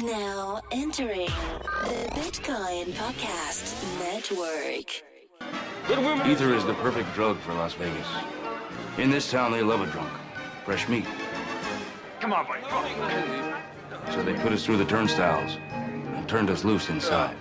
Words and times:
Now 0.00 0.62
entering 0.70 1.28
the 1.84 2.08
Bitcoin 2.14 2.92
Podcast 2.94 3.74
Network. 3.98 5.02
Ether 6.26 6.54
is 6.54 6.64
the 6.64 6.72
perfect 6.74 7.12
drug 7.12 7.36
for 7.40 7.52
Las 7.52 7.74
Vegas. 7.74 8.06
In 8.96 9.10
this 9.10 9.30
town, 9.30 9.52
they 9.52 9.62
love 9.62 9.82
a 9.82 9.86
drunk. 9.92 10.10
Fresh 10.64 10.88
meat. 10.88 11.04
Come 12.20 12.32
on, 12.32 12.46
buddy. 12.46 12.62
So 14.12 14.22
they 14.22 14.32
put 14.32 14.52
us 14.52 14.64
through 14.64 14.78
the 14.78 14.86
turnstiles 14.86 15.58
and 15.72 16.26
turned 16.26 16.48
us 16.48 16.64
loose 16.64 16.88
inside. 16.88 17.36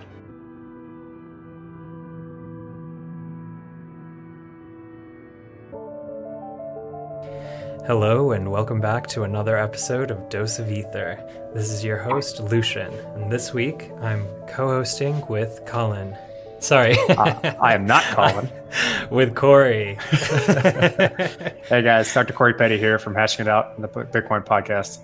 Hello, 7.88 8.32
and 8.32 8.52
welcome 8.52 8.79
back 8.79 9.07
to 9.07 9.23
another 9.23 9.57
episode 9.57 10.11
of 10.11 10.29
Dose 10.29 10.59
of 10.59 10.71
Ether. 10.71 11.20
This 11.55 11.71
is 11.71 11.84
your 11.84 11.97
host, 11.97 12.39
Lucian, 12.39 12.93
and 13.15 13.32
this 13.32 13.55
week 13.55 13.89
I'm 14.01 14.24
co 14.47 14.68
hosting 14.68 15.25
with 15.25 15.64
Colin. 15.65 16.15
Sorry. 16.60 16.96
uh, 17.10 17.55
I 17.60 17.74
am 17.74 17.88
not 17.88 18.04
Colin. 18.04 18.52
with 19.10 19.33
Corey. 19.33 19.96
hey 20.11 21.82
guys, 21.82 22.14
Dr. 22.14 22.33
Corey 22.33 22.54
Petty 22.54 22.78
here 22.78 23.00
from 23.00 23.15
Hashing 23.15 23.47
It 23.47 23.50
Out 23.50 23.74
in 23.75 23.82
the 23.82 23.88
Bitcoin 23.88 24.46
podcast. 24.46 25.00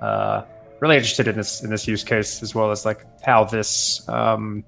Uh, 0.00 0.44
really 0.78 0.96
interested 0.96 1.26
in 1.26 1.36
this 1.36 1.64
in 1.64 1.70
this 1.70 1.88
use 1.88 2.04
case 2.04 2.44
as 2.44 2.54
well 2.54 2.70
as 2.70 2.84
like 2.84 3.04
how 3.24 3.42
this 3.42 4.08
um, 4.08 4.62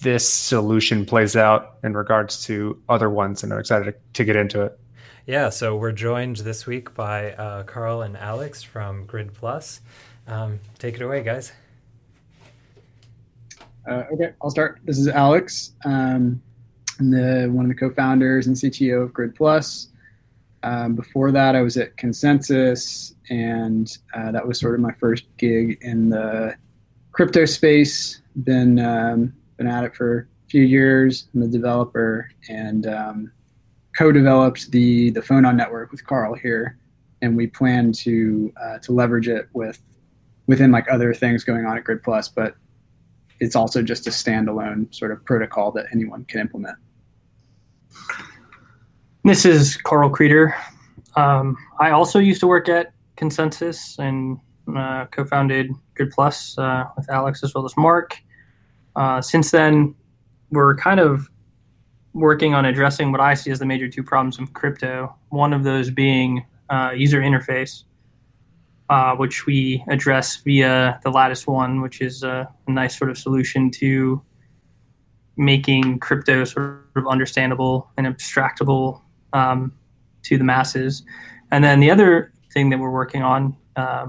this 0.00 0.26
solution 0.26 1.04
plays 1.04 1.36
out 1.36 1.74
in 1.84 1.92
regards 1.92 2.42
to 2.46 2.80
other 2.88 3.10
ones, 3.10 3.42
and 3.42 3.52
I'm 3.52 3.58
excited 3.58 3.92
to, 3.92 3.94
to 4.14 4.24
get 4.24 4.36
into 4.36 4.62
it. 4.62 4.80
Yeah, 5.30 5.50
so 5.50 5.76
we're 5.76 5.92
joined 5.92 6.38
this 6.38 6.66
week 6.66 6.92
by 6.92 7.34
uh, 7.34 7.62
Karl 7.62 8.02
and 8.02 8.16
Alex 8.16 8.64
from 8.64 9.06
Grid 9.06 9.32
Plus. 9.32 9.80
Um, 10.26 10.58
take 10.80 10.96
it 10.96 11.02
away, 11.02 11.22
guys. 11.22 11.52
Uh, 13.88 14.02
okay, 14.12 14.32
I'll 14.42 14.50
start. 14.50 14.80
This 14.84 14.98
is 14.98 15.06
Alex. 15.06 15.74
Um, 15.84 16.42
I'm 16.98 17.10
the 17.12 17.48
one 17.48 17.64
of 17.64 17.68
the 17.68 17.76
co-founders 17.76 18.48
and 18.48 18.56
CTO 18.56 19.04
of 19.04 19.12
Grid 19.12 19.36
Plus. 19.36 19.90
Um, 20.64 20.96
before 20.96 21.30
that, 21.30 21.54
I 21.54 21.60
was 21.62 21.76
at 21.76 21.96
ConsenSys, 21.96 23.14
and 23.30 23.98
uh, 24.12 24.32
that 24.32 24.44
was 24.44 24.58
sort 24.58 24.74
of 24.74 24.80
my 24.80 24.92
first 24.94 25.26
gig 25.36 25.78
in 25.82 26.08
the 26.10 26.56
crypto 27.12 27.44
space. 27.44 28.20
Been 28.42 28.80
um, 28.80 29.32
been 29.58 29.68
at 29.68 29.84
it 29.84 29.94
for 29.94 30.28
a 30.44 30.50
few 30.50 30.62
years. 30.62 31.28
I'm 31.32 31.42
a 31.42 31.46
developer, 31.46 32.28
and 32.48 32.88
um, 32.88 33.32
co-developed 33.96 34.70
the 34.70 35.10
the 35.10 35.20
Phonon 35.20 35.56
network 35.56 35.90
with 35.90 36.06
Karl 36.06 36.34
here, 36.34 36.78
and 37.22 37.36
we 37.36 37.46
plan 37.46 37.92
to 37.92 38.52
uh, 38.62 38.78
to 38.78 38.92
leverage 38.92 39.28
it 39.28 39.48
with 39.52 39.80
within 40.46 40.70
like 40.70 40.90
other 40.90 41.14
things 41.14 41.44
going 41.44 41.64
on 41.66 41.76
at 41.76 41.84
Grid 41.84 42.02
Plus, 42.02 42.28
but 42.28 42.56
it's 43.38 43.56
also 43.56 43.82
just 43.82 44.06
a 44.06 44.10
standalone 44.10 44.92
sort 44.94 45.12
of 45.12 45.24
protocol 45.24 45.72
that 45.72 45.86
anyone 45.92 46.24
can 46.24 46.40
implement. 46.40 46.76
This 49.24 49.44
is 49.44 49.76
Karl 49.76 50.10
Kreder. 50.10 50.54
Um, 51.16 51.56
I 51.78 51.90
also 51.90 52.18
used 52.18 52.40
to 52.40 52.46
work 52.46 52.68
at 52.68 52.92
ConsenSys 53.16 53.98
and 53.98 54.38
uh, 54.76 55.06
co-founded 55.06 55.70
Grid 55.94 56.10
Plus 56.10 56.56
uh, 56.58 56.84
with 56.96 57.08
Alex 57.10 57.42
as 57.42 57.54
well 57.54 57.64
as 57.64 57.76
Mark. 57.76 58.16
Uh, 58.96 59.20
since 59.20 59.50
then, 59.50 59.94
we're 60.50 60.74
kind 60.76 61.00
of 61.00 61.28
working 62.12 62.54
on 62.54 62.64
addressing 62.64 63.12
what 63.12 63.20
I 63.20 63.34
see 63.34 63.50
as 63.50 63.58
the 63.58 63.66
major 63.66 63.88
two 63.88 64.02
problems 64.02 64.38
of 64.38 64.52
crypto. 64.52 65.14
One 65.28 65.52
of 65.52 65.62
those 65.62 65.90
being 65.90 66.44
uh, 66.68 66.92
user 66.94 67.20
interface, 67.20 67.84
uh, 68.88 69.14
which 69.16 69.46
we 69.46 69.84
address 69.88 70.36
via 70.36 70.98
the 71.04 71.10
Lattice 71.10 71.46
One, 71.46 71.80
which 71.80 72.00
is 72.00 72.22
a, 72.22 72.52
a, 72.66 72.70
nice 72.70 72.98
sort 72.98 73.10
of 73.10 73.18
solution 73.18 73.70
to 73.72 74.20
making 75.36 75.98
crypto 76.00 76.44
sort 76.44 76.84
of 76.96 77.06
understandable 77.06 77.90
and 77.96 78.06
abstractable 78.06 79.00
um, 79.32 79.72
to 80.22 80.36
the 80.36 80.44
masses. 80.44 81.04
And 81.52 81.62
then 81.62 81.80
the 81.80 81.90
other 81.90 82.32
thing 82.52 82.70
that 82.70 82.78
we're 82.78 82.90
working 82.90 83.22
on 83.22 83.56
uh, 83.76 84.06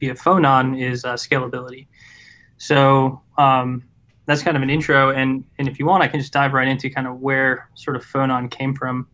via 0.00 0.14
Phonon 0.14 0.80
is 0.80 1.04
uh, 1.04 1.14
scalability. 1.14 1.86
So 2.56 3.20
um, 3.38 3.84
that's 4.30 4.42
kind 4.42 4.56
of 4.56 4.62
an 4.62 4.70
intro. 4.70 5.10
And 5.10 5.44
and 5.58 5.68
if 5.68 5.78
you 5.78 5.86
want, 5.86 6.04
I 6.04 6.08
can 6.08 6.20
just 6.20 6.32
dive 6.32 6.52
right 6.52 6.68
into 6.68 6.88
kind 6.88 7.06
of 7.06 7.18
where 7.18 7.68
sort 7.74 7.96
of 7.96 8.04
Phonon 8.04 8.48
came 8.48 8.74
from. 8.74 9.08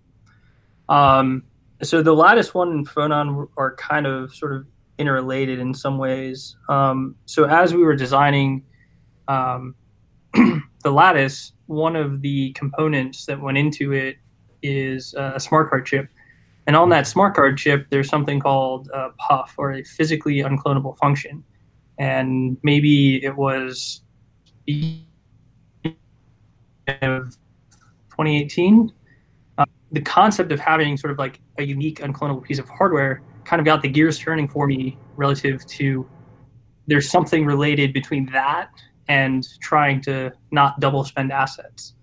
Um, 0.90 1.42
so 1.82 2.02
the 2.02 2.12
Lattice 2.12 2.52
One 2.52 2.70
and 2.70 2.88
Phonon 2.88 3.48
are 3.56 3.74
kind 3.76 4.06
of 4.06 4.34
sort 4.34 4.52
of 4.52 4.66
interrelated 4.98 5.58
in 5.58 5.72
some 5.72 5.96
ways. 5.96 6.56
Um, 6.68 7.16
so 7.24 7.44
as 7.44 7.74
we 7.74 7.82
were 7.82 7.96
designing 7.96 8.62
um, 9.28 9.74
the 10.34 10.90
Lattice, 10.90 11.52
one 11.66 11.96
of 11.96 12.20
the 12.20 12.52
components 12.52 13.24
that 13.26 13.40
went 13.40 13.56
into 13.56 13.92
it 13.92 14.16
is 14.62 15.14
a 15.14 15.40
smart 15.40 15.70
card 15.70 15.86
chip. 15.86 16.08
And 16.66 16.76
on 16.76 16.88
that 16.90 17.06
smart 17.06 17.34
card 17.34 17.56
chip, 17.56 17.86
there's 17.90 18.08
something 18.08 18.40
called 18.40 18.88
a 18.92 19.10
PUF 19.18 19.54
or 19.56 19.72
a 19.72 19.84
physically 19.84 20.38
unclonable 20.38 20.96
function. 20.98 21.44
And 21.98 22.58
maybe 22.62 23.24
it 23.24 23.36
was 23.36 24.02
of 26.88 27.36
2018, 28.10 28.92
uh, 29.58 29.64
the 29.92 30.00
concept 30.00 30.52
of 30.52 30.60
having 30.60 30.96
sort 30.96 31.10
of 31.10 31.18
like 31.18 31.40
a 31.58 31.62
unique 31.62 32.00
unclonable 32.00 32.42
piece 32.42 32.58
of 32.58 32.68
hardware 32.68 33.22
kind 33.44 33.60
of 33.60 33.66
got 33.66 33.82
the 33.82 33.88
gears 33.88 34.18
turning 34.18 34.48
for 34.48 34.66
me 34.66 34.98
relative 35.16 35.64
to 35.66 36.08
there's 36.86 37.10
something 37.10 37.44
related 37.44 37.92
between 37.92 38.26
that 38.26 38.70
and 39.08 39.46
trying 39.60 40.00
to 40.02 40.32
not 40.50 40.78
double 40.80 41.04
spend 41.04 41.32
assets, 41.32 41.94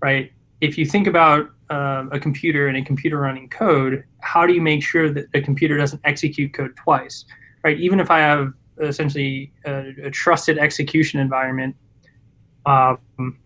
right? 0.00 0.32
If 0.60 0.78
you 0.78 0.86
think 0.86 1.06
about 1.06 1.50
uh, 1.70 2.04
a 2.12 2.18
computer 2.18 2.68
and 2.68 2.76
a 2.76 2.82
computer 2.82 3.18
running 3.18 3.48
code, 3.48 4.04
how 4.20 4.46
do 4.46 4.52
you 4.52 4.60
make 4.60 4.82
sure 4.82 5.10
that 5.10 5.26
a 5.34 5.40
computer 5.40 5.76
doesn't 5.76 6.00
execute 6.04 6.52
code 6.52 6.76
twice, 6.76 7.24
right? 7.62 7.78
Even 7.78 8.00
if 8.00 8.10
I 8.10 8.18
have 8.20 8.52
essentially 8.80 9.52
a, 9.64 9.94
a 10.04 10.10
trusted 10.10 10.58
execution 10.58 11.20
environment, 11.20 11.76
um, 12.66 13.38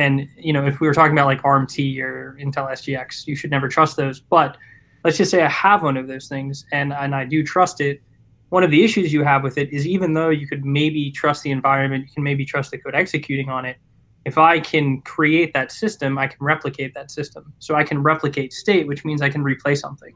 and 0.00 0.28
you 0.36 0.52
know, 0.52 0.66
if 0.66 0.80
we 0.80 0.86
were 0.86 0.94
talking 0.94 1.12
about 1.12 1.26
like 1.26 1.44
ARM-T 1.44 2.00
or 2.02 2.36
Intel 2.40 2.70
SGX, 2.70 3.26
you 3.26 3.36
should 3.36 3.50
never 3.50 3.68
trust 3.68 3.96
those. 3.96 4.20
But 4.20 4.56
let's 5.04 5.16
just 5.16 5.30
say 5.30 5.42
I 5.42 5.48
have 5.48 5.82
one 5.82 5.96
of 5.96 6.08
those 6.08 6.28
things 6.28 6.64
and, 6.72 6.92
and 6.92 7.14
I 7.14 7.24
do 7.24 7.44
trust 7.44 7.80
it. 7.80 8.02
One 8.48 8.64
of 8.64 8.70
the 8.70 8.82
issues 8.82 9.12
you 9.12 9.22
have 9.22 9.42
with 9.42 9.58
it 9.58 9.72
is 9.72 9.86
even 9.86 10.14
though 10.14 10.30
you 10.30 10.46
could 10.46 10.64
maybe 10.64 11.10
trust 11.10 11.42
the 11.42 11.50
environment, 11.50 12.06
you 12.06 12.12
can 12.12 12.22
maybe 12.22 12.44
trust 12.44 12.70
the 12.70 12.78
code 12.78 12.94
executing 12.94 13.48
on 13.48 13.64
it. 13.64 13.76
If 14.24 14.38
I 14.38 14.60
can 14.60 15.00
create 15.02 15.52
that 15.54 15.72
system, 15.72 16.18
I 16.18 16.26
can 16.26 16.38
replicate 16.40 16.92
that 16.94 17.10
system. 17.10 17.52
So 17.58 17.74
I 17.74 17.84
can 17.84 18.02
replicate 18.02 18.52
state, 18.52 18.86
which 18.86 19.04
means 19.04 19.22
I 19.22 19.30
can 19.30 19.42
replay 19.42 19.78
something. 19.78 20.14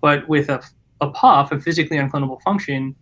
But 0.00 0.28
with 0.28 0.48
a, 0.48 0.62
a 1.00 1.10
PUF, 1.10 1.52
a 1.52 1.60
physically 1.60 1.98
unclonable 1.98 2.40
function, 2.42 2.96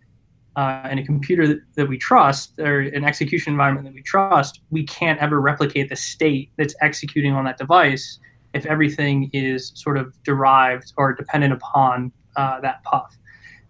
uh, 0.57 0.83
and 0.85 1.01
a 1.01 1.05
computer 1.05 1.47
that, 1.49 1.61
that, 1.75 1.89
we 1.89 1.99
trust 1.99 2.59
or 2.59 2.81
an 2.81 3.05
execution 3.05 3.53
environment 3.53 3.87
that 3.87 3.95
we 3.95 4.03
trust, 4.03 4.61
we 4.71 4.85
can't 4.85 5.19
ever 5.21 5.41
replicate 5.41 5.89
the 5.89 5.97
state 5.97 6.51
that's 6.57 6.75
executing 6.81 7.33
on 7.33 7.45
that 7.45 7.59
device 7.59 8.21
if 8.53 8.65
everything 8.67 9.29
is 9.33 9.73
sort 9.75 9.97
of 9.97 10.15
derived 10.23 10.93
or 10.97 11.13
dependent 11.13 11.53
upon 11.53 12.13
uh, 12.37 12.61
that 12.61 12.83
PUF. 12.85 13.17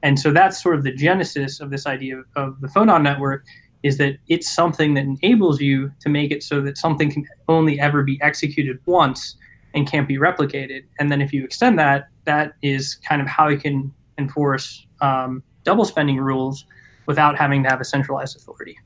And 0.03 0.19
so 0.19 0.31
that's 0.31 0.63
sort 0.63 0.77
of 0.77 0.85
the 0.85 0.93
genesis 0.93 1.61
of 1.61 1.71
this 1.71 1.87
idea 1.87 2.19
of, 2.19 2.27
of 2.37 2.61
the 2.61 2.69
phonon 2.69 3.03
network 3.03 3.47
is 3.83 3.97
that 3.99 4.17
it's 4.29 4.51
something 4.51 4.95
that 4.95 5.05
enables 5.05 5.61
you 5.61 5.91
to 6.01 6.09
make 6.09 6.31
it 6.31 6.43
so 6.43 6.61
that 6.61 6.77
something 6.77 7.11
can 7.11 7.27
only 7.49 7.81
ever 7.81 8.03
be 8.03 8.21
executed 8.23 8.79
once 8.87 9.37
and 9.75 9.91
can't 9.91 10.07
be 10.07 10.17
replicated. 10.17 10.85
And 10.99 11.11
then 11.11 11.21
if 11.21 11.33
you 11.33 11.45
extend 11.45 11.79
that, 11.79 12.09
that 12.25 12.55
is 12.63 12.95
kind 12.97 13.21
of 13.21 13.29
how 13.29 13.49
you 13.49 13.59
can 13.59 13.93
enforce 14.19 14.87
um, 15.01 15.43
double 15.65 15.85
spending 15.85 16.19
rules 16.19 16.65
without 17.07 17.37
having 17.37 17.63
to 17.63 17.69
have 17.69 17.81
a 17.81 17.85
centralized 17.85 18.37
authority. 18.37 18.79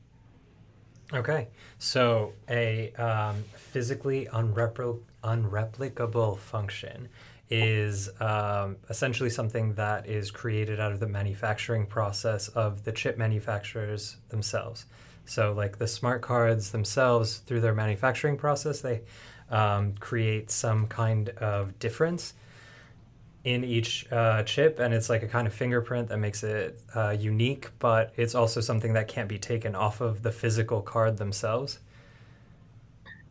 Okay, 1.13 1.47
so 1.79 2.33
a 2.49 2.91
um, 2.93 3.43
physically 3.55 4.27
unrepl- 4.31 5.01
unreplicable 5.23 6.37
function 6.37 7.09
is 7.49 8.09
um, 8.21 8.77
essentially 8.89 9.29
something 9.29 9.73
that 9.73 10.07
is 10.07 10.29
created 10.29 10.79
out 10.79 10.91
of 10.91 10.99
the 10.99 11.07
manufacturing 11.07 11.85
process 11.87 12.47
of 12.49 12.83
the 12.83 12.91
chip 12.91 13.17
manufacturers 13.17 14.17
themselves. 14.29 14.85
So, 15.25 15.53
like 15.53 15.77
the 15.77 15.87
smart 15.87 16.21
cards 16.21 16.71
themselves, 16.71 17.37
through 17.39 17.61
their 17.61 17.73
manufacturing 17.73 18.37
process, 18.37 18.81
they 18.81 19.01
um, 19.49 19.93
create 19.99 20.51
some 20.51 20.87
kind 20.87 21.29
of 21.29 21.77
difference 21.79 22.33
in 23.43 23.63
each 23.63 24.05
uh, 24.11 24.43
chip, 24.43 24.79
and 24.79 24.93
it's 24.93 25.09
like 25.09 25.23
a 25.23 25.27
kind 25.27 25.47
of 25.47 25.53
fingerprint 25.53 26.09
that 26.09 26.17
makes 26.17 26.43
it 26.43 26.77
uh, 26.95 27.15
unique, 27.17 27.69
but 27.79 28.11
it's 28.17 28.35
also 28.35 28.59
something 28.61 28.93
that 28.93 29.07
can't 29.07 29.29
be 29.29 29.39
taken 29.39 29.75
off 29.75 30.01
of 30.01 30.23
the 30.23 30.31
physical 30.31 30.81
card 30.81 31.17
themselves. 31.17 31.79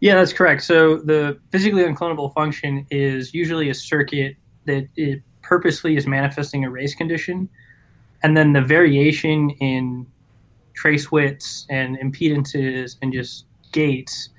Yeah, 0.00 0.14
that's 0.14 0.32
correct. 0.32 0.62
So 0.62 0.99
the 0.99 1.38
physically 1.50 1.82
unclonable 1.82 2.32
function 2.32 2.87
is 2.90 3.34
usually 3.34 3.69
a 3.70 3.75
circuit 3.75 4.37
that 4.64 4.88
it 4.96 5.22
purposely 5.43 5.96
is 5.96 6.06
manifesting 6.06 6.64
a 6.64 6.70
race 6.70 6.94
condition. 6.94 7.49
and 8.22 8.37
then 8.37 8.52
the 8.52 8.60
variation 8.60 9.50
in 9.60 10.06
trace 10.75 11.10
widths 11.10 11.66
and 11.70 11.99
impedances 11.99 12.96
and 13.02 13.12
just 13.12 13.46
gates 13.72 14.31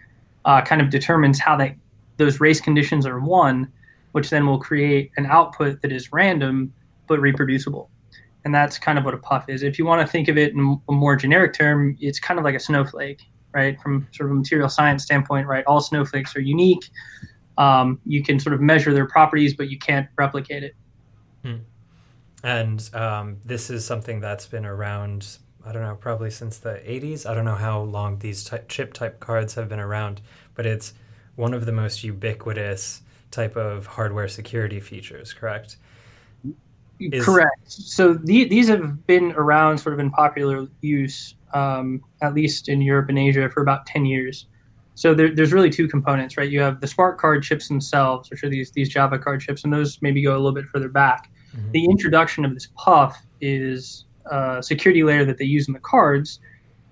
uh, 0.46 0.62
kind 0.62 0.82
of 0.82 0.90
determines 0.90 1.40
how 1.40 1.56
that 1.56 1.76
those 2.18 2.40
race 2.42 2.60
conditions 2.60 3.06
are 3.06 3.20
won, 3.20 3.72
which 4.12 4.30
then 4.30 4.46
will 4.46 4.60
create 4.60 5.12
an 5.18 5.26
output 5.26 5.82
that 5.82 5.92
is 5.92 6.12
random 6.12 6.74
but 7.08 7.20
reproducible. 7.20 7.90
And 8.46 8.56
that's 8.56 8.78
kind 8.78 8.98
of 8.98 9.06
what 9.06 9.14
a 9.14 9.18
PUF 9.18 9.50
is. 9.50 9.64
If 9.64 9.78
you 9.78 9.86
want 9.86 10.06
to 10.06 10.12
think 10.12 10.28
of 10.28 10.38
it 10.38 10.54
in 10.54 10.82
a 10.88 10.92
more 10.92 11.16
generic 11.16 11.54
term, 11.54 11.98
it's 12.00 12.20
kind 12.20 12.40
of 12.40 12.46
like 12.46 12.56
a 12.56 12.60
snowflake, 12.60 13.22
right? 13.54 13.80
From 13.82 14.08
sort 14.12 14.30
of 14.30 14.32
a 14.32 14.40
material 14.40 14.70
science 14.70 15.04
standpoint, 15.04 15.48
right? 15.48 15.66
All 15.66 15.82
snowflakes 15.82 16.36
are 16.36 16.42
unique. 16.42 16.90
Um, 17.58 18.00
you 18.06 18.24
can 18.24 18.40
sort 18.40 18.54
of 18.54 18.62
measure 18.62 18.94
their 18.94 19.08
properties, 19.08 19.54
but 19.54 19.70
you 19.70 19.78
can't 19.78 20.08
replicate 20.18 20.64
it. 20.64 20.76
Hmm. 21.44 21.58
And 22.44 22.90
um, 22.94 23.38
this 23.44 23.70
is 23.70 23.86
something 23.86 24.22
that's 24.22 24.48
been 24.48 24.66
around, 24.66 25.38
I 25.66 25.74
don't 25.74 25.82
know, 25.82 25.96
probably 25.96 26.32
since 26.32 26.58
the 26.58 26.82
80s. 26.86 27.30
I 27.30 27.34
don't 27.34 27.44
know 27.44 27.56
how 27.56 27.82
long 27.82 28.20
these 28.20 28.46
ty- 28.46 28.64
chip 28.70 28.94
type 28.94 29.20
cards 29.20 29.56
have 29.56 29.68
been 29.68 29.80
around, 29.80 30.22
but 30.56 30.66
it's 30.66 30.94
one 31.36 31.54
of 31.54 31.66
the 31.66 31.74
most 31.74 32.04
ubiquitous 32.04 33.02
type 33.32 33.56
of 33.56 33.86
hardware 33.86 34.28
security 34.28 34.80
features, 34.80 35.34
correct? 35.34 35.78
Is... 37.00 37.24
Correct. 37.24 37.72
So 37.72 38.14
the, 38.14 38.46
these 38.46 38.68
have 38.68 39.06
been 39.08 39.32
around 39.34 39.78
sort 39.78 39.94
of 39.94 40.00
in 40.00 40.12
popular 40.12 40.68
use, 40.82 41.36
um, 41.54 42.04
at 42.22 42.34
least 42.34 42.70
in 42.70 42.82
Europe 42.82 43.10
and 43.10 43.18
Asia, 43.18 43.50
for 43.50 43.62
about 43.62 43.86
10 43.86 44.06
years. 44.06 44.48
So 44.96 45.14
there, 45.14 45.34
there's 45.34 45.54
really 45.54 45.70
two 45.70 45.88
components, 45.88 46.36
right? 46.36 46.50
You 46.50 46.60
have 46.60 46.82
the 46.82 46.88
smart 46.88 47.18
card 47.18 47.42
chips 47.44 47.70
themselves, 47.70 48.30
which 48.30 48.44
are 48.44 48.50
these, 48.50 48.72
these 48.72 48.90
Java 48.90 49.18
card 49.18 49.40
chips, 49.40 49.64
and 49.64 49.72
those 49.72 50.02
maybe 50.02 50.22
go 50.22 50.34
a 50.34 50.40
little 50.40 50.52
bit 50.52 50.66
further 50.66 50.90
back. 50.90 51.32
Mm-hmm. 51.56 51.72
The 51.72 51.86
introduction 51.86 52.44
of 52.44 52.54
this 52.54 52.68
PUF 52.76 53.16
is 53.40 54.06
a 54.26 54.62
security 54.62 55.04
layer 55.04 55.24
that 55.24 55.38
they 55.38 55.46
use 55.46 55.68
in 55.70 55.74
the 55.74 55.80
cards 55.80 56.40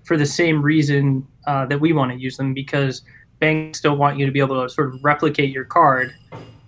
for 0.04 0.16
the 0.16 0.24
same 0.24 0.62
reason 0.62 1.26
uh, 1.46 1.66
that 1.66 1.78
we 1.78 1.92
want 1.92 2.10
to 2.12 2.18
use 2.18 2.36
them 2.36 2.54
because– 2.54 3.02
banks 3.38 3.80
don't 3.80 3.98
want 3.98 4.18
you 4.18 4.26
to 4.26 4.32
be 4.32 4.40
able 4.40 4.62
to 4.62 4.68
sort 4.68 4.94
of 4.94 5.04
replicate 5.04 5.50
your 5.50 5.64
card 5.64 6.14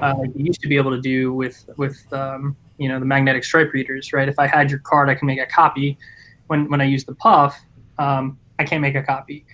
uh, 0.01 0.15
like 0.17 0.31
you 0.35 0.45
used 0.47 0.61
to 0.63 0.69
be 0.69 0.77
able 0.77 0.91
to 0.91 1.01
do 1.01 1.33
with 1.33 1.69
with 1.77 2.11
um, 2.13 2.57
you 2.79 2.89
know 2.89 2.99
the 2.99 3.05
magnetic 3.05 3.45
stripe 3.45 3.73
readers, 3.73 4.13
right? 4.13 4.29
If 4.29 4.39
I 4.39 4.47
had 4.47 4.71
your 4.71 4.81
card, 4.81 5.09
I 5.09 5.15
can 5.15 5.27
make 5.27 5.41
a 5.41 5.47
copy. 5.47 5.99
When 6.47 6.69
when 6.71 6.81
I 6.81 6.85
use 6.85 7.05
the 7.05 7.15
PUF, 7.15 7.55
um, 7.99 8.39
I 8.59 8.65
can't 8.65 8.81
make 8.81 8.95
a 8.95 9.03
copy. 9.03 9.45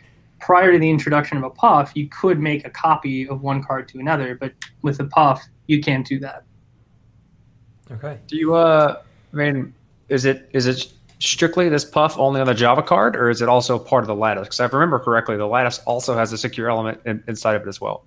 Prior 0.41 0.73
to 0.73 0.79
the 0.79 0.89
introduction 0.89 1.39
of 1.39 1.45
a 1.45 1.51
PUF, 1.51 1.93
you 1.95 2.09
could 2.09 2.39
make 2.39 2.67
a 2.67 2.71
copy 2.71 3.29
of 3.29 3.43
one 3.43 3.63
card 3.63 3.89
to 3.89 3.99
another, 3.99 4.35
but 4.35 4.53
with 4.83 5.01
a 5.01 5.05
PUF, 5.05 5.43
you 5.67 5.81
can't 5.81 6.07
do 6.07 6.19
that. 6.21 6.45
Okay. 7.91 8.19
Do 8.27 8.37
you? 8.37 8.55
Uh, 8.55 9.03
I 9.33 9.37
mean, 9.37 9.75
is 10.09 10.25
it 10.25 10.49
is 10.53 10.67
it 10.67 10.93
strictly 11.19 11.69
this 11.69 11.85
PUF 11.85 12.19
only 12.19 12.41
on 12.41 12.47
the 12.47 12.55
Java 12.55 12.83
card, 12.83 13.17
or 13.17 13.31
is 13.31 13.41
it 13.41 13.49
also 13.49 13.79
part 13.79 14.03
of 14.03 14.09
the 14.09 14.15
lattice? 14.15 14.49
Because 14.49 14.61
if 14.61 14.73
I 14.73 14.77
remember 14.77 14.99
correctly, 14.99 15.37
the 15.37 15.47
lattice 15.47 15.79
also 15.87 16.17
has 16.17 16.33
a 16.33 16.39
secure 16.39 16.69
element 16.69 17.01
in, 17.07 17.23
inside 17.27 17.57
of 17.57 17.63
it 17.63 17.69
as 17.69 17.81
well. 17.81 18.05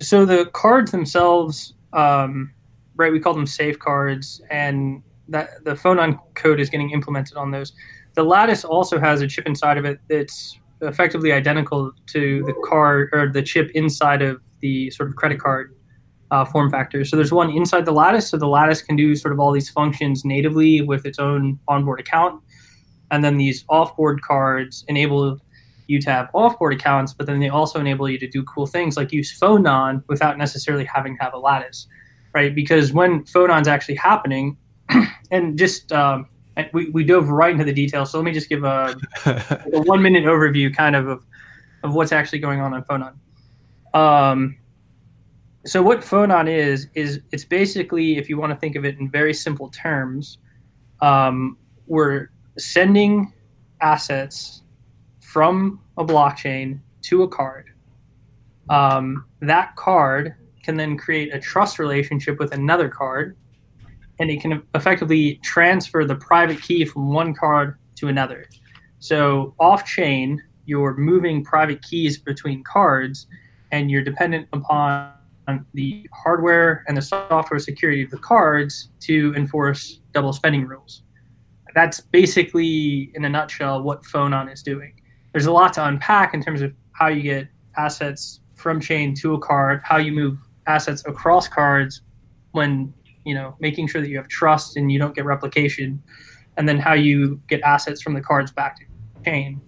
So 0.00 0.24
the 0.24 0.46
cards 0.46 0.90
themselves, 0.90 1.74
um, 1.92 2.52
right? 2.96 3.12
We 3.12 3.20
call 3.20 3.34
them 3.34 3.46
safe 3.46 3.78
cards, 3.78 4.42
and 4.50 5.02
that 5.28 5.64
the 5.64 5.74
Phonon 5.74 6.18
code 6.34 6.60
is 6.60 6.68
getting 6.68 6.90
implemented 6.90 7.36
on 7.36 7.50
those. 7.50 7.72
The 8.14 8.22
lattice 8.22 8.64
also 8.64 8.98
has 8.98 9.22
a 9.22 9.26
chip 9.26 9.46
inside 9.46 9.78
of 9.78 9.84
it 9.84 10.00
that's 10.08 10.58
effectively 10.82 11.32
identical 11.32 11.92
to 12.06 12.42
the 12.44 12.54
card 12.68 13.10
or 13.12 13.28
the 13.28 13.42
chip 13.42 13.70
inside 13.74 14.20
of 14.20 14.40
the 14.60 14.90
sort 14.90 15.08
of 15.08 15.16
credit 15.16 15.38
card 15.38 15.74
uh, 16.32 16.46
form 16.46 16.70
factors. 16.70 17.10
So 17.10 17.16
there's 17.16 17.30
one 17.30 17.50
inside 17.50 17.84
the 17.84 17.92
lattice. 17.92 18.28
So 18.30 18.38
the 18.38 18.48
lattice 18.48 18.82
can 18.82 18.96
do 18.96 19.14
sort 19.14 19.32
of 19.32 19.38
all 19.38 19.52
these 19.52 19.68
functions 19.68 20.24
natively 20.24 20.80
with 20.80 21.04
its 21.04 21.18
own 21.18 21.60
onboard 21.68 22.00
account. 22.00 22.42
And 23.10 23.22
then 23.22 23.36
these 23.36 23.64
offboard 23.64 24.22
cards 24.22 24.84
enable 24.88 25.38
you 25.88 26.00
to 26.00 26.10
have 26.10 26.30
offboard 26.34 26.74
accounts, 26.74 27.12
but 27.12 27.26
then 27.26 27.38
they 27.38 27.50
also 27.50 27.78
enable 27.78 28.08
you 28.08 28.18
to 28.18 28.26
do 28.26 28.42
cool 28.44 28.66
things 28.66 28.96
like 28.96 29.12
use 29.12 29.38
Phonon 29.38 30.02
without 30.08 30.38
necessarily 30.38 30.86
having 30.86 31.18
to 31.18 31.22
have 31.22 31.34
a 31.34 31.38
lattice, 31.38 31.86
right? 32.32 32.54
Because 32.54 32.94
when 32.94 33.24
Phonon's 33.24 33.68
actually 33.68 33.96
happening, 33.96 34.56
and 35.30 35.58
just 35.58 35.92
um, 35.92 36.26
we, 36.72 36.88
we 36.90 37.04
dove 37.04 37.28
right 37.28 37.52
into 37.52 37.64
the 37.64 37.74
details. 37.74 38.10
So 38.10 38.18
let 38.18 38.24
me 38.24 38.32
just 38.32 38.48
give 38.48 38.64
a, 38.64 38.96
a 39.26 39.82
one 39.82 40.00
minute 40.00 40.24
overview 40.24 40.74
kind 40.74 40.96
of, 40.96 41.08
of 41.08 41.26
of 41.82 41.94
what's 41.94 42.12
actually 42.12 42.38
going 42.38 42.60
on 42.60 42.72
on 42.72 42.84
Phonon. 42.84 43.14
Um, 43.94 44.56
so 45.64 45.82
what 45.82 46.00
phonon 46.00 46.48
is 46.48 46.88
is 46.94 47.20
it's 47.30 47.44
basically 47.44 48.18
if 48.18 48.28
you 48.28 48.36
want 48.38 48.50
to 48.52 48.56
think 48.56 48.76
of 48.76 48.84
it 48.84 48.98
in 48.98 49.10
very 49.10 49.34
simple 49.34 49.68
terms 49.70 50.38
um, 51.00 51.56
we're 51.86 52.30
sending 52.58 53.32
assets 53.80 54.62
from 55.20 55.80
a 55.98 56.04
blockchain 56.04 56.80
to 57.02 57.22
a 57.22 57.28
card. 57.28 57.70
Um, 58.70 59.26
that 59.40 59.74
card 59.76 60.34
can 60.62 60.76
then 60.76 60.96
create 60.96 61.34
a 61.34 61.40
trust 61.40 61.78
relationship 61.78 62.38
with 62.38 62.54
another 62.54 62.88
card 62.88 63.36
and 64.20 64.30
it 64.30 64.40
can 64.40 64.62
effectively 64.74 65.40
transfer 65.42 66.04
the 66.04 66.14
private 66.14 66.62
key 66.62 66.84
from 66.84 67.12
one 67.12 67.34
card 67.34 67.76
to 67.96 68.08
another. 68.08 68.46
So 69.00 69.54
off 69.58 69.84
chain 69.84 70.40
you're 70.64 70.96
moving 70.96 71.42
private 71.42 71.82
keys 71.82 72.18
between 72.18 72.62
cards 72.62 73.26
and 73.72 73.90
you're 73.90 74.04
dependent 74.04 74.48
upon 74.52 75.12
Um, 75.48 75.66
the 75.74 76.08
hardware 76.12 76.84
and 76.86 76.96
the 76.96 77.02
software 77.02 77.58
security 77.58 78.04
of 78.04 78.10
the 78.10 78.18
cards 78.18 78.90
to 79.00 79.34
enforce 79.34 80.00
double 80.12 80.32
spending 80.32 80.66
rules. 80.66 81.02
That's 81.74 82.00
basically, 82.00 83.10
in 83.14 83.24
a 83.24 83.28
nutshell, 83.28 83.82
what 83.82 84.04
Phonon 84.04 84.52
is 84.52 84.62
doing. 84.62 84.94
There's 85.32 85.46
a 85.46 85.52
lot 85.52 85.72
to 85.74 85.86
unpack 85.86 86.32
in 86.32 86.42
terms 86.42 86.62
of 86.62 86.72
how 86.92 87.08
you 87.08 87.22
get 87.22 87.48
assets 87.76 88.40
from 88.54 88.80
chain 88.80 89.14
to 89.16 89.34
a 89.34 89.38
card, 89.40 89.80
how 89.82 89.96
you 89.96 90.12
move 90.12 90.38
assets 90.68 91.02
across 91.06 91.48
cards 91.48 92.02
when, 92.52 92.94
you 93.24 93.34
know, 93.34 93.56
making 93.58 93.88
sure 93.88 94.00
that 94.00 94.08
you 94.08 94.18
have 94.18 94.28
trust 94.28 94.76
and 94.76 94.92
you 94.92 94.98
don't 94.98 95.14
get 95.14 95.24
replication, 95.24 96.00
and 96.56 96.68
then 96.68 96.78
how 96.78 96.92
you 96.92 97.40
get 97.48 97.60
assets 97.62 98.00
from 98.00 98.14
the 98.14 98.20
cards 98.20 98.52
back 98.52 98.76
to 98.76 98.84
chain. 99.24 99.60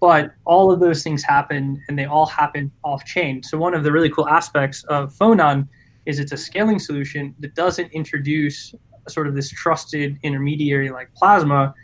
But 0.00 0.32
all 0.44 0.70
of 0.70 0.80
those 0.80 1.02
things 1.02 1.22
happen 1.22 1.82
and 1.88 1.98
they 1.98 2.04
all 2.04 2.26
happen 2.26 2.70
off 2.84 3.04
chain. 3.04 3.42
So, 3.42 3.56
one 3.56 3.74
of 3.74 3.82
the 3.82 3.90
really 3.90 4.10
cool 4.10 4.28
aspects 4.28 4.84
of 4.84 5.12
Phonon 5.14 5.68
is 6.04 6.18
it's 6.18 6.32
a 6.32 6.36
scaling 6.36 6.78
solution 6.78 7.34
that 7.40 7.54
doesn't 7.54 7.90
introduce 7.92 8.74
sort 9.08 9.26
of 9.26 9.34
this 9.34 9.48
trusted 9.50 10.18
intermediary 10.22 10.90
like 10.90 11.12
Plasma. 11.14 11.74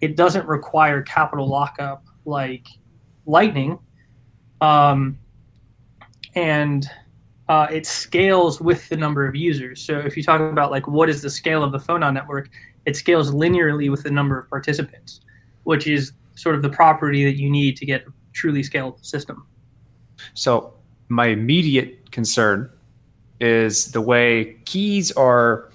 It 0.00 0.16
doesn't 0.16 0.46
require 0.46 1.02
capital 1.02 1.48
lockup 1.48 2.04
like 2.24 2.66
Lightning. 3.26 3.78
Um, 4.60 5.18
and 6.34 6.88
uh, 7.48 7.66
it 7.70 7.86
scales 7.86 8.60
with 8.60 8.88
the 8.88 8.96
number 8.96 9.26
of 9.26 9.34
users. 9.34 9.80
So 9.82 9.98
if 9.98 10.16
you 10.16 10.22
talk 10.22 10.40
about 10.40 10.70
like 10.70 10.86
what 10.86 11.08
is 11.08 11.22
the 11.22 11.30
scale 11.30 11.62
of 11.62 11.72
the 11.72 11.78
Phonon 11.78 12.14
network, 12.14 12.50
it 12.84 12.96
scales 12.96 13.32
linearly 13.32 13.90
with 13.90 14.02
the 14.02 14.10
number 14.10 14.38
of 14.38 14.48
participants, 14.48 15.20
which 15.64 15.86
is 15.86 16.12
sort 16.36 16.54
of 16.54 16.62
the 16.62 16.70
property 16.70 17.24
that 17.24 17.36
you 17.36 17.50
need 17.50 17.76
to 17.78 17.86
get 17.86 18.02
a 18.06 18.12
truly 18.32 18.62
scalable 18.62 19.04
system. 19.04 19.46
So 20.34 20.74
my 21.08 21.26
immediate 21.26 22.10
concern 22.12 22.70
is 23.40 23.90
the 23.92 24.00
way 24.00 24.56
keys 24.64 25.12
are 25.12 25.70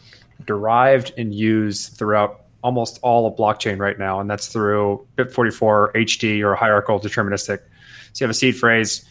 derived 0.46 1.14
and 1.18 1.34
used 1.34 1.98
throughout 1.98 2.46
almost 2.64 3.00
all 3.02 3.28
of 3.28 3.36
blockchain 3.36 3.80
right 3.80 3.98
now, 3.98 4.20
and 4.20 4.30
that's 4.30 4.48
through 4.48 5.06
BIP44 5.18 5.94
HD 5.94 6.44
or 6.44 6.56
hierarchical 6.56 7.00
deterministic. 7.00 7.60
So 8.14 8.24
you 8.24 8.26
have 8.26 8.32
a 8.32 8.36
seed 8.36 8.56
phrase 8.56 9.06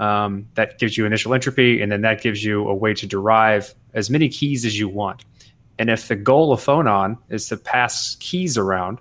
um, 0.00 0.46
that 0.54 0.78
gives 0.78 0.96
you 0.96 1.06
initial 1.06 1.34
entropy, 1.34 1.80
and 1.80 1.90
then 1.90 2.02
that 2.02 2.20
gives 2.20 2.44
you 2.44 2.68
a 2.68 2.74
way 2.74 2.94
to 2.94 3.06
derive 3.06 3.74
as 3.94 4.10
many 4.10 4.28
keys 4.28 4.64
as 4.64 4.78
you 4.78 4.88
want. 4.88 5.24
And 5.78 5.90
if 5.90 6.08
the 6.08 6.16
goal 6.16 6.52
of 6.52 6.60
Phonon 6.60 7.18
is 7.28 7.48
to 7.48 7.56
pass 7.56 8.16
keys 8.18 8.56
around, 8.56 8.98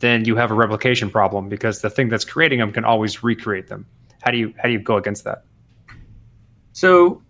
then 0.00 0.24
you 0.24 0.36
have 0.36 0.50
a 0.50 0.54
replication 0.54 1.10
problem 1.10 1.48
because 1.48 1.80
the 1.80 1.90
thing 1.90 2.08
that's 2.08 2.24
creating 2.24 2.60
them 2.60 2.72
can 2.72 2.84
always 2.84 3.22
recreate 3.22 3.68
them. 3.68 3.86
How 4.22 4.30
do 4.30 4.38
you 4.38 4.54
how 4.56 4.64
do 4.64 4.72
you 4.72 4.78
go 4.78 4.96
against 4.96 5.24
that? 5.24 5.44
So 6.72 7.22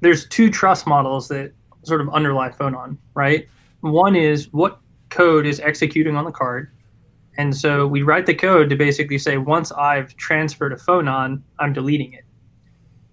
there's 0.00 0.26
two 0.28 0.50
trust 0.50 0.86
models 0.86 1.28
that 1.28 1.52
sort 1.82 2.00
of 2.00 2.08
underlie 2.10 2.50
Phonon, 2.50 2.96
right? 3.14 3.48
One 3.80 4.14
is 4.14 4.52
what 4.52 4.80
code 5.10 5.46
is 5.46 5.60
executing 5.60 6.16
on 6.16 6.24
the 6.24 6.30
card. 6.30 6.70
And 7.36 7.56
so 7.56 7.86
we 7.86 8.02
write 8.02 8.26
the 8.26 8.34
code 8.34 8.68
to 8.70 8.76
basically 8.76 9.18
say 9.18 9.38
once 9.38 9.70
I've 9.72 10.14
transferred 10.16 10.72
a 10.72 10.76
Phonon, 10.76 11.40
I'm 11.58 11.72
deleting 11.72 12.12
it. 12.12 12.24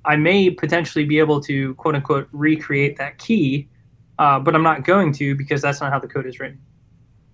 I 0.03 0.15
may 0.15 0.49
potentially 0.49 1.05
be 1.05 1.19
able 1.19 1.41
to 1.41 1.73
quote 1.75 1.95
unquote 1.95 2.27
recreate 2.31 2.97
that 2.97 3.17
key, 3.17 3.67
uh, 4.19 4.39
but 4.39 4.55
I'm 4.55 4.63
not 4.63 4.83
going 4.83 5.13
to 5.13 5.35
because 5.35 5.61
that's 5.61 5.81
not 5.81 5.91
how 5.91 5.99
the 5.99 6.07
code 6.07 6.25
is 6.25 6.39
written, 6.39 6.59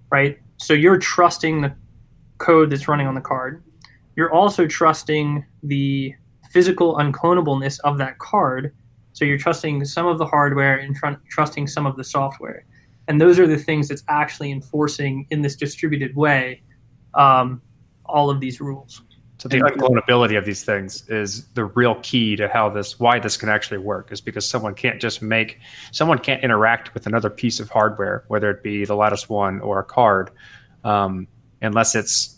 right? 0.10 0.38
So 0.62 0.74
you're 0.74 1.00
trusting 1.00 1.62
the 1.62 1.75
code 2.38 2.70
that's 2.70 2.88
running 2.88 3.08
on 3.08 3.15
the 3.15 3.22
card. 3.22 3.63
You're 4.15 4.32
also 4.32 4.68
trusting 4.68 5.44
the 5.63 6.13
physical 6.51 6.98
unclonableness 6.98 7.80
of 7.80 7.98
that 7.98 8.20
card. 8.20 8.75
So 9.13 9.25
you're 9.25 9.39
trusting 9.39 9.84
some 9.86 10.06
of 10.06 10.20
the 10.20 10.25
hardware 10.25 10.77
and 10.77 10.96
tr- 10.96 11.20
trusting 11.30 11.65
some 11.65 11.88
of 11.88 11.98
the 11.98 12.03
software. 12.03 12.65
and 13.08 13.20
those 13.20 13.39
are 13.39 13.48
the 13.48 13.58
things 13.58 13.88
that's 13.88 14.03
actually 14.08 14.51
enforcing 14.51 15.25
in 15.32 15.41
this 15.41 15.56
distributed 15.56 16.15
way 16.15 16.62
um, 17.15 17.62
all 18.06 18.30
of 18.30 18.39
these 18.39 18.62
rules. 18.62 19.01
So 19.41 19.50
the 19.50 19.57
unclonability 19.57 20.38
of 20.38 20.45
these 20.45 20.63
things 20.63 21.10
is 21.10 21.48
the 21.55 21.65
real 21.65 21.95
key 22.03 22.36
to 22.36 22.48
how 22.48 22.69
this, 22.69 23.00
why 23.00 23.17
this 23.17 23.38
can 23.38 23.50
actually 23.50 23.79
work, 23.79 24.12
is 24.12 24.21
because 24.21 24.48
someone 24.48 24.75
can't 24.75 25.01
just 25.01 25.24
make, 25.24 25.57
someone 25.91 26.19
can't 26.19 26.43
interact 26.43 26.93
with 26.93 27.07
another 27.07 27.31
piece 27.31 27.60
of 27.60 27.67
hardware, 27.67 28.24
whether 28.27 28.51
it 28.51 28.62
be 28.62 28.86
the 28.86 28.93
Lattice 28.93 29.29
One 29.29 29.60
or 29.62 29.79
a 29.79 29.83
card, 29.83 30.29
um, 30.83 31.27
unless 31.63 31.95
it's 31.95 32.38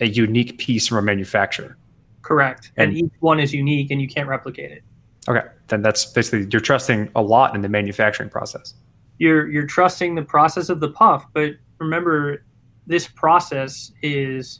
a 0.00 0.06
unique 0.08 0.58
piece 0.58 0.88
from 0.88 0.98
a 0.98 1.02
manufacturer. 1.02 1.78
Correct, 2.22 2.72
and, 2.76 2.90
And- 2.90 2.98
each 2.98 3.12
one 3.20 3.38
is 3.38 3.54
unique, 3.54 3.92
and 3.92 4.02
you 4.02 4.08
can't 4.08 4.28
replicate 4.28 4.72
it. 4.72 4.82
Okay, 5.28 5.46
then 5.68 5.80
that's 5.80 6.06
basically 6.06 6.48
you're 6.50 6.60
trusting 6.60 7.08
a 7.14 7.22
lot 7.22 7.54
in 7.54 7.60
the 7.60 7.68
manufacturing 7.68 8.28
process. 8.30 8.74
You're 9.18 9.48
you're 9.48 9.68
trusting 9.68 10.16
the 10.16 10.22
process 10.22 10.70
of 10.70 10.80
the 10.80 10.88
PUF, 10.88 11.24
but 11.34 11.52
remember, 11.78 12.44
this 12.88 13.06
process 13.06 13.92
is 14.02 14.58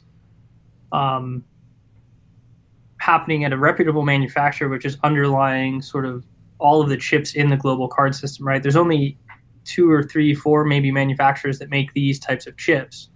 um, 0.93 1.43
happening 3.03 3.43
at 3.43 3.51
a 3.51 3.57
reputable 3.57 4.03
manufacturer, 4.03 4.69
which 4.69 4.85
is 4.85 4.97
underlying 5.03 5.81
sort 5.81 6.05
of 6.05 6.25
all 6.59 6.81
of 6.81 6.87
the 6.87 6.95
chips 6.97 7.35
in 7.35 7.49
the 7.49 7.57
global 7.57 7.87
card 7.87 8.15
system. 8.15 8.47
Right? 8.47 8.63
There's 8.63 8.77
only 8.77 9.17
two 9.65 9.91
or 9.91 10.03
three, 10.03 10.33
four 10.33 10.63
maybe 10.63 10.91
manufacturers 10.91 11.59
that 11.59 11.69
make 11.69 11.93
these 11.93 12.19
types 12.19 12.47
of 12.47 12.57
chips. 12.57 13.09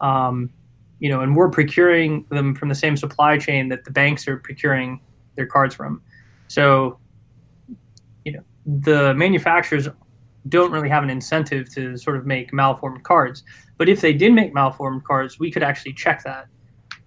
Um, 0.00 0.50
you 1.00 1.08
know, 1.08 1.20
and 1.20 1.34
we're 1.34 1.48
procuring 1.48 2.24
them 2.30 2.54
from 2.54 2.68
the 2.68 2.74
same 2.74 2.96
supply 2.96 3.38
chain 3.38 3.68
that 3.68 3.84
the 3.84 3.90
banks 3.90 4.28
are 4.28 4.36
procuring 4.36 5.00
their 5.36 5.46
cards 5.46 5.74
from. 5.74 6.02
So, 6.48 6.98
you 8.24 8.32
know, 8.32 8.42
the 8.66 9.14
manufacturers 9.14 9.88
don't 10.48 10.72
really 10.72 10.88
have 10.88 11.02
an 11.02 11.10
incentive 11.10 11.72
to 11.74 11.96
sort 11.96 12.16
of 12.16 12.26
make 12.26 12.52
malformed 12.52 13.02
cards. 13.04 13.44
But 13.78 13.88
if 13.88 14.00
they 14.00 14.12
did 14.12 14.32
make 14.32 14.52
malformed 14.52 15.04
cards, 15.04 15.38
we 15.38 15.50
could 15.50 15.62
actually 15.62 15.94
check 15.94 16.22
that, 16.24 16.46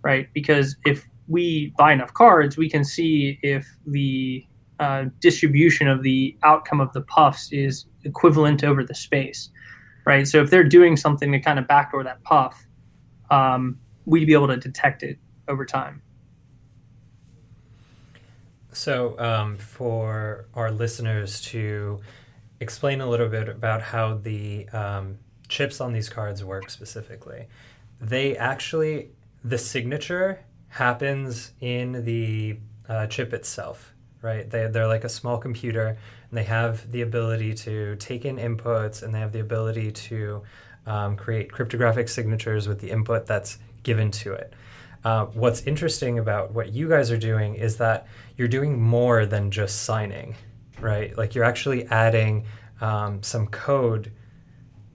right? 0.01 0.27
Because 0.33 0.75
if 0.85 1.07
we 1.27 1.73
buy 1.77 1.93
enough 1.93 2.13
cards, 2.13 2.57
we 2.57 2.69
can 2.69 2.83
see 2.83 3.39
if 3.41 3.67
the 3.85 4.45
uh, 4.79 5.05
distribution 5.19 5.87
of 5.87 6.03
the 6.03 6.37
outcome 6.43 6.81
of 6.81 6.91
the 6.93 7.01
PUFs 7.03 7.47
is 7.51 7.85
equivalent 8.03 8.63
over 8.63 8.83
the 8.83 8.95
space, 8.95 9.49
right? 10.05 10.27
So 10.27 10.41
if 10.41 10.49
they're 10.49 10.63
doing 10.63 10.97
something 10.97 11.31
to 11.31 11.39
kind 11.39 11.59
of 11.59 11.67
backdoor 11.67 12.03
that 12.03 12.23
PUF, 12.23 12.65
um, 13.29 13.79
we'd 14.05 14.25
be 14.25 14.33
able 14.33 14.47
to 14.47 14.57
detect 14.57 15.03
it 15.03 15.17
over 15.47 15.65
time. 15.65 16.01
So, 18.73 19.17
um, 19.19 19.57
for 19.57 20.45
our 20.55 20.71
listeners 20.71 21.41
to 21.41 22.01
explain 22.59 23.01
a 23.01 23.07
little 23.07 23.29
bit 23.29 23.47
about 23.47 23.81
how 23.83 24.15
the 24.15 24.67
um, 24.69 25.19
chips 25.47 25.79
on 25.79 25.93
these 25.93 26.09
cards 26.09 26.43
work 26.43 26.71
specifically, 26.71 27.45
they 28.01 28.35
actually, 28.35 29.09
the 29.43 29.59
signature 29.59 30.39
happens 30.73 31.51
in 31.61 32.03
the 32.03 32.57
uh, 32.89 33.05
chip 33.05 33.31
itself, 33.31 33.93
right? 34.23 34.49
They, 34.49 34.65
they're 34.65 34.87
like 34.87 35.03
a 35.03 35.09
small 35.09 35.37
computer 35.37 35.89
and 36.29 36.37
they 36.37 36.43
have 36.45 36.91
the 36.91 37.03
ability 37.03 37.53
to 37.53 37.95
take 37.97 38.25
in 38.25 38.37
inputs 38.37 39.03
and 39.03 39.13
they 39.13 39.19
have 39.19 39.31
the 39.31 39.39
ability 39.39 39.91
to 39.91 40.41
um, 40.87 41.15
create 41.15 41.51
cryptographic 41.51 42.09
signatures 42.09 42.67
with 42.67 42.79
the 42.79 42.89
input 42.89 43.27
that's 43.27 43.59
given 43.83 44.09
to 44.11 44.33
it. 44.33 44.53
Uh, 45.03 45.25
what's 45.25 45.61
interesting 45.61 46.17
about 46.17 46.51
what 46.53 46.73
you 46.73 46.89
guys 46.89 47.11
are 47.11 47.17
doing 47.17 47.53
is 47.53 47.77
that 47.77 48.07
you're 48.35 48.47
doing 48.47 48.81
more 48.81 49.27
than 49.27 49.51
just 49.51 49.83
signing, 49.83 50.35
right? 50.79 51.15
Like 51.15 51.35
you're 51.35 51.43
actually 51.43 51.85
adding 51.85 52.45
um, 52.81 53.21
some 53.21 53.45
code 53.45 54.11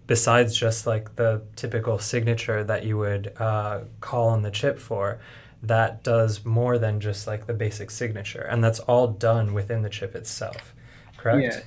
besides 0.08 0.56
just 0.56 0.88
like 0.88 1.14
the 1.14 1.42
typical 1.54 2.00
signature 2.00 2.64
that 2.64 2.84
you 2.84 2.98
would 2.98 3.32
uh, 3.38 3.82
call 4.00 4.30
on 4.30 4.42
the 4.42 4.50
chip 4.50 4.80
for 4.80 5.20
that 5.62 6.04
does 6.04 6.44
more 6.44 6.78
than 6.78 7.00
just 7.00 7.26
like 7.26 7.46
the 7.46 7.54
basic 7.54 7.90
signature 7.90 8.42
and 8.50 8.62
that's 8.62 8.80
all 8.80 9.08
done 9.08 9.54
within 9.54 9.82
the 9.82 9.90
chip 9.90 10.14
itself 10.14 10.74
correct 11.16 11.42
Yeah. 11.42 11.60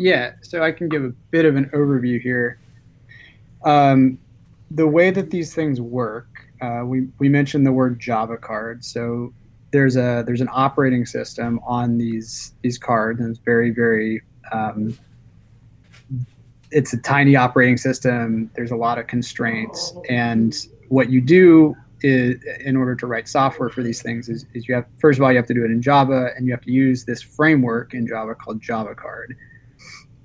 Yeah, 0.00 0.32
so 0.40 0.62
I 0.62 0.72
can 0.72 0.88
give 0.88 1.04
a 1.04 1.10
bit 1.30 1.44
of 1.44 1.56
an 1.56 1.66
overview 1.74 2.18
here. 2.18 2.58
Um, 3.66 4.18
the 4.70 4.86
way 4.86 5.10
that 5.10 5.28
these 5.28 5.54
things 5.54 5.78
work, 5.78 6.26
uh, 6.62 6.84
we, 6.86 7.08
we 7.18 7.28
mentioned 7.28 7.66
the 7.66 7.72
word 7.72 8.00
Java 8.00 8.38
card. 8.38 8.82
So 8.82 9.34
there's 9.72 9.96
a 9.96 10.24
there's 10.26 10.40
an 10.40 10.48
operating 10.50 11.04
system 11.04 11.60
on 11.66 11.98
these 11.98 12.54
these 12.62 12.78
cards, 12.78 13.20
and 13.20 13.28
it's 13.28 13.40
very 13.40 13.72
very 13.72 14.22
um, 14.52 14.98
it's 16.70 16.94
a 16.94 16.98
tiny 17.02 17.36
operating 17.36 17.76
system. 17.76 18.50
There's 18.56 18.70
a 18.70 18.76
lot 18.76 18.98
of 18.98 19.06
constraints, 19.06 19.92
and 20.08 20.56
what 20.88 21.10
you 21.10 21.20
do 21.20 21.76
is, 22.02 22.42
in 22.64 22.76
order 22.76 22.94
to 22.94 23.06
write 23.06 23.28
software 23.28 23.68
for 23.68 23.82
these 23.82 24.02
things 24.02 24.28
is, 24.28 24.46
is 24.54 24.66
you 24.68 24.74
have 24.74 24.86
first 24.98 25.18
of 25.18 25.22
all 25.22 25.30
you 25.30 25.36
have 25.36 25.46
to 25.46 25.54
do 25.54 25.64
it 25.64 25.70
in 25.70 25.82
Java, 25.82 26.30
and 26.36 26.46
you 26.46 26.52
have 26.52 26.62
to 26.62 26.70
use 26.70 27.04
this 27.04 27.22
framework 27.22 27.94
in 27.94 28.06
Java 28.06 28.34
called 28.34 28.60
Java 28.60 28.94
Card. 28.94 29.36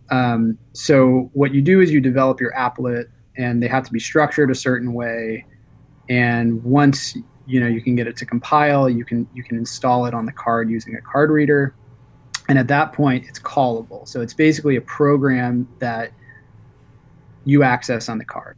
Um, 0.10 0.58
so 0.74 1.30
what 1.34 1.54
you 1.54 1.62
do 1.62 1.82
is 1.82 1.92
you 1.92 2.00
develop 2.00 2.40
your 2.40 2.54
applet, 2.54 3.06
and 3.38 3.62
they 3.62 3.68
have 3.68 3.84
to 3.86 3.92
be 3.92 4.00
structured 4.00 4.52
a 4.52 4.56
certain 4.56 4.94
way. 4.94 5.46
And 6.10 6.64
once 6.64 7.18
you 7.48 7.60
know 7.60 7.68
you 7.68 7.82
can 7.82 7.96
get 7.96 8.08
it 8.08 8.16
to 8.18 8.26
compile, 8.26 8.90
you 8.90 9.06
can 9.06 9.28
you 9.34 9.44
can 9.44 9.58
install 9.58 10.06
it 10.06 10.14
on 10.14 10.26
the 10.26 10.32
card 10.32 10.70
using 10.70 10.96
a 10.96 11.02
card 11.02 11.30
reader, 11.30 11.76
and 12.48 12.60
at 12.60 12.68
that 12.68 12.94
point 12.94 13.26
it's 13.28 13.40
callable. 13.40 14.08
So 14.08 14.22
it's 14.22 14.34
basically 14.34 14.76
a 14.76 14.82
program 14.82 15.68
that 15.80 16.12
you 17.46 17.64
access 17.64 18.10
on 18.10 18.18
the 18.18 18.26
card. 18.26 18.58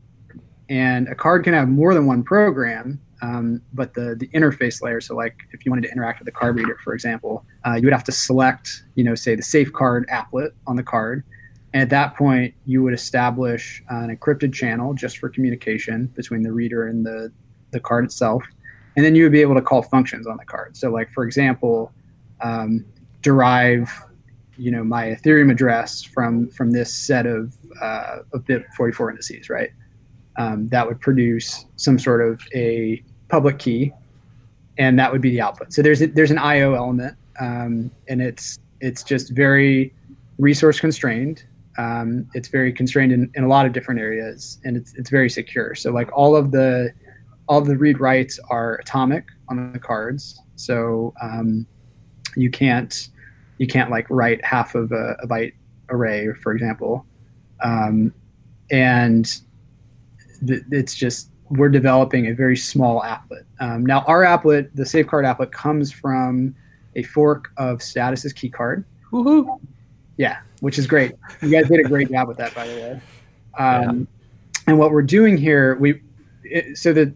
And 0.70 1.08
a 1.08 1.16
card 1.16 1.44
can 1.44 1.54
have 1.54 1.70
more 1.70 1.94
than 1.94 2.06
one 2.06 2.24
program, 2.24 3.00
um, 3.22 3.62
but 3.74 3.94
the 3.94 4.16
the 4.16 4.28
interface 4.30 4.82
layer. 4.82 5.02
So 5.02 5.16
like 5.16 5.36
if 5.52 5.66
you 5.66 5.72
wanted 5.72 5.84
to 5.84 5.92
interact 5.92 6.20
with 6.20 6.26
the 6.26 6.32
card 6.32 6.56
reader, 6.56 6.78
for 6.84 6.94
example, 6.94 7.46
uh, 7.66 7.74
you 7.74 7.84
would 7.84 7.94
have 7.94 8.04
to 8.06 8.12
select, 8.12 8.84
you 8.96 9.04
know, 9.04 9.16
say 9.16 9.36
the 9.36 9.44
safe 9.44 9.72
card 9.74 10.08
applet 10.08 10.52
on 10.66 10.76
the 10.76 10.84
card. 10.84 11.24
And 11.74 11.82
at 11.82 11.90
that 11.90 12.16
point, 12.16 12.54
you 12.66 12.82
would 12.84 12.94
establish 12.94 13.84
an 13.90 14.16
encrypted 14.16 14.54
channel 14.54 14.94
just 14.94 15.18
for 15.18 15.30
communication 15.30 16.08
between 16.16 16.42
the 16.42 16.52
reader 16.52 16.88
and 16.88 17.06
the, 17.06 17.32
the 17.72 17.80
card 17.80 18.06
itself. 18.06 18.44
And 18.96 19.06
then 19.06 19.16
you 19.16 19.24
would 19.24 19.34
be 19.34 19.42
able 19.42 19.56
to 19.56 19.62
call 19.62 19.82
functions 19.82 20.26
on 20.26 20.38
the 20.38 20.46
card. 20.46 20.78
So, 20.78 20.90
like, 20.90 21.12
for 21.12 21.24
example, 21.24 21.92
um, 22.42 22.86
derive 23.22 23.92
you 24.58 24.72
know 24.72 24.84
my 24.84 25.08
ethereum 25.08 25.52
address 25.52 26.02
from 26.02 26.50
from 26.50 26.72
this 26.72 26.94
set 26.94 27.26
of 27.26 27.54
uh, 27.82 28.20
of 28.34 28.46
bit 28.46 28.66
44 28.76 29.12
indices 29.12 29.50
right 29.50 29.72
um, 30.38 30.68
that 30.70 30.88
would 30.88 31.00
produce 31.00 31.66
some 31.76 32.00
sort 32.00 32.22
of 32.22 32.42
a 32.54 33.04
public 33.28 33.60
key 33.60 33.92
and 34.78 34.98
that 35.00 35.12
would 35.12 35.22
be 35.22 35.32
the 35.32 35.42
output. 35.42 35.74
So 35.74 35.82
there's 35.82 36.02
a, 36.02 36.08
there's 36.08 36.32
an 36.32 36.38
io 36.38 36.76
element 36.76 37.18
um, 37.40 37.92
and 38.08 38.22
it's 38.22 38.60
it's 38.80 39.04
just 39.04 39.32
very 39.32 39.94
resource 40.38 40.80
constrained. 40.80 41.44
Um, 41.80 42.30
it's 42.34 42.48
very 42.48 42.72
constrained 42.72 43.12
in, 43.12 43.32
in 43.34 43.44
a 43.44 43.48
lot 43.48 43.66
of 43.66 43.74
different 43.74 44.00
areas 44.00 44.60
and 44.64 44.78
it's, 44.78 44.94
it's 44.94 45.10
very 45.10 45.30
secure. 45.30 45.76
So 45.76 45.92
like 45.92 46.10
all 46.16 46.36
of 46.36 46.52
the 46.52 46.92
all 47.48 47.60
of 47.60 47.68
the 47.68 47.78
read 47.78 48.00
writes 48.00 48.40
are 48.50 48.76
atomic 48.76 49.26
on 49.50 49.72
the 49.72 49.80
cards. 49.80 50.40
So 50.56 51.14
um, 51.22 51.66
you 52.36 52.52
can't 52.52 53.10
you 53.58 53.68
can't 53.68 53.90
like 53.90 54.06
write 54.10 54.44
half 54.46 54.76
of 54.76 54.92
a, 54.92 55.16
a 55.24 55.28
byte 55.28 55.54
array, 55.90 56.34
for 56.34 56.54
example. 56.54 57.06
Um, 57.64 58.14
and 58.70 59.42
th- 60.46 60.64
it's 60.72 60.96
just 60.96 61.30
we're 61.50 61.70
developing 61.70 62.28
a 62.28 62.34
very 62.34 62.58
small 62.58 63.02
applet. 63.02 63.46
Um, 63.60 63.86
now, 63.86 64.02
our 64.02 64.24
applet, 64.24 64.70
the 64.76 64.84
SafeCard 64.84 65.24
applet, 65.24 65.52
comes 65.52 65.92
from 65.92 66.54
a 66.96 67.04
fork 67.04 67.52
of 67.58 67.82
Status's 67.82 68.34
keycard. 68.34 68.84
Woohoo! 69.12 69.60
Yeah, 70.18 70.40
which 70.60 70.78
is 70.78 70.88
great. 70.88 71.14
You 71.42 71.50
guys 71.50 71.70
did 71.70 71.80
a 71.80 71.88
great 71.88 72.12
job 72.12 72.28
with 72.28 72.38
that, 72.38 72.54
by 72.54 72.68
the 72.68 72.74
way. 72.74 73.02
Um, 73.58 74.08
And 74.68 74.78
what 74.78 74.92
we're 74.92 75.02
doing 75.02 75.38
here, 75.38 75.78
we 75.78 76.02
it, 76.44 76.78
so 76.78 76.92
that 76.92 77.14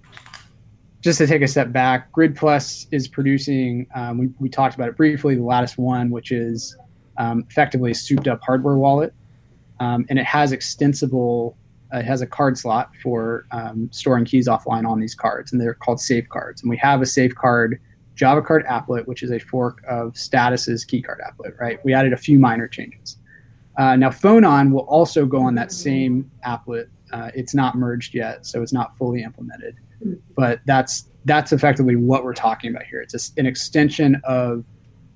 just 1.02 1.18
to 1.18 1.28
take 1.28 1.42
a 1.42 1.48
step 1.48 1.74
back, 1.74 2.10
Grid 2.14 2.36
Plus 2.36 2.88
is 2.92 3.10
producing. 3.10 3.88
Um, 3.94 4.18
we, 4.18 4.30
we 4.40 4.48
talked 4.48 4.76
about 4.76 4.88
it 4.88 4.96
briefly. 4.96 5.36
The 5.36 5.44
Lattice 5.44 5.78
One, 5.78 6.10
which 6.12 6.32
is 6.32 6.78
um, 7.18 7.46
effectively 7.50 7.92
a 7.92 7.96
souped-up 7.96 8.42
hardware 8.42 8.76
wallet, 8.76 9.14
um, 9.82 10.06
and 10.10 10.18
it 10.18 10.26
has 10.26 10.54
extensible. 10.54 11.58
Uh, 11.94 12.00
it 12.00 12.06
has 12.06 12.22
a 12.22 12.28
card 12.28 12.58
slot 12.58 12.96
for 13.02 13.46
um, 13.52 13.90
storing 13.92 14.26
keys 14.26 14.48
offline 14.48 14.88
on 14.88 15.00
these 15.00 15.16
cards, 15.16 15.52
and 15.52 15.62
they're 15.62 15.74
called 15.74 16.00
safe 16.00 16.28
cards. 16.30 16.62
And 16.62 16.70
we 16.70 16.78
have 16.78 17.02
a 17.02 17.06
safe 17.06 17.36
card 17.36 17.80
Java 18.16 18.42
card 18.42 18.66
applet, 18.66 19.08
which 19.08 19.24
is 19.24 19.32
a 19.32 19.40
fork 19.40 19.82
of 19.88 20.14
Status's 20.14 20.86
keycard 20.86 21.18
applet. 21.26 21.58
Right. 21.60 21.84
We 21.84 21.94
added 21.94 22.14
a 22.14 22.18
few 22.18 22.40
minor 22.40 22.68
changes. 22.68 23.18
Uh, 23.78 23.96
now, 23.96 24.10
Phonon 24.10 24.72
will 24.72 24.82
also 24.82 25.26
go 25.26 25.42
on 25.42 25.56
that 25.56 25.72
same 25.72 26.30
applet. 26.46 26.88
Uh, 27.14 27.32
it's 27.34 27.56
not 27.56 27.76
merged 27.76 28.14
yet, 28.14 28.46
so 28.46 28.62
it's 28.62 28.74
not 28.74 28.98
fully 28.98 29.24
implemented 29.24 29.78
but 30.36 30.62
that's 30.66 31.10
that's 31.26 31.52
effectively 31.52 31.96
what 31.96 32.24
we're 32.24 32.34
talking 32.34 32.72
about 32.72 32.84
here. 32.84 33.02
It's 33.02 33.14
just 33.14 33.38
an 33.38 33.46
extension 33.46 34.20
of 34.24 34.66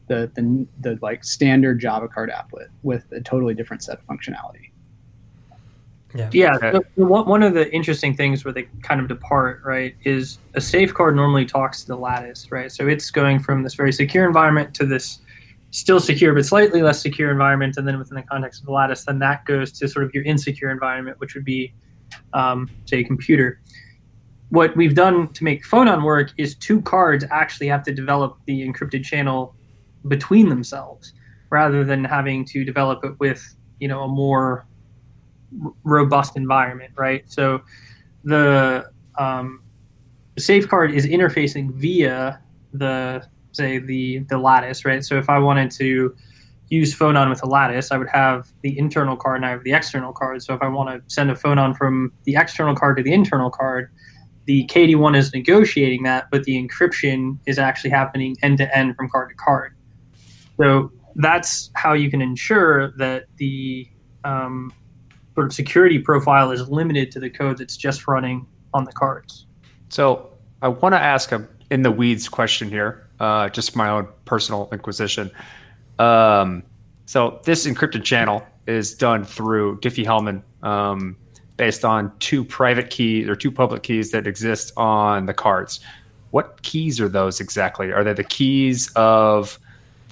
the, 0.07 0.31
the 0.35 0.67
the 0.81 0.99
like 1.01 1.23
standard 1.23 1.79
Java 1.79 2.07
card 2.07 2.29
applet 2.29 2.67
with 2.83 3.05
a 3.11 3.21
totally 3.21 3.53
different 3.53 3.83
set 3.83 3.99
of 3.99 4.05
functionality. 4.05 4.71
Yeah. 6.15 6.29
Yeah, 6.31 6.55
Okay. 6.55 6.71
the- 6.71 6.85
the 6.97 7.05
one 7.05 7.27
one 7.27 7.43
of 7.43 7.53
the 7.53 7.71
interesting 7.73 8.15
things 8.15 8.45
where 8.45 8.53
they 8.53 8.63
kind 8.83 9.01
of 9.01 9.07
depart, 9.07 9.61
right, 9.65 9.95
is 10.03 10.39
a 10.53 10.61
safe 10.61 10.93
card 10.93 11.15
normally 11.15 11.45
talks 11.45 11.81
to 11.81 11.87
the 11.87 11.97
lattice, 11.97 12.51
right? 12.51 12.71
So 12.71 12.87
it's 12.87 13.11
going 13.11 13.39
from 13.39 13.63
this 13.63 13.75
very 13.75 13.91
secure 13.91 14.25
environment 14.25 14.73
to 14.75 14.85
this 14.85 15.19
still 15.71 15.99
secure 15.99 16.33
but 16.33 16.45
slightly 16.45 16.81
less 16.81 17.01
secure 17.01 17.31
environment, 17.31 17.75
and 17.77 17.85
then 17.85 17.99
within 17.99 18.15
the 18.15 18.21
context 18.23 18.61
of 18.61 18.65
the 18.67 18.71
lattice, 18.71 19.03
then 19.03 19.19
that 19.19 19.43
goes 19.45 19.73
to 19.73 19.87
sort 19.89 20.05
of 20.05 20.13
your 20.13 20.23
insecure 20.23 20.69
environment, 20.71 21.19
which 21.19 21.35
would 21.35 21.43
be, 21.43 21.73
um, 22.31 22.69
say, 22.85 22.99
a 22.99 23.03
computer. 23.03 23.59
What 24.49 24.73
we've 24.77 24.95
done 24.95 25.27
to 25.33 25.43
make 25.43 25.65
Phonon 25.65 26.03
work 26.03 26.31
is 26.37 26.55
two 26.55 26.81
cards 26.83 27.25
actually 27.29 27.67
have 27.67 27.83
to 27.83 27.93
develop 27.93 28.37
the 28.45 28.65
encrypted 28.65 29.03
channel 29.03 29.53
between 30.07 30.47
themselves, 30.47 31.11
rather 31.49 31.83
than 31.83 32.05
having 32.05 32.45
to 32.45 32.63
develop 32.63 33.03
it 33.03 33.19
with, 33.19 33.43
you 33.79 33.89
know, 33.89 34.03
a 34.03 34.07
more 34.07 34.43
r- 34.43 34.65
robust 35.83 36.35
environment, 36.35 36.91
right? 36.95 37.23
So 37.27 37.61
the 38.23 38.89
um, 39.17 39.61
the 40.35 40.41
safe 40.41 40.67
card 40.67 40.93
is 40.93 41.05
interfacing 41.05 41.73
via 41.73 42.41
the 42.73 43.27
say 43.51 43.79
the 43.79 44.19
the 44.29 44.37
lattice, 44.37 44.85
right? 44.85 45.03
So 45.03 45.17
if 45.17 45.29
I 45.29 45.39
wanted 45.39 45.71
to 45.71 46.15
use 46.69 46.95
phonon 46.95 47.29
with 47.29 47.43
a 47.43 47.47
lattice, 47.47 47.91
I 47.91 47.97
would 47.97 48.09
have 48.09 48.51
the 48.61 48.77
internal 48.77 49.15
card 49.15 49.37
and 49.37 49.45
I 49.45 49.51
have 49.51 49.63
the 49.63 49.73
external 49.73 50.11
card. 50.11 50.41
So 50.41 50.53
if 50.53 50.61
I 50.61 50.67
want 50.67 50.89
to 50.89 51.13
send 51.13 51.29
a 51.29 51.35
phonon 51.35 51.77
from 51.77 52.11
the 52.23 52.35
external 52.35 52.75
card 52.75 52.97
to 52.97 53.03
the 53.03 53.13
internal 53.13 53.51
card, 53.51 53.91
the 54.45 54.65
KD1 54.67 55.15
is 55.15 55.33
negotiating 55.33 56.03
that, 56.03 56.27
but 56.31 56.43
the 56.43 56.55
encryption 56.55 57.37
is 57.45 57.59
actually 57.59 57.91
happening 57.91 58.35
end 58.41 58.57
to 58.59 58.77
end 58.77 58.95
from 58.95 59.09
card 59.09 59.29
to 59.29 59.35
card. 59.35 59.75
So 60.59 60.91
that's 61.15 61.71
how 61.75 61.93
you 61.93 62.09
can 62.09 62.21
ensure 62.21 62.91
that 62.97 63.25
the 63.37 63.87
um, 64.23 64.73
sort 65.35 65.47
of 65.47 65.53
security 65.53 65.99
profile 65.99 66.51
is 66.51 66.67
limited 66.69 67.11
to 67.11 67.19
the 67.19 67.29
code 67.29 67.57
that's 67.57 67.77
just 67.77 68.07
running 68.07 68.47
on 68.73 68.85
the 68.85 68.91
cards. 68.91 69.45
So 69.89 70.31
I 70.61 70.69
want 70.69 70.93
to 70.93 70.99
ask 70.99 71.31
a 71.31 71.47
in 71.71 71.81
the 71.81 71.91
weeds 71.91 72.29
question 72.29 72.69
here, 72.69 73.07
uh, 73.19 73.49
just 73.49 73.75
my 73.75 73.89
own 73.89 74.07
personal 74.25 74.69
inquisition. 74.71 75.31
Um, 75.99 76.63
so 77.05 77.39
this 77.43 77.65
encrypted 77.65 78.03
channel 78.03 78.45
is 78.67 78.93
done 78.93 79.23
through 79.23 79.79
Diffie-Hellman, 79.79 80.41
um, 80.63 81.17
based 81.57 81.85
on 81.85 82.11
two 82.19 82.43
private 82.43 82.89
keys 82.89 83.27
or 83.27 83.35
two 83.35 83.51
public 83.51 83.83
keys 83.83 84.11
that 84.11 84.27
exist 84.27 84.73
on 84.77 85.25
the 85.25 85.33
cards. 85.33 85.79
What 86.31 86.61
keys 86.63 86.99
are 86.99 87.09
those 87.09 87.39
exactly? 87.39 87.91
Are 87.91 88.03
they 88.03 88.13
the 88.13 88.23
keys 88.23 88.91
of 88.95 89.57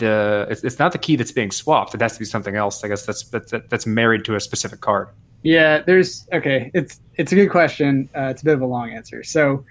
the? 0.03 0.47
It's, 0.49 0.63
it's 0.63 0.79
not 0.79 0.91
the 0.91 0.97
key 0.97 1.15
that's 1.15 1.31
being 1.31 1.51
swapped. 1.51 1.93
It 1.95 2.01
has 2.01 2.13
to 2.13 2.19
be 2.19 2.25
something 2.25 2.55
else. 2.55 2.83
I 2.83 2.87
guess 2.87 3.05
that's 3.05 3.23
that's 3.23 3.53
that's 3.69 3.85
married 3.85 4.25
to 4.25 4.35
a 4.35 4.39
specific 4.39 4.81
card. 4.81 5.09
Yeah, 5.43 5.81
there's 5.81 6.27
okay. 6.31 6.71
It's 6.73 7.01
it's 7.15 7.31
a 7.31 7.35
good 7.35 7.49
question. 7.49 8.09
Uh, 8.15 8.31
it's 8.31 8.41
a 8.41 8.45
bit 8.45 8.53
of 8.53 8.61
a 8.61 8.65
long 8.65 8.91
answer. 8.91 9.23
So 9.23 9.65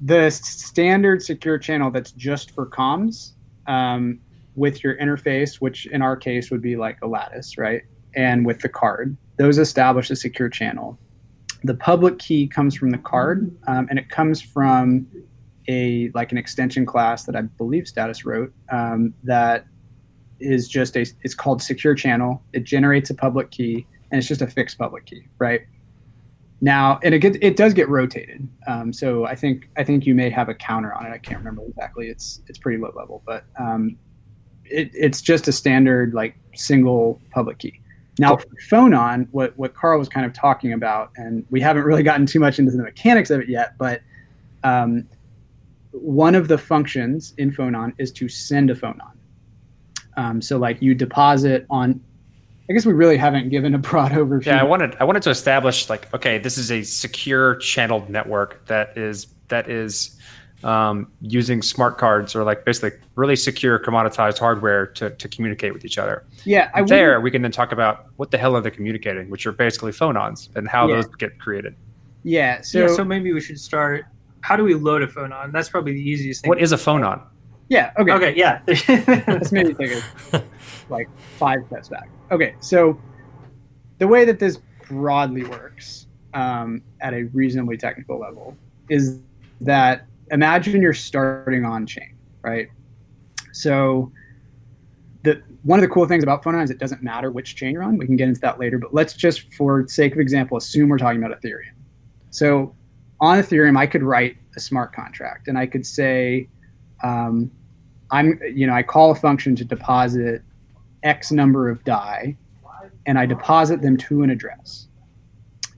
the 0.00 0.30
standard 0.30 1.22
secure 1.22 1.58
channel 1.58 1.90
that's 1.90 2.12
just 2.12 2.50
for 2.50 2.66
comms 2.66 3.32
um, 3.66 4.20
with 4.54 4.84
your 4.84 4.96
interface, 4.98 5.56
which 5.56 5.86
in 5.86 6.02
our 6.02 6.16
case 6.16 6.50
would 6.50 6.62
be 6.62 6.76
like 6.76 6.98
a 7.02 7.06
lattice, 7.06 7.58
right? 7.58 7.82
And 8.14 8.46
with 8.46 8.60
the 8.60 8.68
card, 8.68 9.16
those 9.36 9.58
establish 9.58 10.10
a 10.10 10.16
secure 10.16 10.48
channel. 10.48 10.98
The 11.64 11.74
public 11.74 12.18
key 12.18 12.46
comes 12.46 12.74
from 12.74 12.90
the 12.90 12.98
card, 12.98 13.54
um, 13.66 13.86
and 13.90 13.98
it 13.98 14.08
comes 14.10 14.40
from 14.40 15.06
a 15.68 16.10
like 16.14 16.32
an 16.32 16.38
extension 16.38 16.86
class 16.86 17.24
that 17.24 17.36
I 17.36 17.42
believe 17.42 17.88
Status 17.88 18.24
wrote 18.24 18.52
um, 18.70 19.14
that 19.24 19.66
is 20.38 20.68
just 20.68 20.96
a 20.96 21.06
it's 21.22 21.34
called 21.34 21.62
secure 21.62 21.94
channel. 21.94 22.42
It 22.52 22.64
generates 22.64 23.10
a 23.10 23.14
public 23.14 23.50
key 23.50 23.86
and 24.10 24.18
it's 24.18 24.28
just 24.28 24.42
a 24.42 24.46
fixed 24.46 24.78
public 24.78 25.06
key, 25.06 25.26
right? 25.38 25.62
Now, 26.60 26.98
and 27.02 27.14
it 27.14 27.18
gets, 27.18 27.36
it 27.42 27.56
does 27.56 27.74
get 27.74 27.88
rotated. 27.88 28.48
Um, 28.66 28.92
so 28.92 29.26
I 29.26 29.34
think 29.34 29.68
I 29.76 29.84
think 29.84 30.06
you 30.06 30.14
may 30.14 30.30
have 30.30 30.48
a 30.48 30.54
counter 30.54 30.94
on 30.94 31.06
it. 31.06 31.10
I 31.10 31.18
can't 31.18 31.38
remember 31.38 31.62
exactly. 31.68 32.08
It's 32.08 32.40
it's 32.46 32.58
pretty 32.58 32.78
low 32.78 32.92
level, 32.96 33.22
but 33.26 33.44
um, 33.58 33.96
it, 34.64 34.90
it's 34.94 35.20
just 35.20 35.48
a 35.48 35.52
standard 35.52 36.14
like 36.14 36.36
single 36.54 37.20
public 37.30 37.58
key. 37.58 37.80
Now, 38.18 38.36
for 38.36 38.46
Phonon, 38.70 39.28
what 39.32 39.56
what 39.58 39.74
Karl 39.74 39.98
was 39.98 40.08
kind 40.08 40.24
of 40.24 40.32
talking 40.32 40.72
about, 40.72 41.10
and 41.16 41.44
we 41.50 41.60
haven't 41.60 41.84
really 41.84 42.02
gotten 42.02 42.24
too 42.24 42.40
much 42.40 42.58
into 42.58 42.72
the 42.72 42.82
mechanics 42.82 43.28
of 43.30 43.40
it 43.40 43.48
yet, 43.48 43.76
but 43.76 44.00
um, 44.64 45.06
one 46.00 46.34
of 46.34 46.48
the 46.48 46.58
functions 46.58 47.34
in 47.38 47.50
Phonon 47.52 47.92
is 47.98 48.12
to 48.12 48.28
send 48.28 48.70
a 48.70 48.74
phonon. 48.74 49.12
Um, 50.16 50.40
so 50.40 50.58
like 50.58 50.80
you 50.80 50.94
deposit 50.94 51.66
on 51.70 52.00
I 52.68 52.72
guess 52.72 52.84
we 52.84 52.94
really 52.94 53.16
haven't 53.16 53.48
given 53.50 53.74
a 53.74 53.78
broad 53.78 54.10
overview. 54.20 54.46
Yeah, 54.46 54.60
I 54.60 54.64
wanted 54.64 54.96
I 54.98 55.04
wanted 55.04 55.22
to 55.22 55.30
establish 55.30 55.88
like 55.88 56.12
okay, 56.14 56.38
this 56.38 56.58
is 56.58 56.70
a 56.70 56.82
secure 56.82 57.56
channeled 57.56 58.10
network 58.10 58.64
that 58.66 58.96
is 58.96 59.28
that 59.48 59.68
is 59.70 60.18
um, 60.64 61.12
using 61.20 61.60
smart 61.62 61.96
cards 61.98 62.34
or 62.34 62.42
like 62.42 62.64
basically 62.64 62.98
really 63.14 63.36
secure 63.36 63.78
commoditized 63.78 64.38
hardware 64.38 64.86
to, 64.86 65.10
to 65.10 65.28
communicate 65.28 65.72
with 65.74 65.84
each 65.84 65.98
other. 65.98 66.24
yeah, 66.44 66.70
I 66.74 66.82
there, 66.82 67.08
wouldn't- 67.08 67.24
we 67.24 67.30
can 67.30 67.42
then 67.42 67.52
talk 67.52 67.72
about 67.72 68.06
what 68.16 68.30
the 68.30 68.38
hell 68.38 68.56
are 68.56 68.60
they 68.62 68.70
communicating, 68.70 69.28
which 69.30 69.46
are 69.46 69.52
basically 69.52 69.92
phonons 69.92 70.48
and 70.56 70.66
how 70.66 70.88
Yeah. 70.88 70.96
those 70.96 71.06
get 71.16 71.38
created. 71.38 71.76
Yeah, 72.24 72.62
so 72.62 72.80
yeah, 72.80 72.94
so 72.96 73.04
maybe 73.04 73.32
we 73.32 73.40
should 73.40 73.60
start. 73.60 74.06
How 74.46 74.54
do 74.54 74.62
we 74.62 74.74
load 74.74 75.02
a 75.02 75.08
phonon? 75.08 75.50
That's 75.50 75.68
probably 75.68 75.94
the 75.94 76.08
easiest 76.08 76.42
thing. 76.42 76.48
What 76.48 76.60
is 76.60 76.70
a 76.70 76.76
phonon? 76.76 77.20
yeah, 77.68 77.90
okay. 77.98 78.12
Okay, 78.12 78.34
yeah. 78.36 78.60
Let's 79.26 79.50
maybe 79.50 79.74
take 79.74 79.90
a 80.32 80.42
like 80.88 81.08
five 81.36 81.66
steps 81.66 81.88
back. 81.88 82.08
Okay, 82.30 82.54
so 82.60 82.96
the 83.98 84.06
way 84.06 84.24
that 84.24 84.38
this 84.38 84.60
broadly 84.88 85.42
works 85.42 86.06
um, 86.32 86.80
at 87.00 87.12
a 87.12 87.24
reasonably 87.24 87.76
technical 87.76 88.20
level 88.20 88.56
is 88.88 89.18
that 89.62 90.06
imagine 90.30 90.80
you're 90.80 90.94
starting 90.94 91.64
on 91.64 91.84
chain, 91.84 92.14
right? 92.42 92.68
So 93.50 94.12
the 95.24 95.42
one 95.64 95.80
of 95.80 95.82
the 95.82 95.88
cool 95.88 96.06
things 96.06 96.22
about 96.22 96.44
Phonon 96.44 96.62
is 96.62 96.70
it 96.70 96.78
doesn't 96.78 97.02
matter 97.02 97.32
which 97.32 97.56
chain 97.56 97.72
you're 97.72 97.82
on. 97.82 97.96
We 97.96 98.06
can 98.06 98.14
get 98.14 98.28
into 98.28 98.42
that 98.42 98.60
later, 98.60 98.78
but 98.78 98.94
let's 98.94 99.14
just, 99.14 99.52
for 99.54 99.88
sake 99.88 100.12
of 100.12 100.20
example, 100.20 100.56
assume 100.56 100.88
we're 100.88 100.98
talking 100.98 101.20
about 101.20 101.36
Ethereum. 101.42 101.74
So 102.30 102.76
on 103.20 103.38
Ethereum, 103.38 103.78
I 103.78 103.86
could 103.86 104.02
write 104.02 104.36
a 104.56 104.60
smart 104.60 104.92
contract, 104.92 105.48
and 105.48 105.58
I 105.58 105.66
could 105.66 105.86
say, 105.86 106.48
um, 107.02 107.50
I'm, 108.10 108.38
you 108.54 108.66
know, 108.66 108.74
I 108.74 108.82
call 108.82 109.10
a 109.10 109.14
function 109.14 109.56
to 109.56 109.64
deposit 109.64 110.42
X 111.02 111.32
number 111.32 111.68
of 111.68 111.82
DAI, 111.84 112.36
and 113.06 113.18
I 113.18 113.26
deposit 113.26 113.82
them 113.82 113.96
to 113.98 114.22
an 114.22 114.30
address. 114.30 114.88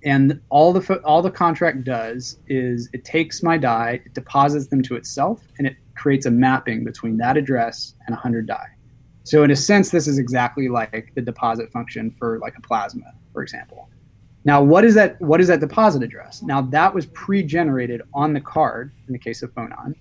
And 0.04 0.40
all 0.48 0.72
the 0.72 0.80
fo- 0.80 1.02
all 1.04 1.22
the 1.22 1.30
contract 1.30 1.84
does 1.84 2.38
is 2.46 2.88
it 2.92 3.04
takes 3.04 3.42
my 3.42 3.58
DAI, 3.58 4.00
it 4.04 4.14
deposits 4.14 4.68
them 4.68 4.82
to 4.82 4.96
itself, 4.96 5.42
and 5.58 5.66
it 5.66 5.76
creates 5.94 6.26
a 6.26 6.30
mapping 6.30 6.84
between 6.84 7.16
that 7.18 7.36
address 7.36 7.94
and 8.06 8.14
100 8.14 8.46
DAI. 8.46 8.66
So 9.24 9.42
in 9.42 9.50
a 9.50 9.56
sense, 9.56 9.90
this 9.90 10.06
is 10.06 10.18
exactly 10.18 10.68
like 10.68 11.12
the 11.14 11.20
deposit 11.20 11.70
function 11.70 12.10
for 12.10 12.38
like 12.38 12.56
a 12.56 12.62
plasma, 12.62 13.12
for 13.32 13.42
example. 13.42 13.90
Now, 14.48 14.62
what 14.62 14.82
is 14.82 14.94
that? 14.94 15.20
What 15.20 15.42
is 15.42 15.48
that 15.48 15.60
deposit 15.60 16.02
address? 16.02 16.40
Now 16.40 16.62
that 16.62 16.94
was 16.94 17.04
pre-generated 17.04 18.00
on 18.14 18.32
the 18.32 18.40
card 18.40 18.92
in 19.06 19.12
the 19.12 19.18
case 19.18 19.42
of 19.42 19.54
Phonon, 19.54 19.94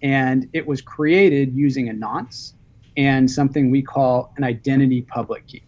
and 0.00 0.48
it 0.54 0.66
was 0.66 0.80
created 0.80 1.54
using 1.54 1.90
a 1.90 1.92
nonce 1.92 2.54
and 2.96 3.30
something 3.30 3.70
we 3.70 3.82
call 3.82 4.32
an 4.38 4.44
identity 4.44 5.02
public 5.02 5.46
key. 5.46 5.62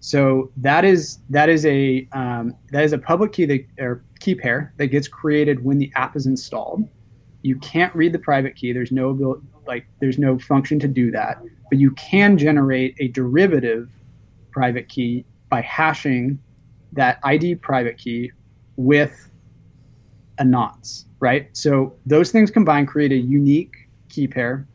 So 0.00 0.50
that 0.56 0.86
is 0.86 1.18
that 1.28 1.50
is 1.50 1.66
a 1.66 2.08
um, 2.12 2.54
that 2.72 2.82
is 2.82 2.94
a 2.94 2.98
public 2.98 3.32
key 3.34 3.44
that 3.44 3.66
or 3.78 4.02
key 4.20 4.34
pair 4.34 4.72
that 4.78 4.86
gets 4.86 5.06
created 5.06 5.62
when 5.62 5.76
the 5.76 5.92
app 5.96 6.16
is 6.16 6.24
installed. 6.24 6.88
You 7.42 7.58
can't 7.58 7.94
read 7.94 8.14
the 8.14 8.18
private 8.18 8.56
key. 8.56 8.72
There's 8.72 8.90
no 8.90 9.42
like 9.66 9.86
there's 10.00 10.18
no 10.18 10.38
function 10.38 10.78
to 10.78 10.88
do 10.88 11.10
that, 11.10 11.42
but 11.68 11.78
you 11.78 11.90
can 11.90 12.38
generate 12.38 12.94
a 13.00 13.08
derivative 13.08 13.90
private 14.50 14.88
key 14.88 15.26
by 15.50 15.60
hashing 15.60 16.38
that 16.92 17.18
ID 17.22 17.56
private 17.56 17.98
key 17.98 18.30
with 18.76 19.30
a 20.38 20.44
nonce, 20.44 21.06
right? 21.20 21.48
So 21.52 21.94
those 22.06 22.30
things 22.30 22.50
combined 22.50 22.88
create 22.88 23.12
a 23.12 23.16
unique 23.16 23.74
key 24.08 24.26
pair, 24.26 24.66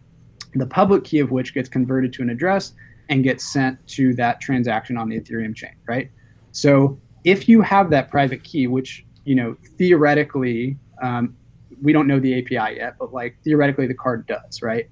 the 0.55 0.67
public 0.67 1.03
key 1.03 1.19
of 1.19 1.31
which 1.31 1.53
gets 1.53 1.69
converted 1.69 2.13
to 2.13 2.21
an 2.21 2.29
address 2.29 2.73
and 3.09 3.23
gets 3.23 3.51
sent 3.51 3.85
to 3.87 4.13
that 4.15 4.39
transaction 4.41 4.97
on 4.97 5.09
the 5.09 5.19
Ethereum 5.19 5.55
chain, 5.55 5.75
right? 5.87 6.09
So 6.51 6.99
if 7.23 7.49
you 7.49 7.61
have 7.61 7.89
that 7.89 8.09
private 8.09 8.43
key, 8.43 8.67
which 8.67 9.05
you 9.25 9.35
know 9.35 9.55
theoretically 9.77 10.77
um, 11.01 11.35
we 11.81 11.93
don't 11.93 12.07
know 12.07 12.19
the 12.19 12.39
API 12.39 12.77
yet, 12.77 12.95
but 12.99 13.13
like 13.13 13.37
theoretically 13.43 13.87
the 13.87 13.93
card 13.93 14.27
does, 14.27 14.61
right? 14.61 14.89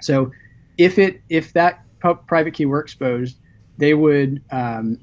So 0.00 0.30
if 0.78 0.98
it 0.98 1.22
if 1.28 1.52
that 1.54 1.84
private 2.26 2.54
key 2.54 2.66
were 2.66 2.80
exposed, 2.80 3.38
they 3.78 3.94
would 3.94 4.42
um, 4.50 4.98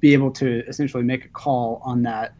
be 0.00 0.12
able 0.12 0.30
to 0.32 0.64
essentially 0.66 1.02
make 1.02 1.24
a 1.24 1.28
call 1.28 1.80
on 1.84 2.02
that 2.02 2.34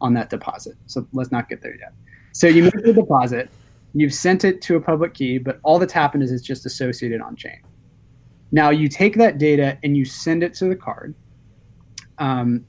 on 0.00 0.14
that 0.14 0.30
deposit. 0.30 0.76
So 0.86 1.06
let's 1.12 1.30
not 1.30 1.48
get 1.48 1.62
there 1.62 1.76
yet. 1.76 1.92
So 2.32 2.46
you 2.46 2.64
make 2.64 2.82
the 2.82 2.92
deposit, 3.02 3.48
you've 3.94 4.12
sent 4.12 4.44
it 4.44 4.60
to 4.62 4.76
a 4.76 4.80
public 4.80 5.14
key, 5.14 5.38
but 5.38 5.60
all 5.62 5.78
that's 5.78 5.92
happened 5.92 6.22
is 6.22 6.32
it's 6.32 6.42
just 6.42 6.66
associated 6.66 7.20
on 7.20 7.36
chain. 7.36 7.60
Now 8.52 8.70
you 8.70 8.88
take 8.88 9.16
that 9.16 9.38
data 9.38 9.78
and 9.82 9.96
you 9.96 10.04
send 10.04 10.42
it 10.42 10.54
to 10.54 10.66
the 10.66 10.76
card. 10.76 11.14
Um, 12.18 12.66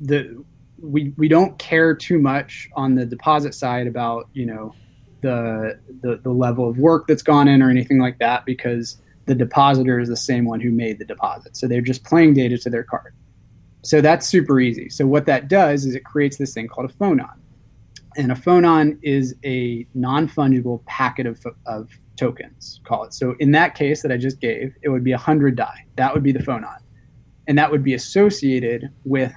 the 0.00 0.44
we 0.80 1.12
we 1.16 1.28
don't 1.28 1.56
care 1.58 1.94
too 1.94 2.18
much 2.18 2.68
on 2.74 2.94
the 2.94 3.06
deposit 3.06 3.54
side 3.54 3.86
about 3.86 4.28
you 4.32 4.46
know 4.46 4.74
the, 5.20 5.78
the 6.02 6.16
the 6.22 6.30
level 6.30 6.68
of 6.68 6.78
work 6.78 7.06
that's 7.06 7.22
gone 7.22 7.48
in 7.48 7.62
or 7.62 7.70
anything 7.70 7.98
like 7.98 8.18
that 8.18 8.44
because 8.44 8.98
the 9.26 9.34
depositor 9.34 9.98
is 9.98 10.08
the 10.08 10.16
same 10.16 10.44
one 10.44 10.60
who 10.60 10.70
made 10.70 10.98
the 10.98 11.04
deposit. 11.04 11.56
So 11.56 11.66
they're 11.66 11.80
just 11.80 12.04
playing 12.04 12.34
data 12.34 12.58
to 12.58 12.70
their 12.70 12.82
card. 12.82 13.14
So 13.84 14.00
that's 14.00 14.26
super 14.26 14.60
easy. 14.60 14.88
So 14.88 15.06
what 15.06 15.26
that 15.26 15.48
does 15.48 15.84
is 15.84 15.94
it 15.94 16.04
creates 16.04 16.38
this 16.38 16.54
thing 16.54 16.68
called 16.68 16.90
a 16.90 16.92
phonon. 16.92 17.34
And 18.16 18.32
a 18.32 18.34
phonon 18.34 18.98
is 19.02 19.34
a 19.44 19.86
non-fungible 19.94 20.84
packet 20.86 21.26
of, 21.26 21.44
of 21.66 21.90
tokens, 22.16 22.80
call 22.84 23.04
it. 23.04 23.12
So 23.12 23.34
in 23.40 23.50
that 23.52 23.74
case 23.74 24.02
that 24.02 24.10
I 24.10 24.16
just 24.16 24.40
gave, 24.40 24.74
it 24.82 24.88
would 24.88 25.04
be 25.04 25.10
100 25.10 25.56
Dai. 25.56 25.84
That 25.96 26.14
would 26.14 26.22
be 26.22 26.32
the 26.32 26.38
phonon. 26.38 26.78
And 27.46 27.58
that 27.58 27.70
would 27.70 27.82
be 27.82 27.94
associated 27.94 28.88
with 29.04 29.32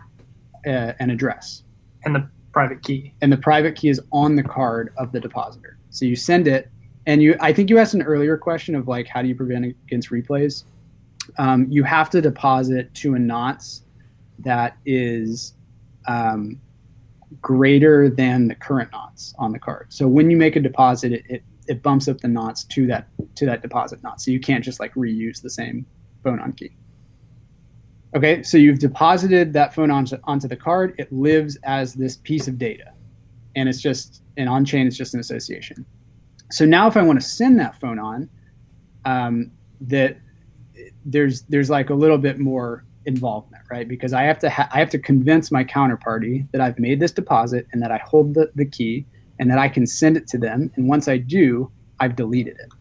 uh, 0.65 0.93
an 0.99 1.10
address. 1.10 1.63
And 2.05 2.15
the 2.15 2.29
private 2.53 2.81
key. 2.83 3.13
And 3.21 3.31
the 3.31 3.38
private 3.38 3.75
key 3.75 3.89
is 3.89 3.99
on 4.12 4.36
the 4.36 4.43
card 4.43 4.93
of 4.97 5.12
the 5.12 5.19
depositor. 5.19 5.77
So 5.89 6.05
you 6.05 6.15
send 6.15 6.47
it, 6.47 6.71
and 7.05 7.21
you. 7.21 7.36
I 7.39 7.51
think 7.51 7.69
you 7.69 7.79
asked 7.79 7.93
an 7.93 8.01
earlier 8.01 8.38
question 8.38 8.75
of 8.75 8.88
like, 8.88 9.07
how 9.07 9.21
do 9.21 9.27
you 9.27 9.36
prevent 9.36 9.65
against 9.65 10.10
replays? 10.10 10.63
Um, 11.38 11.67
you 11.69 11.83
have 11.83 12.10
to 12.12 12.21
deposit 12.21 12.93
to 12.95 13.15
a 13.15 13.19
nonce 13.19 13.83
that 14.39 14.78
is 14.86 15.54
um, 16.08 16.60
greater 17.41 18.10
than 18.10 18.47
the 18.47 18.56
current 18.56 18.91
nonce 18.91 19.34
on 19.38 19.52
the 19.52 19.60
card. 19.60 19.88
So 19.89 20.08
when 20.08 20.30
you 20.30 20.38
make 20.38 20.56
a 20.56 20.60
deposit, 20.60 21.12
it, 21.13 21.26
it, 21.30 21.43
it 21.67 21.84
bumps 21.84 22.08
up 22.08 22.19
the 22.19 22.28
nonce 22.28 22.63
to 22.65 22.88
that 22.88 23.08
to 23.36 23.45
that 23.45 23.62
deposit 23.62 24.02
nonce. 24.04 24.26
So 24.26 24.32
you 24.32 24.39
can't 24.39 24.63
just 24.63 24.80
like 24.80 24.93
reuse 24.93 25.41
the 25.41 25.50
same 25.50 25.86
phonon 26.23 26.56
key. 26.56 26.71
Okay, 28.15 28.41
so 28.41 28.58
you've 28.58 28.80
deposited 28.80 29.52
that 29.54 29.73
phonon 29.73 30.08
to, 30.10 30.19
onto 30.23 30.47
the 30.47 30.56
card. 30.56 30.95
It 30.97 31.12
lives 31.12 31.58
as 31.63 31.93
this 31.93 32.17
piece 32.17 32.47
of 32.47 32.58
data, 32.58 32.93
and 33.56 33.67
it's 33.67 33.82
just 33.82 34.23
and 34.38 34.47
on 34.47 34.63
chain. 34.63 34.88
It's 34.88 34.97
just 34.97 35.13
an 35.13 35.19
association. 35.19 35.86
So 36.50 36.65
now, 36.65 36.88
if 36.88 36.95
I 36.95 37.02
want 37.02 37.19
to 37.19 37.28
send 37.28 37.60
that 37.60 37.80
phonon, 37.82 38.30
um, 39.04 39.52
that 39.82 40.17
there's 41.06 41.41
there's 41.43 41.69
like 41.69 41.89
a 41.89 41.93
little 41.93 42.17
bit 42.17 42.39
more 42.39 42.86
involvement, 43.07 43.63
right? 43.71 43.87
Because 43.87 44.13
I 44.13 44.23
have 44.23 44.37
to 44.39 44.49
ha- 44.49 44.69
I 44.71 44.79
have 44.79 44.89
to 44.91 44.99
convince 44.99 45.51
my 45.51 45.63
counterparty 45.63 46.47
that 46.51 46.61
I've 46.61 46.77
made 46.77 46.99
this 46.99 47.11
deposit 47.11 47.65
and 47.71 47.81
that 47.81 47.91
I 47.91 47.97
hold 47.97 48.35
the, 48.35 48.51
the 48.53 48.65
key 48.65 49.05
and 49.39 49.49
that 49.49 49.57
I 49.57 49.69
can 49.69 49.87
send 49.87 50.17
it 50.17 50.27
to 50.27 50.37
them. 50.37 50.71
And 50.75 50.87
once 50.87 51.07
I 51.07 51.17
do, 51.17 51.71
I've 51.99 52.15
deleted 52.15 52.57
it. 52.59 52.71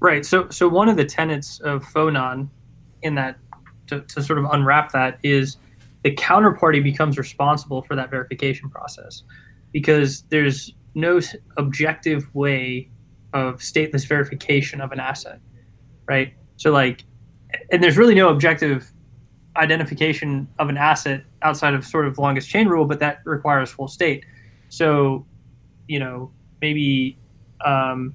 Right. 0.00 0.26
So 0.26 0.48
so 0.50 0.68
one 0.68 0.88
of 0.88 0.96
the 0.96 1.04
tenets 1.04 1.60
of 1.60 1.84
Phonon 1.84 2.48
in 3.02 3.14
that 3.14 3.38
to, 3.86 4.00
to 4.00 4.22
sort 4.22 4.38
of 4.38 4.46
unwrap 4.46 4.92
that 4.92 5.18
is 5.22 5.56
the 6.02 6.14
counterparty 6.14 6.82
becomes 6.82 7.16
responsible 7.16 7.82
for 7.82 7.94
that 7.94 8.10
verification 8.10 8.68
process 8.68 9.22
because 9.72 10.22
there's 10.28 10.74
no 10.94 11.20
objective 11.56 12.34
way 12.34 12.90
of 13.32 13.60
stateless 13.60 14.06
verification 14.06 14.80
of 14.80 14.92
an 14.92 15.00
asset, 15.00 15.40
right? 16.06 16.34
So 16.56 16.70
like, 16.70 17.04
and 17.70 17.82
there's 17.82 17.96
really 17.96 18.14
no 18.14 18.28
objective 18.28 18.92
identification 19.56 20.48
of 20.58 20.68
an 20.68 20.76
asset 20.76 21.24
outside 21.42 21.74
of 21.74 21.84
sort 21.84 22.06
of 22.06 22.18
longest 22.18 22.48
chain 22.48 22.68
rule, 22.68 22.84
but 22.84 22.98
that 23.00 23.20
requires 23.24 23.70
full 23.70 23.88
state. 23.88 24.24
So, 24.68 25.26
you 25.88 25.98
know, 25.98 26.32
maybe 26.60 27.18
um, 27.64 28.14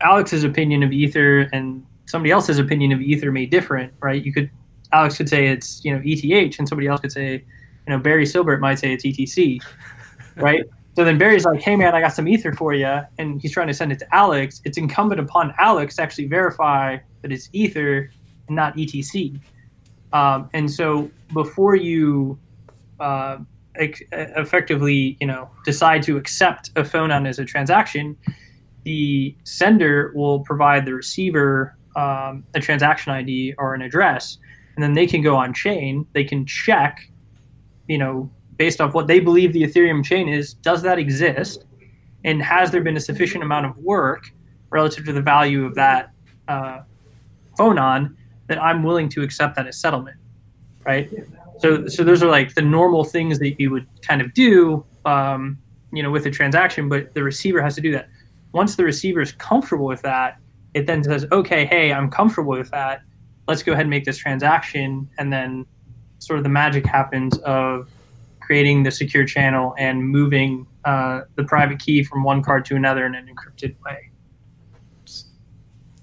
Alex's 0.00 0.44
opinion 0.44 0.82
of 0.82 0.92
Ether 0.92 1.48
and 1.52 1.84
somebody 2.06 2.30
else's 2.30 2.58
opinion 2.58 2.92
of 2.92 3.00
Ether 3.00 3.32
may 3.32 3.46
different, 3.46 3.92
right? 4.00 4.24
You 4.24 4.32
could 4.32 4.50
Alex 4.92 5.16
could 5.16 5.28
say 5.28 5.48
it's 5.48 5.84
you 5.84 5.92
know 5.92 6.00
ETH, 6.04 6.58
and 6.58 6.68
somebody 6.68 6.86
else 6.86 7.00
could 7.00 7.12
say, 7.12 7.32
you 7.34 7.92
know, 7.92 7.98
Barry 7.98 8.24
Silbert 8.24 8.60
might 8.60 8.78
say 8.78 8.92
it's 8.92 9.04
ETC, 9.04 9.60
right? 10.36 10.62
So 10.96 11.04
then 11.04 11.18
Barry's 11.18 11.44
like, 11.44 11.60
hey 11.60 11.76
man, 11.76 11.94
I 11.94 12.00
got 12.00 12.12
some 12.12 12.26
Ether 12.26 12.52
for 12.52 12.74
you, 12.74 13.00
and 13.18 13.40
he's 13.40 13.52
trying 13.52 13.68
to 13.68 13.74
send 13.74 13.92
it 13.92 13.98
to 14.00 14.14
Alex. 14.14 14.60
It's 14.64 14.78
incumbent 14.78 15.20
upon 15.20 15.54
Alex 15.58 15.96
to 15.96 16.02
actually 16.02 16.26
verify 16.26 16.96
that 17.22 17.30
it's 17.30 17.48
Ether 17.52 18.10
and 18.48 18.56
not 18.56 18.76
ETC. 18.76 19.40
Um, 20.12 20.48
and 20.54 20.70
so 20.70 21.10
before 21.32 21.76
you 21.76 22.38
uh, 23.00 23.38
effectively, 23.76 25.16
you 25.20 25.26
know, 25.26 25.50
decide 25.64 26.02
to 26.04 26.16
accept 26.16 26.70
a 26.76 26.82
phonon 26.82 27.28
as 27.28 27.38
a 27.38 27.44
transaction, 27.44 28.16
the 28.84 29.36
sender 29.44 30.12
will 30.14 30.40
provide 30.40 30.86
the 30.86 30.94
receiver 30.94 31.76
um, 31.96 32.44
a 32.54 32.60
transaction 32.60 33.12
ID 33.12 33.54
or 33.58 33.74
an 33.74 33.82
address 33.82 34.38
and 34.78 34.82
then 34.84 34.92
they 34.92 35.08
can 35.08 35.22
go 35.22 35.34
on 35.34 35.52
chain. 35.52 36.06
They 36.12 36.22
can 36.22 36.46
check, 36.46 37.10
you 37.88 37.98
know, 37.98 38.30
based 38.58 38.80
off 38.80 38.94
what 38.94 39.08
they 39.08 39.18
believe 39.18 39.52
the 39.52 39.64
Ethereum 39.64 40.04
chain 40.04 40.28
is, 40.28 40.54
does 40.54 40.82
that 40.82 41.00
exist, 41.00 41.64
and 42.22 42.40
has 42.40 42.70
there 42.70 42.80
been 42.80 42.96
a 42.96 43.00
sufficient 43.00 43.42
amount 43.42 43.66
of 43.66 43.76
work 43.78 44.30
relative 44.70 45.04
to 45.06 45.12
the 45.12 45.20
value 45.20 45.66
of 45.66 45.74
that 45.74 46.12
uh, 46.46 46.82
phonon 47.58 48.14
that 48.48 48.62
I'm 48.62 48.82
willing 48.82 49.08
to 49.10 49.22
accept 49.22 49.56
that 49.56 49.66
as 49.66 49.78
settlement, 49.78 50.16
right? 50.84 51.10
So, 51.58 51.86
so 51.86 52.04
those 52.04 52.22
are 52.22 52.28
like 52.28 52.54
the 52.54 52.62
normal 52.62 53.04
things 53.04 53.38
that 53.38 53.60
you 53.60 53.70
would 53.70 53.86
kind 54.02 54.20
of 54.20 54.34
do, 54.34 54.84
um, 55.04 55.58
you 55.92 56.02
know, 56.02 56.10
with 56.10 56.26
a 56.26 56.30
transaction, 56.30 56.88
but 56.88 57.14
the 57.14 57.22
receiver 57.22 57.62
has 57.62 57.74
to 57.76 57.80
do 57.80 57.92
that. 57.92 58.08
Once 58.52 58.76
the 58.76 58.84
receiver 58.84 59.20
is 59.20 59.32
comfortable 59.32 59.86
with 59.86 60.02
that, 60.02 60.38
it 60.74 60.86
then 60.86 61.02
says, 61.02 61.26
okay, 61.32 61.64
hey, 61.66 61.92
I'm 61.92 62.10
comfortable 62.10 62.50
with 62.50 62.70
that 62.70 63.02
let's 63.48 63.62
go 63.62 63.72
ahead 63.72 63.82
and 63.82 63.90
make 63.90 64.04
this 64.04 64.18
transaction 64.18 65.08
and 65.18 65.32
then 65.32 65.66
sort 66.18 66.38
of 66.38 66.44
the 66.44 66.50
magic 66.50 66.86
happens 66.86 67.36
of 67.38 67.88
creating 68.40 68.82
the 68.82 68.90
secure 68.90 69.24
channel 69.24 69.74
and 69.78 70.06
moving 70.06 70.66
uh, 70.84 71.22
the 71.34 71.44
private 71.44 71.78
key 71.78 72.04
from 72.04 72.22
one 72.22 72.42
card 72.42 72.64
to 72.66 72.76
another 72.76 73.04
in 73.06 73.14
an 73.14 73.26
encrypted 73.26 73.74
way 73.82 74.10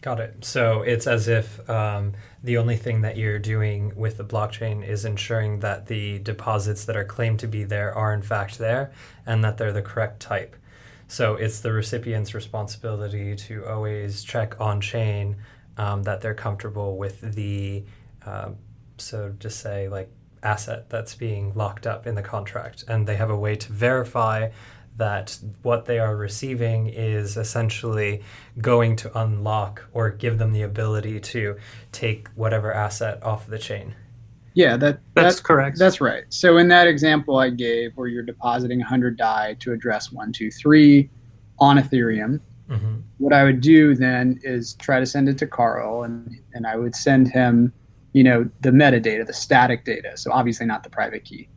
got 0.01 0.19
it 0.19 0.43
so 0.43 0.81
it's 0.81 1.07
as 1.07 1.27
if 1.27 1.67
um, 1.69 2.13
the 2.45 2.57
only 2.57 2.77
thing 2.77 3.01
that 3.01 3.17
you're 3.17 3.39
doing 3.39 3.91
with 3.95 4.17
the 4.17 4.23
blockchain 4.23 4.87
is 4.87 5.03
ensuring 5.03 5.59
that 5.59 5.87
the 5.87 6.19
deposits 6.19 6.85
that 6.85 6.95
are 6.95 7.05
claimed 7.05 7.39
to 7.39 7.47
be 7.47 7.63
there 7.63 7.93
are 7.93 8.13
in 8.13 8.21
fact 8.21 8.57
there 8.57 8.91
and 9.25 9.43
that 9.43 9.57
they're 9.57 9.73
the 9.73 9.81
correct 9.81 10.19
type 10.19 10.55
so 11.07 11.35
it's 11.35 11.59
the 11.59 11.71
recipient's 11.71 12.33
responsibility 12.33 13.35
to 13.35 13.65
always 13.65 14.23
check 14.23 14.59
on 14.59 14.81
chain 14.81 15.37
um, 15.77 16.03
that 16.03 16.21
they're 16.21 16.33
comfortable 16.33 16.97
with 16.97 17.21
the, 17.21 17.83
uh, 18.25 18.49
so 18.97 19.33
to 19.39 19.49
say, 19.49 19.87
like 19.87 20.09
asset 20.41 20.89
that's 20.89 21.15
being 21.15 21.53
locked 21.53 21.85
up 21.85 22.07
in 22.07 22.15
the 22.15 22.21
contract. 22.21 22.83
And 22.87 23.07
they 23.07 23.17
have 23.17 23.29
a 23.29 23.37
way 23.37 23.55
to 23.55 23.71
verify 23.71 24.49
that 24.97 25.37
what 25.61 25.85
they 25.85 25.99
are 25.99 26.15
receiving 26.15 26.87
is 26.87 27.37
essentially 27.37 28.21
going 28.61 28.95
to 28.95 29.19
unlock 29.19 29.85
or 29.93 30.09
give 30.09 30.37
them 30.37 30.53
the 30.53 30.61
ability 30.61 31.19
to 31.19 31.57
take 31.91 32.29
whatever 32.35 32.73
asset 32.73 33.21
off 33.23 33.47
the 33.47 33.59
chain. 33.59 33.93
Yeah, 34.53 34.77
that, 34.77 34.99
that's, 35.13 35.35
that's 35.35 35.39
correct. 35.41 35.77
That's 35.77 35.99
right. 35.99 36.23
So 36.29 36.57
in 36.57 36.69
that 36.69 36.87
example 36.87 37.37
I 37.37 37.49
gave, 37.49 37.91
where 37.95 38.07
you're 38.07 38.23
depositing 38.23 38.79
100 38.79 39.17
Dai 39.17 39.55
to 39.59 39.73
address 39.73 40.13
one, 40.13 40.31
two, 40.31 40.49
three 40.49 41.09
on 41.59 41.77
Ethereum, 41.77 42.39
Mm-hmm. 42.69 42.95
What 43.19 43.33
I 43.33 43.43
would 43.43 43.61
do 43.61 43.95
then 43.95 44.39
is 44.43 44.73
try 44.75 44.99
to 44.99 45.05
send 45.05 45.29
it 45.29 45.37
to 45.39 45.47
Karl, 45.47 46.03
and 46.03 46.39
and 46.53 46.65
I 46.65 46.75
would 46.77 46.95
send 46.95 47.27
him, 47.27 47.71
you 48.13 48.23
know, 48.23 48.49
the 48.61 48.71
metadata, 48.71 49.25
the 49.25 49.33
static 49.33 49.85
data. 49.85 50.17
So 50.17 50.31
obviously 50.31 50.65
not 50.65 50.83
the 50.83 50.89
private 50.89 51.25
key. 51.25 51.47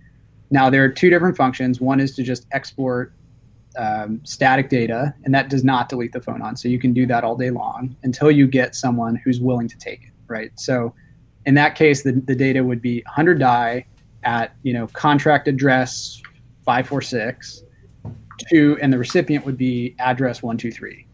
Now 0.51 0.70
there 0.70 0.85
are 0.85 0.88
two 0.88 1.11
different 1.11 1.37
functions. 1.37 1.81
One 1.81 2.01
is 2.01 2.14
to 2.16 2.22
just 2.22 2.46
export 2.53 3.14
um, 3.78 4.20
static 4.24 4.68
data, 4.68 5.14
and 5.24 5.32
that 5.34 5.48
does 5.48 5.64
not 5.64 5.88
delete 5.88 6.12
the 6.12 6.20
phonon. 6.20 6.58
So 6.58 6.68
you 6.68 6.78
can 6.78 6.92
do 6.92 7.06
that 7.06 7.24
all 7.24 7.36
day 7.36 7.50
long 7.50 7.96
until 8.02 8.30
you 8.30 8.46
get 8.46 8.74
someone 8.74 9.16
who's 9.16 9.40
willing 9.40 9.68
to 9.68 9.78
take 9.78 10.02
it, 10.02 10.12
right? 10.26 10.50
So 10.56 10.92
in 11.46 11.54
that 11.54 11.76
case, 11.76 12.02
the, 12.02 12.12
the 12.12 12.34
data 12.34 12.62
would 12.62 12.82
be 12.82 13.02
100 13.06 13.38
Dai 13.38 13.86
at 14.24 14.54
you 14.64 14.72
know 14.72 14.88
contract 14.88 15.46
address 15.46 16.20
546 16.66 17.62
to, 18.50 18.76
and 18.82 18.92
the 18.92 18.98
recipient 18.98 19.46
would 19.46 19.56
be 19.56 19.94
address 19.98 20.42
one 20.42 20.58
two 20.58 20.70
three. 20.70 21.06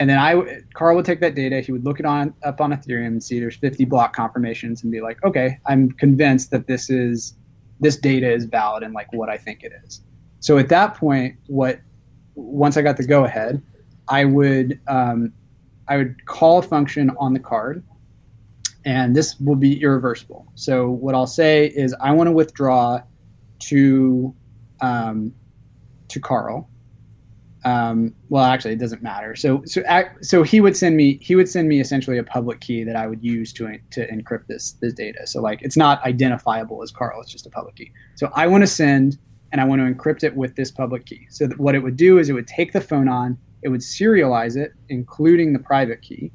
And 0.00 0.10
then 0.10 0.18
I, 0.18 0.60
Karl 0.74 0.96
would 0.96 1.04
take 1.04 1.20
that 1.20 1.36
data. 1.36 1.60
He 1.60 1.70
would 1.70 1.84
look 1.84 2.00
it 2.00 2.06
on 2.06 2.34
up 2.42 2.60
on 2.60 2.72
Ethereum 2.72 3.06
and 3.06 3.22
see 3.22 3.38
there's 3.38 3.56
50 3.56 3.84
block 3.84 4.14
confirmations 4.14 4.82
and 4.82 4.90
be 4.90 5.00
like, 5.00 5.22
okay, 5.22 5.58
I'm 5.66 5.92
convinced 5.92 6.50
that 6.50 6.66
this 6.66 6.90
is 6.90 7.36
this 7.80 7.96
data 7.96 8.30
is 8.30 8.44
valid 8.44 8.82
and 8.82 8.92
like 8.92 9.12
what 9.12 9.28
I 9.28 9.36
think 9.36 9.62
it 9.62 9.72
is. 9.84 10.00
So 10.44 10.58
at 10.58 10.68
that 10.68 10.92
point, 10.94 11.36
what 11.46 11.80
once 12.34 12.76
I 12.76 12.82
got 12.82 12.98
the 12.98 13.06
go 13.06 13.24
ahead, 13.24 13.62
I 14.08 14.26
would 14.26 14.78
um, 14.88 15.32
I 15.88 15.96
would 15.96 16.26
call 16.26 16.58
a 16.58 16.62
function 16.62 17.10
on 17.18 17.32
the 17.32 17.40
card, 17.40 17.82
and 18.84 19.16
this 19.16 19.40
will 19.40 19.56
be 19.56 19.80
irreversible. 19.80 20.46
So 20.54 20.90
what 20.90 21.14
I'll 21.14 21.26
say 21.26 21.72
is 21.74 21.94
I 21.98 22.12
want 22.12 22.28
to 22.28 22.32
withdraw 22.32 23.00
to 23.70 24.34
um, 24.82 25.32
to 26.08 26.20
Karl. 26.20 26.68
um, 27.64 28.14
well, 28.28 28.44
actually, 28.44 28.72
it 28.72 28.78
doesn't 28.78 29.02
matter. 29.02 29.34
So, 29.34 29.62
so, 29.64 29.82
so 30.20 30.42
he 30.42 30.60
would 30.60 30.76
send 30.76 30.96
me 30.96 31.18
he 31.22 31.34
would 31.34 31.48
send 31.48 31.68
me 31.68 31.80
essentially 31.80 32.18
a 32.18 32.24
public 32.24 32.60
key 32.60 32.84
that 32.84 32.96
I 32.96 33.06
would 33.06 33.22
use 33.24 33.52
to 33.54 33.78
to 33.92 34.06
encrypt 34.08 34.46
this 34.46 34.72
this 34.80 34.92
data. 34.92 35.26
So, 35.26 35.40
like, 35.40 35.62
it's 35.62 35.76
not 35.76 36.04
identifiable 36.04 36.82
as 36.82 36.90
Karl; 36.90 37.20
it's 37.22 37.32
just 37.32 37.46
a 37.46 37.50
public 37.50 37.76
key. 37.76 37.90
So, 38.16 38.30
I 38.34 38.46
want 38.46 38.62
to 38.62 38.66
send 38.66 39.18
and 39.54 39.60
I 39.60 39.64
want 39.64 39.80
to 39.80 39.84
encrypt 39.84 40.24
it 40.24 40.34
with 40.34 40.56
this 40.56 40.72
public 40.72 41.06
key. 41.06 41.28
So, 41.30 41.46
what 41.58 41.76
it 41.76 41.78
would 41.78 41.96
do 41.96 42.18
is 42.18 42.28
it 42.28 42.32
would 42.32 42.48
take 42.48 42.72
the 42.72 42.80
phonon, 42.80 43.36
it 43.62 43.68
would 43.68 43.82
serialize 43.82 44.56
it, 44.56 44.72
including 44.88 45.52
the 45.52 45.60
private 45.60 46.02
key, 46.02 46.32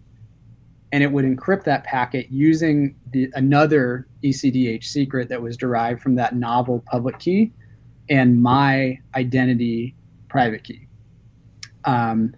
and 0.93 1.03
it 1.03 1.11
would 1.11 1.25
encrypt 1.25 1.65
that 1.65 1.83
packet 1.83 2.27
using 2.29 2.95
the 3.11 3.29
another 3.33 4.07
ECDH 4.23 4.85
secret 4.85 5.27
that 5.27 5.41
was 5.41 5.57
derived 5.57 6.01
from 6.01 6.15
that 6.15 6.33
novel 6.33 6.81
public 6.89 7.19
key 7.19 7.51
and 8.09 8.41
my 8.41 8.97
identity 9.15 9.97
private 10.29 10.63
key. 10.63 10.87
Um, 11.83 12.33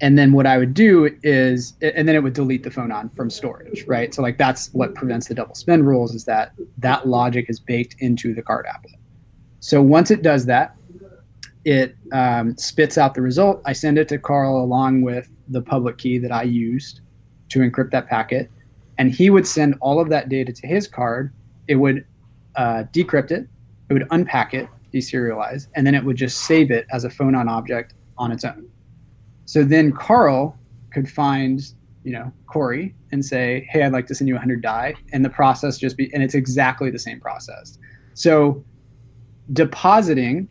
and 0.00 0.18
then 0.18 0.32
what 0.32 0.46
I 0.46 0.58
would 0.58 0.74
do 0.74 1.08
is, 1.22 1.74
and 1.82 2.08
then 2.08 2.16
it 2.16 2.22
would 2.24 2.32
delete 2.32 2.64
the 2.64 2.70
phonon 2.70 3.14
from 3.14 3.30
storage, 3.30 3.84
right? 3.86 4.12
So 4.12 4.22
like 4.22 4.38
that's 4.38 4.74
what 4.74 4.96
prevents 4.96 5.28
the 5.28 5.34
double 5.34 5.54
spend 5.54 5.86
rules 5.86 6.16
is 6.16 6.24
that 6.24 6.52
that 6.78 7.06
logic 7.06 7.46
is 7.48 7.60
baked 7.60 7.94
into 8.00 8.34
the 8.34 8.42
card 8.42 8.66
applet. 8.66 8.98
So 9.60 9.82
once 9.82 10.10
it 10.10 10.22
does 10.22 10.46
that, 10.46 10.76
it 11.64 11.96
um, 12.12 12.56
spits 12.56 12.96
out 12.96 13.14
the 13.14 13.22
result. 13.22 13.60
I 13.66 13.72
send 13.72 13.98
it 13.98 14.08
to 14.08 14.18
Karl 14.18 14.62
along 14.62 15.02
with 15.02 15.28
the 15.48 15.60
public 15.60 15.98
key 15.98 16.18
that 16.18 16.32
I 16.32 16.44
used 16.44 17.00
to 17.50 17.60
encrypt 17.60 17.90
that 17.90 18.06
packet, 18.06 18.50
and 18.98 19.10
he 19.10 19.30
would 19.30 19.46
send 19.46 19.74
all 19.80 20.00
of 20.00 20.08
that 20.10 20.28
data 20.28 20.52
to 20.52 20.66
his 20.66 20.86
card. 20.86 21.32
It 21.66 21.76
would 21.76 22.04
uh, 22.56 22.84
decrypt 22.92 23.30
it, 23.30 23.48
it 23.88 23.92
would 23.92 24.06
unpack 24.10 24.54
it, 24.54 24.68
deserialize, 24.92 25.68
and 25.74 25.86
then 25.86 25.94
it 25.94 26.04
would 26.04 26.16
just 26.16 26.42
save 26.42 26.70
it 26.70 26.86
as 26.92 27.04
a 27.04 27.08
phonon 27.08 27.48
object 27.48 27.94
on 28.16 28.32
its 28.32 28.44
own. 28.44 28.68
So 29.44 29.64
then 29.64 29.92
Karl 29.92 30.58
could 30.90 31.08
find, 31.08 31.60
you 32.04 32.12
know, 32.12 32.32
Corey 32.46 32.94
and 33.12 33.24
say, 33.24 33.66
"Hey, 33.70 33.82
I'd 33.82 33.92
like 33.92 34.06
to 34.08 34.14
send 34.14 34.28
you 34.28 34.34
100 34.34 34.62
Dai," 34.62 34.94
and 35.12 35.24
the 35.24 35.30
process 35.30 35.78
just 35.78 35.96
be, 35.96 36.12
and 36.14 36.22
it's 36.22 36.34
exactly 36.34 36.90
the 36.90 36.98
same 36.98 37.20
process. 37.20 37.78
So 38.14 38.64
depositing, 39.52 40.48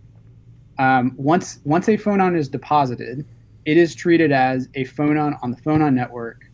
um, 0.80 1.14
once 1.18 1.60
once 1.64 1.88
a 1.88 1.98
phonon 1.98 2.38
is 2.38 2.48
deposited, 2.48 3.26
it 3.66 3.78
is 3.78 3.96
treated 3.96 4.32
as 4.32 4.70
a 4.76 4.86
phonon 4.86 5.38
on 5.42 5.52
the 5.52 5.58
phonon 5.58 5.94
network, 5.94 6.50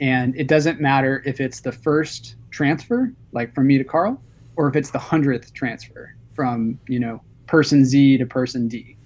and 0.00 0.34
it 0.36 0.48
doesn't 0.48 0.80
matter 0.80 1.22
if 1.26 1.40
it's 1.40 1.60
the 1.60 1.72
first 1.72 2.36
transfer, 2.50 3.12
like 3.32 3.54
from 3.54 3.66
me 3.66 3.78
to 3.78 3.84
Karl, 3.84 4.20
or 4.56 4.68
if 4.68 4.76
it's 4.76 4.90
the 4.90 4.98
hundredth 4.98 5.52
transfer 5.52 6.14
from 6.34 6.78
you 6.88 6.98
know 6.98 7.20
person 7.46 7.84
Z 7.84 8.18
to 8.18 8.26
person 8.26 8.68
D 8.68 8.96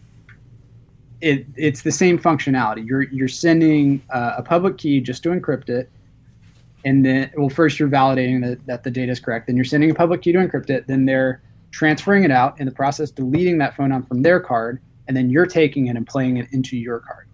it, 1.21 1.47
it's 1.57 1.83
the 1.83 1.93
same 1.93 2.19
functionality. 2.19 2.87
You're 2.87 3.03
you're 3.03 3.29
sending 3.29 4.03
uh, 4.11 4.35
a 4.39 4.43
public 4.43 4.79
key 4.79 5.01
just 5.01 5.23
to 5.25 5.31
encrypt 5.31 5.69
it, 5.69 5.91
and 6.85 7.05
then 7.05 7.31
well, 7.37 7.49
first 7.49 7.79
you're 7.79 7.89
validating 7.89 8.43
that, 8.47 8.65
that 8.67 8.85
the 8.85 8.91
data 8.91 9.13
is 9.13 9.21
correct. 9.21 9.47
Then 9.47 9.57
you're 9.57 9.65
sending 9.65 9.91
a 9.91 9.95
public 9.95 10.23
key 10.23 10.33
to 10.33 10.39
encrypt 10.39 10.71
it. 10.71 10.87
Then 10.87 11.05
they're 11.05 11.43
transferring 11.71 12.25
it 12.25 12.31
out 12.31 12.59
in 12.61 12.67
the 12.67 12.73
process, 12.73 13.11
deleting 13.11 13.59
that 13.59 13.75
phonon 13.77 14.07
from 14.07 14.23
their 14.23 14.41
card, 14.41 14.81
and 15.09 15.17
then 15.17 15.31
you're 15.31 15.47
taking 15.47 15.87
it 15.87 15.97
and 15.97 16.07
playing 16.07 16.37
it 16.37 16.49
into 16.53 16.77
your 16.77 17.01
card. 17.01 17.29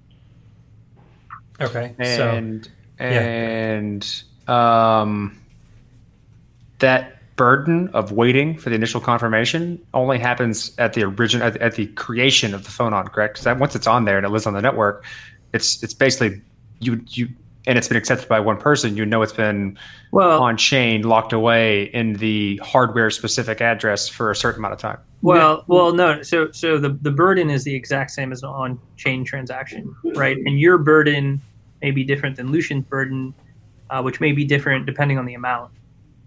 Okay. 1.61 1.94
And 1.99 2.64
so, 2.64 2.72
and 2.99 4.22
yeah. 4.49 5.01
um, 5.01 5.40
that 6.79 7.12
burden 7.37 7.88
of 7.88 8.12
waiting 8.12 8.57
for 8.57 8.70
the 8.70 8.75
initial 8.75 9.01
confirmation 9.01 9.85
only 9.92 10.18
happens 10.18 10.72
at 10.79 10.94
the 10.94 11.05
origin 11.05 11.42
at, 11.42 11.57
at 11.59 11.75
the 11.75 11.87
creation 11.88 12.55
of 12.55 12.64
the 12.64 12.70
phonon, 12.70 13.11
correct? 13.12 13.38
Because 13.40 13.59
once 13.59 13.75
it's 13.75 13.87
on 13.87 14.05
there 14.05 14.16
and 14.16 14.27
it 14.27 14.31
lives 14.31 14.46
on 14.46 14.55
the 14.55 14.62
network, 14.62 15.05
it's 15.53 15.83
it's 15.83 15.94
basically 15.94 16.40
you 16.81 17.03
you 17.09 17.29
and 17.67 17.77
it's 17.77 17.89
been 17.89 17.97
accepted 17.97 18.29
by 18.29 18.41
one 18.41 18.57
person. 18.57 18.97
You 18.97 19.05
know 19.05 19.23
it's 19.23 19.33
been 19.33 19.79
well 20.13 20.43
on 20.43 20.57
chain, 20.57 21.03
locked 21.03 21.33
away 21.33 21.85
in 21.85 22.15
the 22.15 22.59
hardware 22.59 23.11
specific 23.11 23.61
address 23.61 24.09
for 24.09 24.31
a 24.31 24.37
certain 24.37 24.61
amount 24.61 24.75
of 24.75 24.81
time. 24.81 24.99
Well, 25.23 25.65
well, 25.67 25.93
no. 25.93 26.23
So 26.23 26.51
so 26.53 26.79
the 26.79 26.91
the 27.03 27.11
burden 27.11 27.51
is 27.51 27.65
the 27.65 27.75
exact 27.75 28.11
same 28.11 28.33
as 28.33 28.43
an 28.43 28.49
on 28.51 28.79
chain 28.97 29.25
transaction, 29.25 29.95
right? 30.15 30.37
And 30.37 30.61
your 30.61 30.79
burden 30.79 31.41
may 31.83 31.91
be 31.91 32.05
different 32.05 32.37
than 32.37 32.51
Lucian's 32.51 32.85
burden, 32.85 33.35
uh, 33.91 34.03
which 34.03 34.21
may 34.21 34.33
be 34.33 34.45
different 34.45 34.87
depending 34.87 35.19
on 35.19 35.27
the 35.27 35.35
amount 35.35 35.73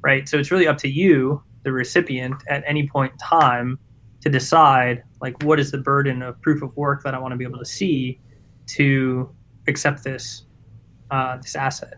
right? 0.01 0.27
So 0.27 0.37
it's 0.37 0.51
really 0.51 0.67
up 0.67 0.77
to 0.79 0.89
you, 0.89 1.41
the 1.63 1.71
recipient, 1.71 2.35
at 2.47 2.63
any 2.65 2.87
point 2.87 3.13
in 3.13 3.17
time 3.17 3.79
to 4.21 4.29
decide 4.29 5.03
like 5.21 5.41
what 5.43 5.59
is 5.59 5.71
the 5.71 5.77
burden 5.77 6.21
of 6.21 6.41
proof 6.41 6.61
of 6.61 6.75
work 6.75 7.03
that 7.03 7.13
I 7.13 7.19
want 7.19 7.31
to 7.31 7.37
be 7.37 7.45
able 7.45 7.59
to 7.59 7.65
see 7.65 8.19
to 8.67 9.33
accept 9.67 10.03
this 10.03 10.43
uh, 11.11 11.37
this 11.37 11.55
asset, 11.55 11.95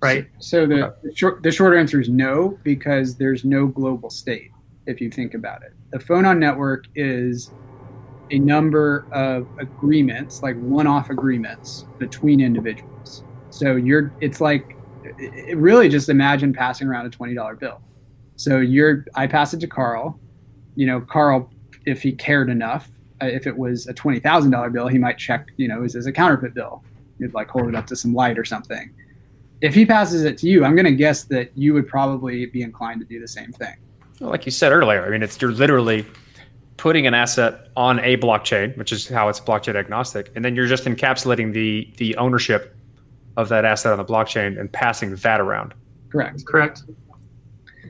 right? 0.00 0.28
So, 0.38 0.64
so 0.64 0.66
the, 0.66 0.96
the 1.02 1.14
short 1.14 1.42
the 1.42 1.50
short 1.50 1.76
answer 1.76 2.00
is 2.00 2.08
no 2.08 2.58
because 2.62 3.16
there's 3.16 3.44
no 3.44 3.66
global 3.66 4.10
state 4.10 4.50
if 4.86 5.00
you 5.00 5.10
think 5.10 5.34
about 5.34 5.62
it. 5.62 5.72
The 5.90 5.98
phonon 5.98 6.38
network 6.38 6.86
is 6.94 7.50
a 8.30 8.38
number 8.38 9.06
of 9.12 9.46
agreements, 9.58 10.42
like 10.42 10.56
one-off 10.60 11.10
agreements 11.10 11.86
between 11.98 12.40
individuals. 12.40 13.24
So 13.50 13.76
you're 13.76 14.12
it's 14.20 14.40
like 14.40 14.76
it 15.18 15.56
really 15.56 15.88
just 15.88 16.08
imagine 16.08 16.52
passing 16.52 16.88
around 16.88 17.06
a 17.06 17.10
$20 17.10 17.58
bill. 17.58 17.80
So 18.36 18.58
you're, 18.58 19.06
I 19.14 19.26
pass 19.26 19.54
it 19.54 19.60
to 19.60 19.66
Karl. 19.66 20.18
You 20.74 20.86
know, 20.86 21.00
Karl, 21.00 21.50
if 21.86 22.02
he 22.02 22.12
cared 22.12 22.50
enough, 22.50 22.88
uh, 23.22 23.26
if 23.26 23.46
it 23.46 23.56
was 23.56 23.86
a 23.86 23.94
$20,000 23.94 24.72
bill, 24.72 24.88
he 24.88 24.98
might 24.98 25.16
check, 25.18 25.48
you 25.56 25.68
know, 25.68 25.82
is 25.82 25.94
this 25.94 26.06
a 26.06 26.12
counterfeit 26.12 26.54
bill? 26.54 26.84
You'd 27.18 27.34
like 27.34 27.48
hold 27.48 27.68
it 27.68 27.74
up 27.74 27.86
to 27.88 27.96
some 27.96 28.14
light 28.14 28.38
or 28.38 28.44
something. 28.44 28.92
If 29.60 29.74
he 29.74 29.86
passes 29.86 30.24
it 30.24 30.36
to 30.38 30.48
you, 30.48 30.64
I'm 30.64 30.74
going 30.74 30.86
to 30.86 30.94
guess 30.94 31.24
that 31.24 31.50
you 31.56 31.72
would 31.74 31.88
probably 31.88 32.46
be 32.46 32.62
inclined 32.62 33.00
to 33.00 33.06
do 33.06 33.20
the 33.20 33.28
same 33.28 33.52
thing. 33.52 33.74
Well, 34.20 34.30
like 34.30 34.44
you 34.44 34.52
said 34.52 34.72
earlier, 34.72 35.04
I 35.04 35.10
mean, 35.10 35.22
it's 35.22 35.40
you're 35.40 35.52
literally 35.52 36.06
putting 36.76 37.06
an 37.06 37.14
asset 37.14 37.68
on 37.76 37.98
a 38.00 38.16
blockchain, 38.18 38.76
which 38.76 38.92
is 38.92 39.08
how 39.08 39.28
it's 39.28 39.40
blockchain 39.40 39.76
agnostic, 39.76 40.30
and 40.34 40.44
then 40.44 40.54
you're 40.54 40.66
just 40.66 40.84
encapsulating 40.84 41.52
the 41.52 41.92
the 41.96 42.16
ownership 42.16 42.74
of 43.36 43.48
that 43.48 43.64
asset 43.64 43.92
on 43.92 43.98
the 43.98 44.04
blockchain 44.04 44.58
and 44.58 44.70
passing 44.72 45.14
that 45.14 45.40
around. 45.40 45.74
Correct. 46.10 46.44
Correct. 46.46 46.82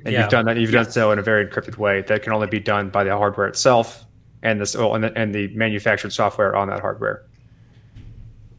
And 0.05 0.13
yeah. 0.13 0.23
you've 0.23 0.31
done 0.31 0.47
that. 0.47 0.57
You've 0.57 0.73
yes. 0.73 0.87
done 0.87 0.93
so 0.93 1.13
in 1.13 1.19
a 1.19 1.23
very 1.23 1.47
encrypted 1.47 1.79
way 1.79 2.03
that 2.03 2.23
can 2.23 2.33
only 2.33 2.47
be 2.47 2.61
done 2.61 2.91
by 2.91 3.05
the 3.05 3.17
hardware 3.17 3.47
itself 3.49 4.05
and 4.43 4.61
this 4.61 4.75
and 4.75 5.05
the, 5.05 5.19
and 5.19 5.35
the 5.35 5.49
manufactured 5.49 6.13
software 6.13 6.55
on 6.55 6.69
that 6.69 6.81
hardware. 6.81 7.25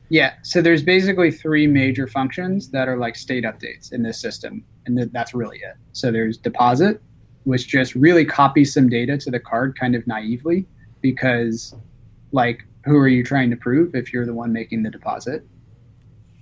Yeah. 0.09 0.33
So 0.43 0.61
there's 0.61 0.83
basically 0.83 1.31
three 1.31 1.67
major 1.67 2.07
functions 2.07 2.69
that 2.69 2.87
are 2.87 2.97
like 2.97 3.15
state 3.15 3.43
updates 3.43 3.91
in 3.91 4.03
this 4.03 4.21
system, 4.21 4.63
and 4.85 4.97
that's 5.11 5.33
really 5.33 5.57
it. 5.57 5.75
So 5.91 6.11
there's 6.11 6.37
deposit, 6.37 7.01
which 7.43 7.67
just 7.67 7.93
really 7.95 8.23
copies 8.23 8.73
some 8.73 8.89
data 8.89 9.17
to 9.17 9.31
the 9.31 9.39
card 9.39 9.77
kind 9.77 9.95
of 9.95 10.07
naively, 10.07 10.65
because 11.01 11.75
like 12.31 12.63
who 12.85 12.97
are 12.97 13.07
you 13.07 13.23
trying 13.23 13.49
to 13.49 13.57
prove 13.57 13.95
if 13.95 14.13
you're 14.13 14.25
the 14.25 14.33
one 14.33 14.53
making 14.53 14.83
the 14.83 14.89
deposit? 14.89 15.43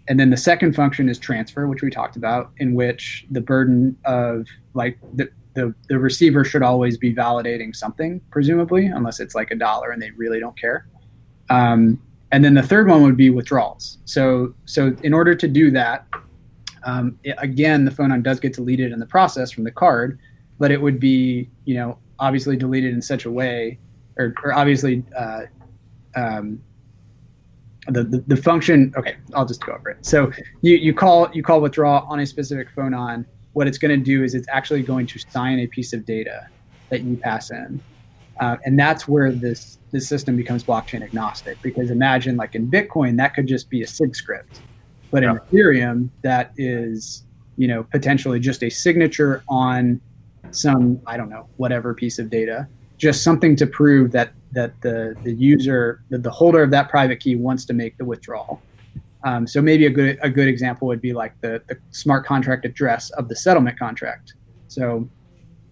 and 0.08 0.20
then 0.20 0.30
the 0.30 0.38
second 0.38 0.76
function 0.76 1.10
is 1.10 1.18
transfer, 1.18 1.68
which 1.68 1.82
we 1.82 1.90
talked 1.90 2.16
about, 2.16 2.52
in 2.58 2.76
which 2.76 3.26
the 3.32 3.42
burden 3.42 3.98
of 4.06 4.48
like 4.74 5.00
the, 5.14 5.30
the, 5.56 5.74
the 5.90 5.98
receiver 5.98 6.44
should 6.44 6.62
always 6.62 6.98
be 6.98 7.14
validating 7.14 7.76
something, 7.76 8.22
presumably, 8.30 8.86
unless 8.86 9.20
it's 9.20 9.34
like 9.34 9.52
a 9.52 9.56
dollar 9.56 9.92
and 9.92 10.02
they 10.02 10.12
really 10.12 10.40
don't 10.40 10.60
care. 10.60 10.88
Um, 11.50 12.02
and 12.36 12.44
then 12.44 12.54
the 12.54 12.62
third 12.62 12.90
one 12.90 13.02
would 13.02 13.16
be 13.16 13.30
withdrawals. 13.30 13.98
So 14.04 14.54
so 14.66 14.94
in 15.04 15.14
order 15.14 15.34
to 15.36 15.48
do 15.48 15.72
that, 15.72 16.06
um, 16.84 17.18
it, 17.24 17.34
again, 17.38 17.86
the 17.86 17.92
phonon 17.92 18.24
does 18.24 18.42
get 18.42 18.52
deleted 18.52 18.92
in 18.92 19.00
the 19.00 19.06
process 19.06 19.52
from 19.52 19.64
the 19.64 19.72
card, 19.72 20.20
but 20.60 20.70
it 20.70 20.82
would 20.82 21.00
be 21.00 21.50
you 21.64 21.76
know 21.76 21.98
obviously 22.20 22.58
deleted 22.58 22.94
in 22.94 23.02
such 23.02 23.24
a 23.24 23.32
way, 23.32 23.80
or, 24.18 24.34
or 24.44 24.52
obviously 24.52 25.02
uh, 25.18 25.44
um, 26.18 26.62
the, 27.88 28.04
the, 28.04 28.22
the 28.28 28.36
function 28.36 28.92
okay 28.98 29.16
i'll 29.34 29.46
just 29.46 29.64
go 29.66 29.72
over 29.72 29.92
it. 29.92 30.06
So 30.06 30.30
you, 30.62 30.76
you 30.76 30.94
call 30.94 31.30
you 31.34 31.42
call 31.42 31.62
withdraw 31.62 32.06
on 32.10 32.20
a 32.20 32.26
specific 32.26 32.68
phonon 32.76 33.26
what 33.54 33.66
it's 33.66 33.78
going 33.78 33.98
to 33.98 34.04
do 34.04 34.24
is 34.24 34.36
it's 34.36 34.48
actually 34.52 34.84
going 34.84 35.08
to 35.08 35.20
sign 35.20 35.60
a 35.60 35.68
piece 35.68 35.94
of 35.94 36.04
data 36.04 36.48
that 36.90 37.04
you 37.04 37.16
pass 37.16 37.52
in 37.52 37.80
uh, 38.40 38.58
and 38.66 38.78
that's 38.78 39.08
where 39.08 39.32
this 39.32 39.80
this 39.92 40.08
system 40.08 40.36
becomes 40.36 40.64
blockchain 40.64 41.02
agnostic 41.02 41.62
because 41.62 41.90
imagine 41.90 42.36
like 42.36 42.56
in 42.56 42.70
bitcoin 42.70 43.18
that 43.18 43.34
could 43.34 43.48
just 43.48 43.70
be 43.70 43.82
a 43.82 43.88
sig 43.88 44.16
script 44.16 44.62
but 45.12 45.24
in 45.24 45.30
ethereum 45.38 46.10
that 46.22 46.52
is 46.58 47.24
you 47.58 47.68
know 47.68 47.84
potentially 47.84 48.40
just 48.40 48.64
a 48.64 48.70
signature 48.70 49.44
on 49.48 50.00
some 50.52 51.00
i 51.08 51.16
don't 51.16 51.30
know 51.30 51.48
whatever 51.58 51.94
piece 51.94 52.20
of 52.20 52.30
data 52.30 52.68
just 52.98 53.24
something 53.24 53.56
to 53.56 53.68
prove 53.68 54.12
that 54.12 54.32
that 54.56 54.80
the 54.82 55.16
the 55.24 55.34
user 55.34 56.02
the, 56.10 56.18
the 56.18 56.32
holder 56.32 56.64
of 56.64 56.72
that 56.72 56.90
private 56.90 57.20
key 57.20 57.36
wants 57.36 57.66
to 57.66 57.74
make 57.74 57.98
the 57.98 58.06
withdrawal. 58.06 58.62
Um, 59.24 59.48
so 59.48 59.62
maybe 59.62 59.86
a 59.86 59.90
good 59.90 60.18
a 60.22 60.30
good 60.30 60.48
example 60.48 60.88
would 60.88 61.02
be 61.02 61.14
like 61.14 61.40
the, 61.42 61.62
the 61.68 61.78
smart 61.92 62.26
contract 62.26 62.66
address 62.66 63.10
of 63.12 63.28
the 63.28 63.36
settlement 63.36 63.78
contract. 63.78 64.34
So 64.68 65.08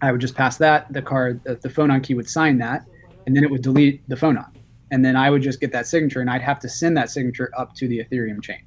I 0.04 0.12
would 0.12 0.20
just 0.20 0.34
pass 0.34 0.56
that 0.58 0.92
the 0.92 1.02
card 1.02 1.42
the, 1.44 1.56
the 1.56 1.68
phonon 1.68 2.02
key 2.02 2.14
would 2.14 2.28
sign 2.28 2.58
that, 2.58 2.86
and 3.26 3.36
then 3.36 3.44
it 3.44 3.50
would 3.50 3.62
delete 3.62 4.08
the 4.08 4.16
phonon, 4.16 4.50
and 4.90 5.04
then 5.04 5.16
I 5.16 5.30
would 5.30 5.42
just 5.42 5.60
get 5.60 5.72
that 5.72 5.86
signature, 5.86 6.20
and 6.20 6.30
I'd 6.30 6.42
have 6.42 6.58
to 6.60 6.68
send 6.68 6.96
that 6.96 7.10
signature 7.10 7.50
up 7.56 7.74
to 7.76 7.88
the 7.88 8.04
Ethereum 8.04 8.42
chain. 8.42 8.62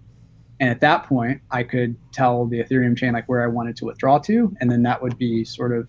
And 0.60 0.69
at 0.69 0.80
that 0.82 1.04
point, 1.04 1.39
I 1.52 1.63
could 1.63 1.95
tell 2.12 2.45
the 2.45 2.63
Ethereum 2.63 2.97
chain 2.97 3.13
like 3.13 3.30
where 3.30 3.43
I 3.43 3.47
wanted 3.47 3.76
to 3.78 3.86
withdraw 3.86 4.17
to, 4.19 4.56
and 4.60 4.71
then 4.71 4.82
that 4.84 5.02
would 5.02 5.17
be 5.17 5.43
sort 5.43 5.71
of 5.71 5.88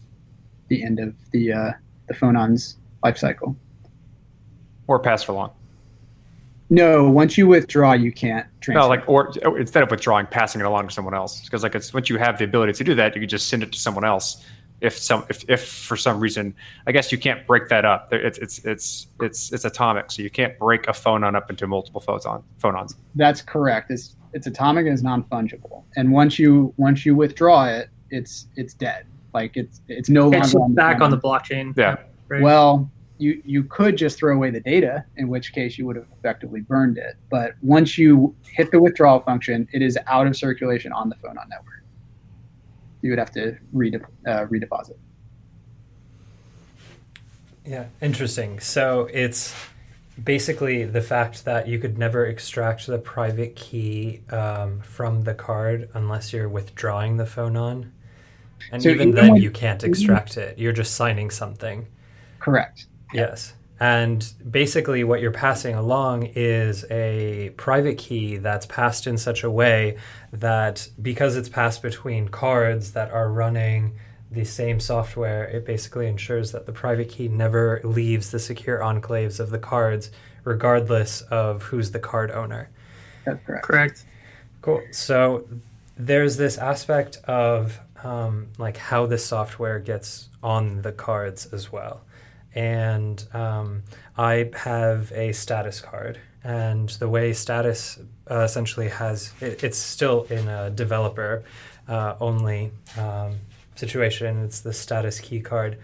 the 0.68 0.84
end 0.84 1.00
of 1.00 1.14
the 1.30 1.52
uh, 1.52 1.70
the 2.08 2.14
Phonon's 2.14 2.76
life 3.02 3.18
cycle. 3.18 3.56
Or 4.86 4.98
pass 4.98 5.22
for 5.22 5.32
long. 5.32 5.52
No, 6.70 7.08
once 7.08 7.38
you 7.38 7.46
withdraw, 7.46 7.94
you 7.94 8.12
can't 8.12 8.46
transfer. 8.60 8.80
No, 8.80 8.88
like 8.88 9.08
or 9.08 9.32
instead 9.58 9.82
of 9.82 9.90
withdrawing, 9.90 10.26
passing 10.26 10.60
it 10.60 10.66
along 10.66 10.88
to 10.88 10.94
someone 10.94 11.14
else. 11.14 11.42
Because 11.42 11.62
like 11.62 11.74
it's 11.74 11.94
once 11.94 12.10
you 12.10 12.18
have 12.18 12.38
the 12.38 12.44
ability 12.44 12.74
to 12.74 12.84
do 12.84 12.94
that, 12.94 13.14
you 13.14 13.20
can 13.22 13.28
just 13.28 13.48
send 13.48 13.62
it 13.62 13.72
to 13.72 13.78
someone 13.78 14.04
else. 14.04 14.44
If 14.80 14.96
some 14.96 15.24
if, 15.28 15.44
if 15.48 15.66
for 15.66 15.96
some 15.96 16.20
reason, 16.20 16.54
I 16.86 16.92
guess 16.92 17.10
you 17.10 17.18
can't 17.18 17.46
break 17.46 17.68
that 17.68 17.84
up. 17.84 18.12
It's 18.12 18.38
it's 18.38 18.64
it's 18.64 19.08
it's 19.20 19.52
it's 19.52 19.64
atomic, 19.64 20.10
so 20.10 20.22
you 20.22 20.30
can't 20.30 20.56
break 20.58 20.86
a 20.86 20.92
phonon 20.92 21.34
up 21.34 21.50
into 21.50 21.66
multiple 21.66 22.00
photon 22.00 22.44
phonons. 22.62 22.94
That's 23.16 23.42
correct. 23.42 23.90
It's 23.90 24.16
it's 24.32 24.46
atomic 24.46 24.86
and 24.86 24.92
it's 24.92 25.02
non 25.02 25.24
fungible. 25.24 25.84
And 25.96 26.12
once 26.12 26.38
you 26.38 26.72
once 26.76 27.04
you 27.04 27.16
withdraw 27.16 27.66
it, 27.66 27.90
it's 28.10 28.46
it's 28.56 28.74
dead. 28.74 29.06
Like 29.34 29.56
it's 29.56 29.80
it's 29.88 30.08
no 30.08 30.22
longer 30.22 30.38
It's 30.38 30.54
on 30.54 30.70
the 30.70 30.74
back 30.74 31.00
on 31.00 31.10
the 31.10 31.18
blockchain. 31.18 31.76
Yeah. 31.76 31.96
Right. 32.28 32.42
Well, 32.42 32.90
you 33.18 33.42
you 33.44 33.64
could 33.64 33.96
just 33.96 34.18
throw 34.18 34.34
away 34.34 34.50
the 34.50 34.60
data, 34.60 35.04
in 35.16 35.28
which 35.28 35.52
case 35.52 35.76
you 35.76 35.86
would 35.86 35.96
have 35.96 36.06
effectively 36.18 36.60
burned 36.60 36.98
it. 36.98 37.16
But 37.30 37.54
once 37.62 37.98
you 37.98 38.34
hit 38.42 38.70
the 38.70 38.80
withdrawal 38.80 39.20
function, 39.20 39.68
it 39.72 39.82
is 39.82 39.98
out 40.06 40.26
of 40.26 40.36
circulation 40.36 40.92
on 40.92 41.08
the 41.08 41.16
phonon 41.16 41.48
network. 41.48 41.77
You 43.00 43.10
would 43.10 43.18
have 43.18 43.32
to 43.32 43.56
redep- 43.74 44.06
uh, 44.26 44.46
redeposit. 44.46 44.96
Yeah, 47.64 47.86
interesting. 48.00 48.60
So 48.60 49.08
it's 49.12 49.54
basically 50.22 50.84
the 50.84 51.02
fact 51.02 51.44
that 51.44 51.68
you 51.68 51.78
could 51.78 51.98
never 51.98 52.26
extract 52.26 52.86
the 52.86 52.98
private 52.98 53.54
key 53.56 54.22
um, 54.30 54.80
from 54.80 55.22
the 55.22 55.34
card 55.34 55.88
unless 55.94 56.32
you're 56.32 56.48
withdrawing 56.48 57.18
the 57.18 57.24
phonon. 57.24 57.90
And 58.72 58.82
So 58.82 58.88
even 58.88 59.10
even 59.10 59.14
then, 59.14 59.36
you 59.36 59.50
can't 59.50 59.84
extract 59.84 60.36
it. 60.36 60.58
You're 60.58 60.72
just 60.72 60.94
signing 60.94 61.30
something. 61.30 61.86
Correct. 62.38 62.86
Yes. 63.12 63.54
And 63.80 64.26
basically, 64.50 65.04
what 65.04 65.20
you're 65.20 65.30
passing 65.30 65.76
along 65.76 66.30
is 66.34 66.84
a 66.90 67.50
private 67.56 67.96
key 67.96 68.36
that's 68.38 68.66
passed 68.66 69.06
in 69.06 69.16
such 69.16 69.44
a 69.44 69.50
way 69.50 69.96
that 70.32 70.88
because 71.00 71.36
it's 71.36 71.48
passed 71.48 71.82
between 71.82 72.28
cards 72.28 72.92
that 72.92 73.12
are 73.12 73.30
running 73.30 73.94
the 74.30 74.44
same 74.44 74.80
software, 74.80 75.44
it 75.44 75.64
basically 75.64 76.06
ensures 76.06 76.52
that 76.52 76.66
the 76.66 76.72
private 76.72 77.08
key 77.08 77.28
never 77.28 77.80
leaves 77.84 78.30
the 78.30 78.38
secure 78.38 78.78
enclaves 78.80 79.40
of 79.40 79.50
the 79.50 79.58
cards, 79.58 80.10
regardless 80.44 81.22
of 81.22 81.62
who's 81.62 81.92
the 81.92 82.00
card 82.00 82.30
owner. 82.30 82.68
That's 83.24 83.44
correct. 83.46 83.64
Correct. 83.64 84.04
Cool. 84.60 84.82
So 84.90 85.48
there's 85.96 86.36
this 86.36 86.58
aspect 86.58 87.18
of 87.24 87.78
um, 88.02 88.48
like 88.58 88.76
how 88.76 89.06
the 89.06 89.18
software 89.18 89.78
gets 89.78 90.28
on 90.42 90.82
the 90.82 90.92
cards 90.92 91.46
as 91.52 91.72
well. 91.72 92.02
And 92.54 93.24
um, 93.32 93.82
I 94.16 94.50
have 94.54 95.12
a 95.12 95.32
status 95.32 95.80
card, 95.80 96.18
and 96.42 96.88
the 96.88 97.08
way 97.08 97.32
status 97.32 97.98
uh, 98.30 98.40
essentially 98.40 98.88
has 98.88 99.32
it, 99.40 99.62
it's 99.62 99.78
still 99.78 100.24
in 100.24 100.48
a 100.48 100.70
developer 100.70 101.44
uh, 101.88 102.14
only 102.20 102.70
um, 102.96 103.36
situation. 103.74 104.44
It's 104.44 104.60
the 104.60 104.72
status 104.72 105.20
key 105.20 105.40
card, 105.40 105.78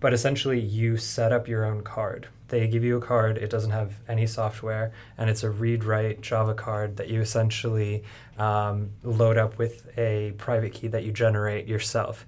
but 0.00 0.12
essentially 0.12 0.60
you 0.60 0.96
set 0.96 1.32
up 1.32 1.46
your 1.46 1.64
own 1.64 1.82
card. 1.82 2.28
They 2.48 2.66
give 2.66 2.82
you 2.82 2.96
a 2.96 3.00
card, 3.00 3.36
it 3.36 3.50
doesn't 3.50 3.72
have 3.72 3.94
any 4.08 4.26
software, 4.26 4.92
and 5.18 5.28
it's 5.28 5.42
a 5.42 5.50
read 5.50 5.84
write 5.84 6.22
Java 6.22 6.54
card 6.54 6.96
that 6.96 7.08
you 7.08 7.20
essentially 7.20 8.04
um, 8.38 8.90
load 9.02 9.36
up 9.36 9.58
with 9.58 9.86
a 9.98 10.32
private 10.38 10.72
key 10.72 10.88
that 10.88 11.04
you 11.04 11.12
generate 11.12 11.66
yourself. 11.66 12.26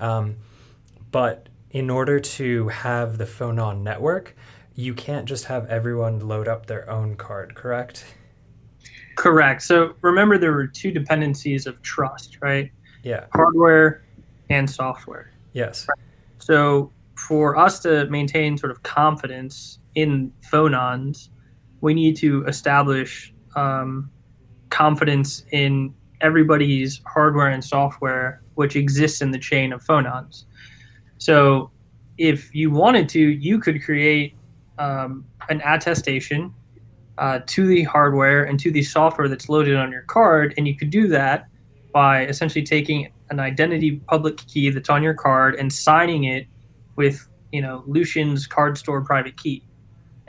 Um, 0.00 0.36
but 1.10 1.48
in 1.70 1.90
order 1.90 2.18
to 2.18 2.68
have 2.68 3.18
the 3.18 3.24
Phonon 3.24 3.82
network, 3.82 4.36
you 4.74 4.94
can't 4.94 5.26
just 5.26 5.46
have 5.46 5.66
everyone 5.66 6.20
load 6.20 6.48
up 6.48 6.66
their 6.66 6.88
own 6.88 7.16
card, 7.16 7.54
correct? 7.54 8.04
Correct. 9.16 9.62
So 9.62 9.94
remember, 10.00 10.38
there 10.38 10.52
were 10.52 10.66
two 10.66 10.92
dependencies 10.92 11.66
of 11.66 11.82
trust, 11.82 12.38
right? 12.40 12.70
Yeah. 13.02 13.26
Hardware 13.34 14.04
and 14.50 14.70
software. 14.70 15.32
Yes. 15.52 15.86
So 16.38 16.92
for 17.16 17.56
us 17.56 17.80
to 17.80 18.06
maintain 18.06 18.56
sort 18.56 18.70
of 18.70 18.82
confidence 18.84 19.80
in 19.94 20.32
phonons, 20.52 21.30
we 21.80 21.94
need 21.94 22.16
to 22.18 22.44
establish 22.44 23.34
um, 23.56 24.10
confidence 24.70 25.44
in 25.50 25.92
everybody's 26.20 27.00
hardware 27.06 27.48
and 27.48 27.64
software 27.64 28.42
which 28.54 28.74
exists 28.74 29.20
in 29.20 29.30
the 29.30 29.38
chain 29.38 29.72
of 29.72 29.80
phonons. 29.84 30.44
So 31.18 31.70
if 32.16 32.54
you 32.54 32.70
wanted 32.70 33.08
to, 33.10 33.20
you 33.20 33.58
could 33.58 33.82
create 33.82 34.34
um, 34.78 35.24
an 35.48 35.60
attestation 35.64 36.52
uh, 37.18 37.40
to 37.46 37.66
the 37.66 37.82
hardware 37.84 38.44
and 38.44 38.58
to 38.60 38.70
the 38.70 38.82
software 38.82 39.28
that's 39.28 39.48
loaded 39.48 39.76
on 39.76 39.90
your 39.90 40.02
card, 40.02 40.54
and 40.56 40.66
you 40.66 40.76
could 40.76 40.90
do 40.90 41.08
that 41.08 41.48
by 41.92 42.26
essentially 42.26 42.64
taking 42.64 43.10
an 43.30 43.40
identity 43.40 43.96
public 44.08 44.36
key 44.36 44.70
that's 44.70 44.88
on 44.88 45.02
your 45.02 45.14
card 45.14 45.54
and 45.56 45.72
signing 45.72 46.24
it 46.24 46.46
with 46.96 47.28
you 47.52 47.60
know 47.60 47.82
Lucian's 47.86 48.46
card 48.46 48.78
store 48.78 49.02
private 49.02 49.36
key. 49.36 49.64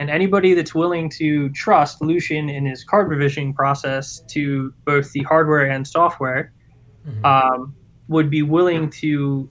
And 0.00 0.08
anybody 0.10 0.54
that's 0.54 0.74
willing 0.74 1.10
to 1.10 1.50
trust 1.50 2.00
Lucian 2.00 2.48
in 2.48 2.64
his 2.64 2.82
card 2.84 3.10
revisioning 3.10 3.54
process 3.54 4.20
to 4.28 4.72
both 4.86 5.12
the 5.12 5.20
hardware 5.24 5.66
and 5.70 5.86
software 5.86 6.52
Mhm. 7.06 7.24
um, 7.24 7.74
would 8.08 8.30
be 8.30 8.42
willing 8.42 8.90
to 8.90 9.48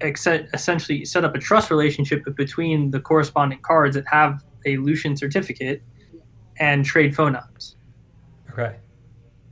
accept, 0.00 0.48
essentially 0.54 1.04
set 1.04 1.24
up 1.24 1.34
a 1.34 1.38
trust 1.38 1.70
relationship 1.70 2.22
between 2.36 2.90
the 2.90 3.00
corresponding 3.00 3.60
cards 3.62 3.94
that 3.96 4.06
have 4.06 4.44
a 4.66 4.76
Lucian 4.78 5.16
certificate 5.16 5.82
and 6.58 6.84
trade 6.84 7.14
phonons 7.14 7.76
okay. 8.58 8.76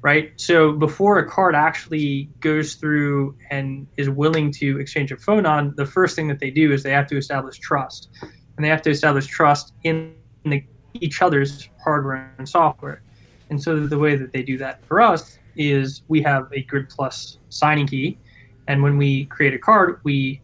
right? 0.03 0.33
So 0.37 0.73
before 0.73 1.19
a 1.19 1.29
card 1.29 1.55
actually 1.55 2.31
goes 2.41 2.75
through 2.75 3.37
and 3.51 3.87
is 3.97 4.11
willing 4.11 4.51
to 4.53 4.81
exchange 4.81 5.13
a 5.13 5.17
phonon, 5.17 5.77
the 5.77 5.87
first 5.87 6.17
thing 6.17 6.29
that 6.29 6.41
they 6.41 6.51
do 6.51 6.73
is 6.73 6.83
they 6.83 6.93
have 6.93 7.07
to 7.09 7.17
establish 7.17 7.59
trust, 7.59 8.09
and 8.23 8.65
they 8.65 8.69
have 8.69 8.83
to 8.83 8.91
establish 8.91 9.27
trust 9.27 9.75
in 9.85 10.15
the, 10.45 10.65
each 10.95 11.23
other's 11.23 11.69
hardware 11.83 12.35
and 12.39 12.49
software. 12.49 13.03
And 13.51 13.63
so 13.63 13.87
the 13.87 13.99
way 13.99 14.17
that 14.17 14.33
they 14.33 14.43
do 14.43 14.57
that 14.59 14.85
for 14.87 15.01
us 15.01 15.39
is 15.57 16.03
we 16.09 16.23
have 16.23 16.49
a 16.53 16.63
Grid 16.63 16.89
Plus 16.89 17.39
signing 17.49 17.87
key, 17.87 18.19
and 18.69 18.83
when 18.83 18.97
we 18.97 19.27
create 19.27 19.55
a 19.55 19.59
card, 19.59 20.01
we 20.05 20.41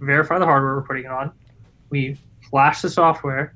verify 0.00 0.38
the 0.38 0.44
hardware 0.44 0.76
we're 0.76 0.82
putting 0.82 1.04
it 1.04 1.10
on, 1.10 1.32
we 1.90 2.16
flash 2.50 2.82
the 2.82 2.90
software, 2.90 3.54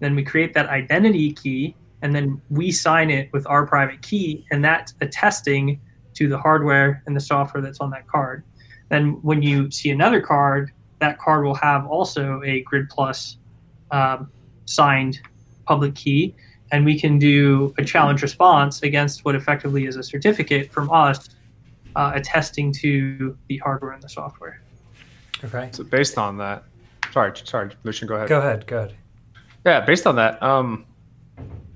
then 0.00 0.14
we 0.14 0.22
create 0.22 0.54
that 0.54 0.68
identity 0.68 1.32
key. 1.32 1.74
And 2.00 2.14
then 2.14 2.40
we 2.48 2.70
sign 2.70 3.10
it 3.10 3.28
with 3.32 3.44
our 3.48 3.66
private 3.66 4.02
key, 4.02 4.46
and 4.52 4.64
that's 4.64 4.94
attesting 5.00 5.80
to 6.14 6.28
the 6.28 6.38
hardware 6.38 7.02
and 7.06 7.16
the 7.16 7.20
software 7.20 7.60
that's 7.60 7.80
on 7.80 7.90
that 7.90 8.06
card. 8.06 8.44
Then 8.88 9.18
when 9.22 9.42
you 9.42 9.68
see 9.72 9.90
another 9.90 10.20
card, 10.20 10.70
that 11.00 11.18
card 11.18 11.44
will 11.44 11.56
have 11.56 11.86
also 11.86 12.40
a 12.44 12.60
Grid 12.60 12.88
Plus 12.88 13.38
um, 13.90 14.30
signed 14.66 15.18
public 15.66 15.96
key, 15.96 16.36
and 16.70 16.84
we 16.84 16.98
can 17.00 17.18
do 17.18 17.74
a 17.78 17.84
challenge 17.84 18.22
response 18.22 18.82
against 18.82 19.24
what 19.24 19.34
effectively 19.34 19.86
is 19.86 19.96
a 19.96 20.02
certificate 20.04 20.70
from 20.70 20.90
us 20.92 21.30
uh, 21.96 22.12
attesting 22.14 22.72
to 22.72 23.36
the 23.48 23.58
hardware 23.58 23.92
and 23.92 24.02
the 24.02 24.08
software. 24.08 24.60
Okay. 25.44 25.68
So 25.72 25.84
based 25.84 26.18
on 26.18 26.36
that, 26.38 26.64
sorry, 27.12 27.32
sorry, 27.44 27.70
Lucian, 27.84 28.08
go 28.08 28.16
ahead. 28.16 28.28
Go 28.28 28.38
ahead. 28.38 28.66
Go 28.66 28.78
ahead. 28.78 28.94
Yeah, 29.64 29.80
based 29.80 30.06
on 30.06 30.16
that, 30.16 30.42
um, 30.42 30.84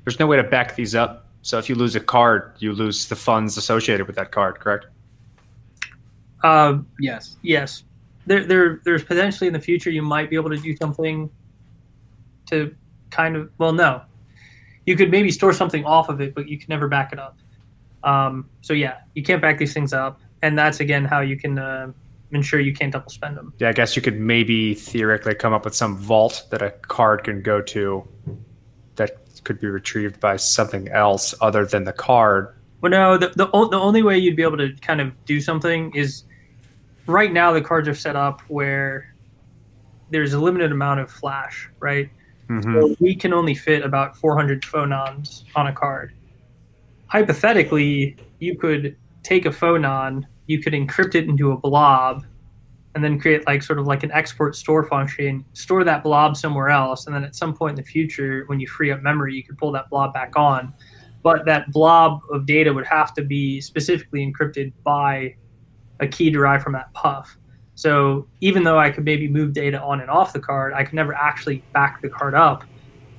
there's 0.05 0.18
no 0.18 0.27
way 0.27 0.37
to 0.37 0.42
back 0.42 0.75
these 0.75 0.94
up. 0.94 1.27
So 1.42 1.59
if 1.59 1.68
you 1.68 1.75
lose 1.75 1.96
a 1.96 2.01
card, 2.01 2.53
you 2.59 2.72
lose 2.72 3.09
the 3.09 3.16
funds 3.16 3.57
associated 3.57 4.07
with 4.07 4.16
that 4.16 4.31
card, 4.31 4.61
correct? 4.61 4.87
Uh, 6.42 6.79
Yes. 6.98 7.37
yes, 7.42 7.85
there, 8.27 8.44
there, 8.44 8.81
there's 8.85 9.04
potentially 9.04 9.46
in 9.46 9.52
the 9.52 9.60
future 9.60 9.90
you 9.90 10.02
might 10.02 10.31
be 10.31 10.37
able 10.37 10.50
to 10.50 10.56
do 10.56 10.77
something 10.77 11.31
to 12.46 12.75
kind 13.10 13.37
of 13.37 13.50
well, 13.58 13.73
no, 13.73 14.02
you 14.87 14.96
could 14.96 15.10
maybe 15.10 15.31
store 15.31 15.52
something 15.52 15.85
off 15.85 16.08
of 16.08 16.21
it, 16.21 16.35
but 16.35 16.48
you 16.48 16.58
can 16.58 16.67
never 16.69 16.88
back 16.88 17.13
it 17.13 17.19
up. 17.19 17.37
Um, 18.05 18.48
so 18.61 18.73
yeah, 18.73 18.98
you 19.15 19.23
can't 19.23 19.40
back 19.40 19.59
these 19.59 19.73
things 19.75 19.92
up, 19.92 20.21
and 20.42 20.59
that's 20.59 20.81
again 20.81 21.05
how 21.05 21.21
you 21.21 21.37
can 21.37 21.59
uh, 21.59 21.92
ensure 22.33 22.61
you 22.61 22.73
can't 22.75 22.92
double 22.92 23.11
spend 23.11 23.37
them. 23.37 23.53
Yeah, 23.59 23.69
I 23.69 23.73
guess 23.73 23.94
you 23.96 24.03
could 24.03 24.19
maybe 24.19 24.75
theoretically 24.75 25.35
come 25.35 25.53
up 25.53 25.65
with 25.65 25.75
some 25.75 25.96
vault 25.96 26.46
that 26.50 26.63
a 26.63 26.71
card 26.71 27.25
can 27.25 27.42
go 27.42 27.61
to 27.63 28.07
that 28.96 29.17
could 29.44 29.61
be 29.61 29.67
retrieved 29.69 30.21
by 30.21 30.37
something 30.37 30.88
else 30.88 31.35
other 31.40 31.65
than 31.67 31.85
the 31.85 31.92
card. 31.92 32.55
Well, 32.81 32.90
no, 32.90 33.17
the, 33.17 33.29
the, 33.37 33.50
o- 33.53 33.69
the 33.69 33.79
only 33.79 34.03
way 34.03 34.19
you'd 34.19 34.37
be 34.37 34.42
able 34.42 34.57
to 34.59 34.73
kind 34.81 35.00
of 35.00 35.13
do 35.25 35.40
something 35.40 35.94
is 35.94 36.25
right 37.07 37.33
now 37.33 37.53
the 37.53 37.61
cards 37.61 37.88
are 37.88 37.94
set 37.94 38.17
up 38.17 38.40
where 38.48 39.15
there's 40.11 40.33
a 40.33 40.38
limited 40.40 40.73
amount 40.73 41.00
of 41.00 41.11
flash, 41.11 41.69
right? 41.81 42.11
Mhm. 42.48 42.63
So 42.81 42.96
we 43.00 43.15
can 43.15 43.33
only 43.33 43.55
fit 43.55 43.85
about 43.85 44.17
400 44.17 44.63
phonons 44.63 45.44
on 45.55 45.69
a 45.69 45.73
card. 45.73 46.13
Hypothetically, 47.13 48.17
you 48.38 48.56
could 48.56 48.96
take 49.23 49.44
a 49.44 49.50
phonon, 49.50 50.25
you 50.46 50.63
could 50.63 50.73
encrypt 50.73 51.15
it 51.15 51.29
into 51.29 51.52
a 51.52 51.56
blob, 51.58 52.25
and 52.94 53.04
then 53.04 53.21
create 53.21 53.46
like 53.46 53.63
sort 53.63 53.79
of 53.79 53.87
like 53.87 54.02
an 54.02 54.10
export 54.13 54.56
store 54.56 54.85
function, 54.88 55.44
store 55.52 55.85
that 55.85 56.02
blob 56.02 56.38
somewhere 56.38 56.71
else, 56.71 57.04
and 57.04 57.15
then 57.15 57.23
at 57.23 57.35
some 57.35 57.52
point 57.52 57.79
in 57.79 57.85
the 57.85 57.87
future, 57.87 58.44
when 58.46 58.60
you 58.60 58.67
free 58.67 58.90
up 58.90 59.02
memory, 59.02 59.35
you 59.35 59.44
could 59.44 59.58
pull 59.58 59.71
that 59.73 59.90
blob 59.90 60.15
back 60.15 60.38
on. 60.38 60.73
But 61.23 61.44
that 61.44 61.71
blob 61.71 62.23
of 62.31 62.46
data 62.46 62.73
would 62.73 62.87
have 62.87 63.13
to 63.17 63.23
be 63.23 63.60
specifically 63.60 64.27
encrypted 64.27 64.73
by 64.83 65.37
a 66.00 66.08
key 66.08 66.31
derived 66.31 66.65
from 66.65 66.73
that 66.73 66.94
PUF. 66.94 67.37
So 67.75 68.27
even 68.40 68.65
though 68.65 68.79
I 68.79 68.90
could 68.90 69.04
maybe 69.04 69.29
move 69.29 69.52
data 69.52 69.79
on 69.83 70.00
and 70.00 70.08
off 70.08 70.33
the 70.33 70.40
card, 70.40 70.73
I 70.73 70.83
could 70.83 70.94
never 70.94 71.13
actually 71.13 71.63
back 71.75 72.00
the 72.00 72.08
card 72.08 72.35
up 72.35 72.65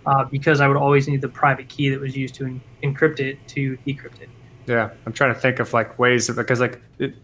uh, 0.06 0.26
because 0.26 0.62
I 0.62 0.68
would 0.68 0.78
always 0.78 1.08
need 1.08 1.22
the 1.22 1.30
private 1.30 1.70
key 1.70 1.90
that 1.90 2.00
was 2.00 2.16
used 2.16 2.36
to 2.36 2.46
en- 2.46 2.62
encrypt 2.84 3.20
it 3.20 3.38
to 3.50 3.78
decrypt 3.86 4.22
it. 4.22 4.30
Yeah, 4.66 4.90
I'm 5.06 5.14
trying 5.14 5.34
to 5.34 5.40
think 5.40 5.60
of 5.60 5.74
like 5.74 6.00
ways 6.00 6.28
that, 6.28 6.36
because 6.36 6.60
like 6.60 6.82
it 7.00 7.16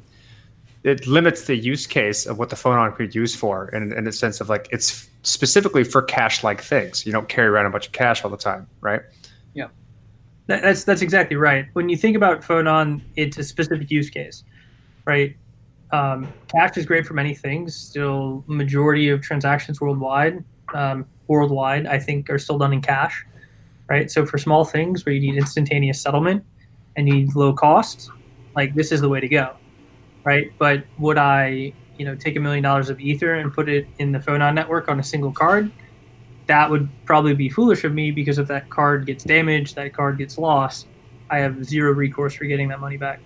it 0.84 1.08
limits 1.08 1.46
the 1.46 1.56
use 1.56 1.86
case 1.86 2.26
of 2.26 2.40
what 2.40 2.50
the 2.50 2.56
phonon 2.56 2.96
could 2.96 3.12
be 3.12 3.20
used 3.20 3.38
for, 3.38 3.70
in, 3.70 3.92
in 3.94 4.06
the 4.06 4.12
sense 4.12 4.40
of 4.42 4.50
like 4.50 4.68
it's 4.72 5.10
specifically 5.24 5.84
for 5.84 6.02
cash 6.02 6.44
like 6.44 6.62
things. 6.62 7.06
You 7.06 7.12
don't 7.12 7.28
carry 7.28 7.48
around 7.48 7.66
a 7.66 7.70
bunch 7.70 7.88
of 7.88 7.92
cash 7.92 8.24
all 8.24 8.30
the 8.30 8.38
time, 8.38 8.68
right? 8.82 9.02
That, 10.50 10.64
that's 10.64 10.84
that's 10.84 11.04
exactly 11.04 11.38
right. 11.38 11.68
When 11.74 11.90
you 11.90 11.96
think 11.96 12.16
about 12.16 12.42
phonon, 12.42 13.02
it's 13.16 13.38
a 13.38 13.44
specific 13.44 13.92
use 13.92 14.10
case, 14.10 14.44
right? 15.06 15.38
Um, 15.92 16.28
cash 16.48 16.76
is 16.76 16.88
great 16.88 17.06
for 17.06 17.14
many 17.14 17.36
things. 17.36 17.76
Still, 17.76 18.44
majority 18.48 19.10
of 19.10 19.22
transactions 19.22 19.80
worldwide, 19.80 20.44
um, 20.74 21.06
worldwide, 21.30 21.86
I 21.86 22.00
think, 22.00 22.30
are 22.30 22.38
still 22.38 22.58
done 22.58 22.74
in 22.74 22.82
cash, 22.82 23.26
right? 23.88 24.12
So 24.12 24.26
for 24.26 24.38
small 24.38 24.66
things 24.66 25.06
where 25.06 25.14
you 25.16 25.22
need 25.22 25.38
instantaneous 25.38 26.02
settlement 26.02 26.44
and 26.98 27.08
you 27.08 27.14
need 27.14 27.36
low 27.36 27.54
cost, 27.54 28.12
like 28.56 28.76
this 28.76 28.92
is 28.92 29.00
the 29.00 29.08
way 29.08 29.22
to 29.22 29.28
go, 29.30 29.56
right? 30.26 30.52
But 30.58 30.84
would 30.98 31.18
I, 31.18 31.72
you 31.98 32.06
know, 32.06 32.16
take 32.16 32.36
a 32.36 32.40
million 32.40 32.64
dollars 32.64 32.90
of 32.90 33.00
ether 33.00 33.36
and 33.36 33.54
put 33.54 33.70
it 33.70 33.88
in 34.00 34.12
the 34.12 34.20
phonon 34.20 34.54
network 34.56 34.90
on 34.90 35.00
a 35.00 35.04
single 35.04 35.32
card? 35.32 35.72
That 36.48 36.70
would 36.70 36.90
probably 37.06 37.36
be 37.36 37.48
foolish 37.48 37.84
of 37.84 37.94
me 37.94 38.12
because 38.12 38.40
if 38.40 38.48
that 38.48 38.70
card 38.70 39.06
gets 39.06 39.24
damaged, 39.24 39.76
that 39.76 39.94
card 39.94 40.18
gets 40.18 40.38
lost, 40.38 40.88
I 41.30 41.38
have 41.38 41.64
zero 41.64 41.92
recourse 41.92 42.34
for 42.34 42.46
getting 42.46 42.68
that 42.70 42.80
money 42.80 42.98
back. 42.98 43.20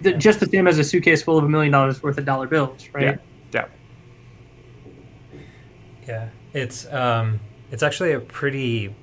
The, 0.00 0.12
just 0.12 0.40
the 0.40 0.46
same 0.46 0.66
as 0.68 0.78
a 0.78 0.84
suitcase 0.84 1.22
full 1.22 1.38
of 1.38 1.44
a 1.44 1.48
million 1.48 1.72
dollars 1.72 2.02
worth 2.02 2.18
of 2.18 2.24
dollar 2.24 2.46
bills, 2.46 2.88
right? 2.92 3.04
Yeah. 3.04 3.16
Yeah. 3.52 3.66
Yeah, 6.06 6.28
it's 6.52 6.90
um, 6.92 7.40
it's 7.70 7.82
actually 7.82 8.12
a 8.12 8.20
pretty 8.20 8.94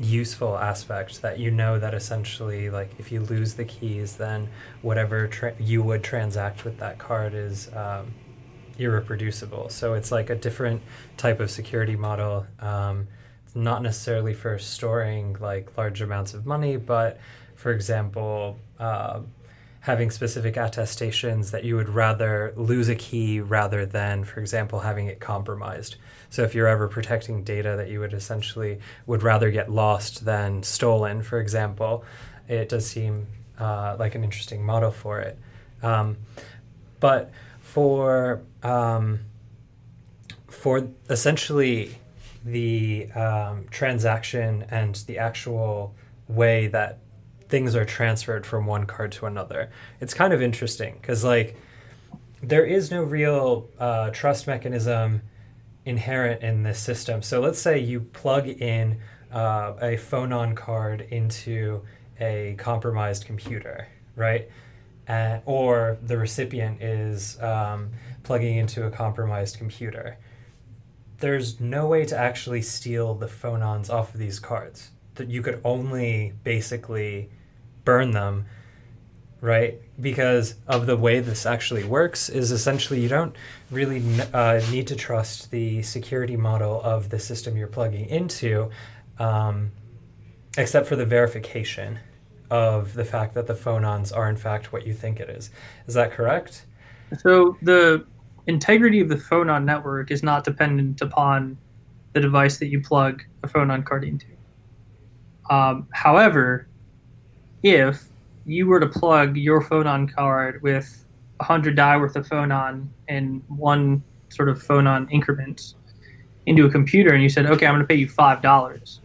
useful 0.00 0.58
aspect 0.58 1.22
that 1.22 1.38
you 1.38 1.50
know 1.50 1.78
that 1.78 1.94
essentially, 1.94 2.70
like, 2.70 2.90
if 2.98 3.12
you 3.12 3.20
lose 3.20 3.54
the 3.54 3.64
keys, 3.64 4.16
then 4.16 4.48
whatever 4.82 5.28
tra- 5.28 5.54
you 5.60 5.82
would 5.82 6.02
transact 6.02 6.64
with 6.64 6.78
that 6.78 6.98
card 6.98 7.34
is 7.34 7.70
um, 7.74 8.12
irreproducible. 8.78 9.70
So 9.70 9.94
it's 9.94 10.10
like 10.10 10.30
a 10.30 10.34
different 10.34 10.82
type 11.16 11.40
of 11.40 11.50
security 11.50 11.96
model. 11.96 12.46
Um, 12.58 13.06
it's 13.44 13.54
not 13.54 13.82
necessarily 13.82 14.34
for 14.34 14.58
storing 14.58 15.36
like 15.40 15.76
large 15.76 16.00
amounts 16.02 16.34
of 16.34 16.46
money, 16.46 16.76
but 16.76 17.20
for 17.54 17.72
example. 17.72 18.58
Uh, 18.78 19.20
having 19.84 20.10
specific 20.10 20.56
attestations 20.56 21.50
that 21.50 21.62
you 21.62 21.76
would 21.76 21.90
rather 21.90 22.54
lose 22.56 22.88
a 22.88 22.94
key 22.94 23.38
rather 23.38 23.84
than, 23.84 24.24
for 24.24 24.40
example, 24.40 24.80
having 24.80 25.08
it 25.08 25.20
compromised. 25.20 25.96
So 26.34 26.42
if 26.42 26.52
you're 26.52 26.66
ever 26.66 26.88
protecting 26.88 27.44
data 27.44 27.76
that 27.76 27.88
you 27.88 28.00
would 28.00 28.12
essentially 28.12 28.80
would 29.06 29.22
rather 29.22 29.52
get 29.52 29.70
lost 29.70 30.24
than 30.24 30.64
stolen, 30.64 31.22
for 31.22 31.38
example, 31.38 32.04
it 32.48 32.68
does 32.68 32.84
seem 32.84 33.28
uh, 33.56 33.94
like 34.00 34.16
an 34.16 34.24
interesting 34.24 34.66
model 34.66 34.90
for 34.90 35.20
it. 35.20 35.38
Um, 35.80 36.16
but 36.98 37.30
for 37.60 38.42
um, 38.64 39.20
for 40.48 40.88
essentially 41.08 41.96
the 42.44 43.12
um, 43.12 43.66
transaction 43.70 44.64
and 44.72 44.96
the 45.06 45.18
actual 45.18 45.94
way 46.26 46.66
that 46.66 46.98
things 47.48 47.76
are 47.76 47.84
transferred 47.84 48.44
from 48.44 48.66
one 48.66 48.86
card 48.86 49.12
to 49.12 49.26
another. 49.26 49.70
It's 50.00 50.14
kind 50.14 50.32
of 50.32 50.42
interesting 50.42 50.96
because, 51.00 51.22
like, 51.22 51.56
there 52.42 52.64
is 52.64 52.90
no 52.90 53.04
real 53.04 53.68
uh, 53.78 54.10
trust 54.10 54.48
mechanism 54.48 55.22
inherent 55.84 56.42
in 56.42 56.62
this 56.62 56.78
system. 56.78 57.22
So, 57.22 57.40
let's 57.40 57.58
say 57.58 57.78
you 57.78 58.00
plug 58.00 58.48
in 58.48 59.00
uh, 59.32 59.74
a 59.80 59.96
phonon 59.96 60.54
card 60.56 61.02
into 61.10 61.82
a 62.20 62.54
compromised 62.58 63.26
computer, 63.26 63.88
right? 64.16 64.48
Uh, 65.08 65.40
or 65.44 65.98
the 66.02 66.16
recipient 66.16 66.82
is 66.82 67.40
um, 67.42 67.90
plugging 68.22 68.56
into 68.56 68.86
a 68.86 68.90
compromised 68.90 69.58
computer. 69.58 70.16
There's 71.18 71.60
no 71.60 71.86
way 71.86 72.04
to 72.06 72.16
actually 72.16 72.62
steal 72.62 73.14
the 73.14 73.26
phonons 73.26 73.90
off 73.90 74.14
of 74.14 74.20
these 74.20 74.38
cards. 74.38 74.90
That 75.16 75.28
you 75.28 75.42
could 75.42 75.60
only 75.64 76.32
basically 76.42 77.30
burn 77.84 78.12
them, 78.12 78.46
right? 79.44 79.78
Because 80.00 80.54
of 80.66 80.86
the 80.86 80.96
way 80.96 81.20
this 81.20 81.44
actually 81.44 81.84
works, 81.84 82.30
is 82.30 82.50
essentially 82.50 82.98
you 82.98 83.10
don't 83.10 83.36
really 83.70 84.02
uh, 84.32 84.62
need 84.70 84.86
to 84.86 84.96
trust 84.96 85.50
the 85.50 85.82
security 85.82 86.34
model 86.34 86.80
of 86.80 87.10
the 87.10 87.18
system 87.18 87.54
you're 87.54 87.66
plugging 87.66 88.06
into, 88.06 88.70
um, 89.18 89.70
except 90.56 90.86
for 90.86 90.96
the 90.96 91.04
verification 91.04 91.98
of 92.50 92.94
the 92.94 93.04
fact 93.04 93.34
that 93.34 93.46
the 93.46 93.52
phonons 93.52 94.16
are 94.16 94.30
in 94.30 94.36
fact 94.36 94.72
what 94.72 94.86
you 94.86 94.94
think 94.94 95.20
it 95.20 95.28
is. 95.28 95.50
Is 95.86 95.92
that 95.92 96.10
correct? 96.10 96.64
So 97.18 97.58
the 97.60 98.06
integrity 98.46 99.00
of 99.00 99.10
the 99.10 99.16
phonon 99.16 99.64
network 99.64 100.10
is 100.10 100.22
not 100.22 100.44
dependent 100.44 101.02
upon 101.02 101.58
the 102.14 102.20
device 102.20 102.56
that 102.58 102.68
you 102.68 102.80
plug 102.80 103.22
a 103.42 103.48
phonon 103.48 103.84
card 103.84 104.04
into. 104.04 104.26
Um, 105.50 105.86
however, 105.92 106.66
if 107.62 108.04
you 108.46 108.66
were 108.66 108.80
to 108.80 108.88
plug 108.88 109.36
your 109.36 109.62
phonon 109.62 110.12
card 110.12 110.62
with 110.62 111.06
100 111.38 111.76
Dai 111.76 111.96
worth 111.96 112.16
of 112.16 112.28
phonon 112.28 112.88
in 113.08 113.42
one 113.48 114.02
sort 114.28 114.48
of 114.48 114.62
phonon 114.62 115.10
increment 115.10 115.74
into 116.46 116.66
a 116.66 116.70
computer 116.70 117.14
and 117.14 117.22
you 117.22 117.28
said, 117.28 117.46
okay, 117.46 117.66
I'm 117.66 117.74
going 117.74 117.82
to 117.82 117.88
pay 117.88 117.94
you 117.94 118.08
$5. 118.08 118.98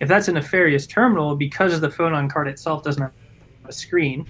If 0.00 0.08
that's 0.08 0.28
a 0.28 0.32
nefarious 0.32 0.86
terminal, 0.86 1.36
because 1.36 1.78
the 1.80 1.88
phonon 1.88 2.30
card 2.30 2.48
itself 2.48 2.82
doesn't 2.82 3.02
have 3.02 3.12
a 3.66 3.72
screen, 3.72 4.26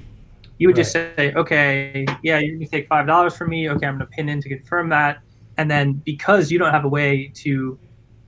you 0.58 0.68
would 0.68 0.76
just 0.76 0.92
say, 0.92 1.32
okay, 1.36 2.04
yeah, 2.22 2.38
you're 2.38 2.56
going 2.56 2.66
to 2.66 2.70
take 2.70 2.88
$5 2.88 3.36
from 3.36 3.48
me. 3.48 3.70
Okay, 3.70 3.86
I'm 3.86 3.96
going 3.96 4.06
to 4.10 4.14
pin 4.14 4.28
in 4.28 4.42
to 4.42 4.48
confirm 4.48 4.90
that. 4.90 5.20
And 5.56 5.70
then 5.70 5.94
because 6.04 6.50
you 6.50 6.58
don't 6.58 6.72
have 6.72 6.84
a 6.84 6.88
way 6.88 7.30
to, 7.36 7.78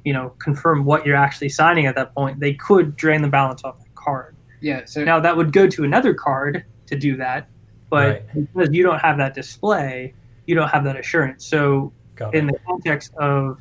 you 0.04 0.12
know, 0.12 0.30
confirm 0.38 0.84
what 0.84 1.04
you're 1.04 1.16
actually 1.16 1.50
signing 1.50 1.86
at 1.86 1.94
that 1.96 2.14
point, 2.14 2.40
they 2.40 2.54
could 2.54 2.96
drain 2.96 3.22
the 3.22 3.28
balance 3.28 3.64
off 3.64 3.78
that 3.80 3.94
card. 3.94 4.31
Yeah. 4.62 4.84
So 4.86 5.04
Now 5.04 5.20
that 5.20 5.36
would 5.36 5.52
go 5.52 5.66
to 5.66 5.84
another 5.84 6.14
card 6.14 6.64
to 6.86 6.96
do 6.96 7.16
that, 7.16 7.48
but 7.90 8.26
because 8.34 8.68
you 8.72 8.82
don't 8.82 9.00
have 9.00 9.18
that 9.18 9.34
display, 9.34 10.14
you 10.46 10.54
don't 10.54 10.68
have 10.68 10.84
that 10.84 10.96
assurance. 10.98 11.44
So 11.46 11.92
Got 12.14 12.34
in 12.34 12.48
it. 12.48 12.52
the 12.52 12.58
context 12.66 13.12
of 13.16 13.58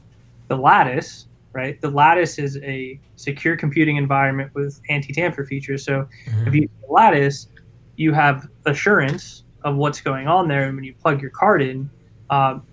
the 0.48 0.56
lattice, 0.56 1.28
right? 1.54 1.80
The 1.82 1.90
lattice 1.90 2.38
is 2.40 2.58
a 2.58 3.00
secure 3.16 3.58
computing 3.58 3.98
environment 3.98 4.52
with 4.54 4.80
anti-tamper 4.90 5.46
features. 5.46 5.84
So 5.84 6.08
Mhm. 6.28 6.48
if 6.48 6.56
you 6.56 6.62
use 6.62 6.70
the 6.88 6.94
lattice, 6.94 7.48
you 7.96 8.14
have 8.14 8.48
assurance 8.66 9.44
of 9.64 9.76
what's 9.76 10.02
going 10.02 10.28
on 10.28 10.48
there, 10.48 10.66
and 10.66 10.76
when 10.76 10.84
you 10.84 10.94
plug 10.96 11.22
your 11.22 11.32
card 11.32 11.62
in, 11.62 11.90
um, 12.30 12.64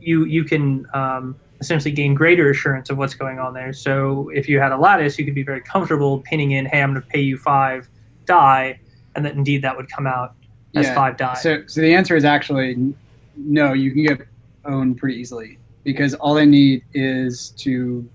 you 0.00 0.24
you 0.24 0.44
can 0.44 0.86
um, 0.94 1.36
essentially 1.60 1.92
gain 1.92 2.14
greater 2.14 2.50
assurance 2.50 2.90
of 2.90 2.98
what's 2.98 3.14
going 3.14 3.38
on 3.38 3.52
there. 3.54 3.72
So 3.72 4.30
if 4.30 4.48
you 4.48 4.58
had 4.58 4.72
a 4.72 4.76
lattice, 4.78 5.18
you 5.18 5.24
could 5.24 5.34
be 5.34 5.42
very 5.42 5.60
comfortable 5.60 6.20
pinning 6.20 6.52
in, 6.52 6.66
"Hey, 6.66 6.82
I'm 6.82 6.92
going 6.92 7.02
to 7.02 7.08
pay 7.08 7.20
you 7.20 7.36
five 7.36 7.88
Dai," 8.26 8.78
and 9.14 9.24
that 9.24 9.34
indeed 9.34 9.62
that 9.62 9.76
would 9.76 9.90
come 9.90 10.06
out 10.06 10.34
as 10.74 10.86
Yeah. 10.86 10.94
five 10.94 11.16
Dai. 11.16 11.34
So, 11.34 11.62
so 11.66 11.80
the 11.80 11.94
answer 11.94 12.16
is 12.16 12.24
actually 12.24 12.94
no. 13.36 13.72
You 13.72 13.92
can 13.92 14.02
get 14.04 14.26
owned 14.64 14.98
pretty 14.98 15.18
easily 15.18 15.58
because 15.84 16.14
all 16.14 16.34
they 16.34 16.46
need 16.46 16.82
is 16.94 17.50
to 17.50 18.08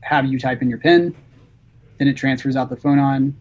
have 0.00 0.26
you 0.26 0.38
type 0.38 0.62
in 0.62 0.70
your 0.70 0.78
PIN, 0.78 1.14
then 1.98 2.08
it 2.08 2.16
transfers 2.16 2.56
out 2.56 2.70
the 2.70 2.76
phonon, 2.76 3.32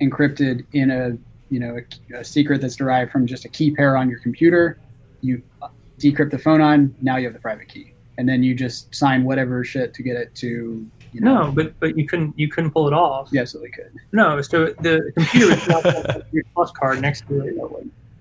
encrypted 0.00 0.64
in 0.72 0.90
a 0.90 1.16
you 1.50 1.60
know 1.60 1.78
a, 1.78 2.16
a 2.18 2.24
secret 2.24 2.60
that's 2.60 2.76
derived 2.76 3.12
from 3.12 3.26
just 3.26 3.44
a 3.44 3.48
key 3.48 3.70
pair 3.70 3.96
on 3.96 4.10
your 4.10 4.18
computer. 4.18 4.78
You 5.20 5.42
uh, 5.62 5.68
decrypt 5.98 6.30
the 6.32 6.38
phonon. 6.38 6.92
Now 7.00 7.16
you 7.16 7.24
have 7.24 7.34
the 7.34 7.40
private 7.40 7.68
key, 7.68 7.92
and 8.18 8.28
then 8.28 8.42
you 8.42 8.54
just 8.54 8.94
sign 8.94 9.24
whatever 9.24 9.64
shit 9.64 9.94
to 9.94 10.02
get 10.02 10.16
it 10.16 10.34
to. 10.36 10.86
You 11.12 11.20
know, 11.20 11.46
no, 11.46 11.52
but 11.52 11.78
but 11.80 11.96
you 11.96 12.06
couldn't 12.06 12.38
you 12.38 12.48
couldn't 12.48 12.72
pull 12.72 12.86
it 12.86 12.92
off. 12.92 13.28
you 13.32 13.40
absolutely 13.40 13.70
could. 13.70 13.92
No, 14.12 14.40
so 14.42 14.66
the 14.80 15.12
computer 15.16 15.48
would 15.48 15.58
have 15.58 16.26
your 16.32 16.44
plus 16.54 16.70
card 16.72 17.00
next 17.00 17.26
to 17.28 17.40
it. 17.40 17.54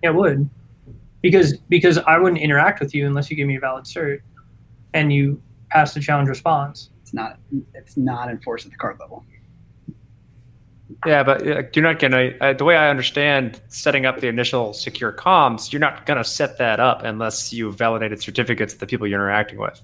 Yeah, 0.04 0.10
it 0.10 0.16
would. 0.16 0.50
Because 1.22 1.58
because 1.70 1.98
I 1.98 2.18
wouldn't 2.18 2.42
interact 2.42 2.80
with 2.80 2.94
you 2.94 3.06
unless 3.06 3.30
you 3.30 3.36
give 3.36 3.48
me 3.48 3.58
a 3.58 3.60
valid 3.60 3.86
cert 3.86 4.22
and 4.94 5.12
you 5.12 5.42
pass 5.70 5.94
the 5.94 6.00
challenge 6.00 6.30
response. 6.30 6.90
It's 7.02 7.14
not 7.14 7.38
it's 7.74 7.98
not 7.98 8.30
enforced 8.30 8.66
at 8.66 8.72
the 8.72 8.78
card 8.78 8.98
level. 9.00 9.26
Yeah, 11.06 11.24
but 11.24 11.48
uh, 11.48 11.64
you're 11.74 11.84
not 11.84 12.00
gonna. 12.00 12.34
Uh, 12.40 12.54
the 12.54 12.64
way 12.64 12.76
I 12.76 12.90
understand 12.90 13.62
setting 13.68 14.06
up 14.06 14.20
the 14.20 14.28
initial 14.28 14.74
secure 14.74 15.12
comms, 15.12 15.72
you're 15.72 15.80
not 15.80 16.06
gonna 16.06 16.24
set 16.24 16.58
that 16.58 16.80
up 16.80 17.04
unless 17.04 17.52
you 17.54 17.72
validated 17.72 18.22
certificates 18.22 18.74
of 18.74 18.80
the 18.80 18.88
people 18.88 19.08
you're 19.08 19.20
interacting 19.20 19.60
with. 19.60 19.82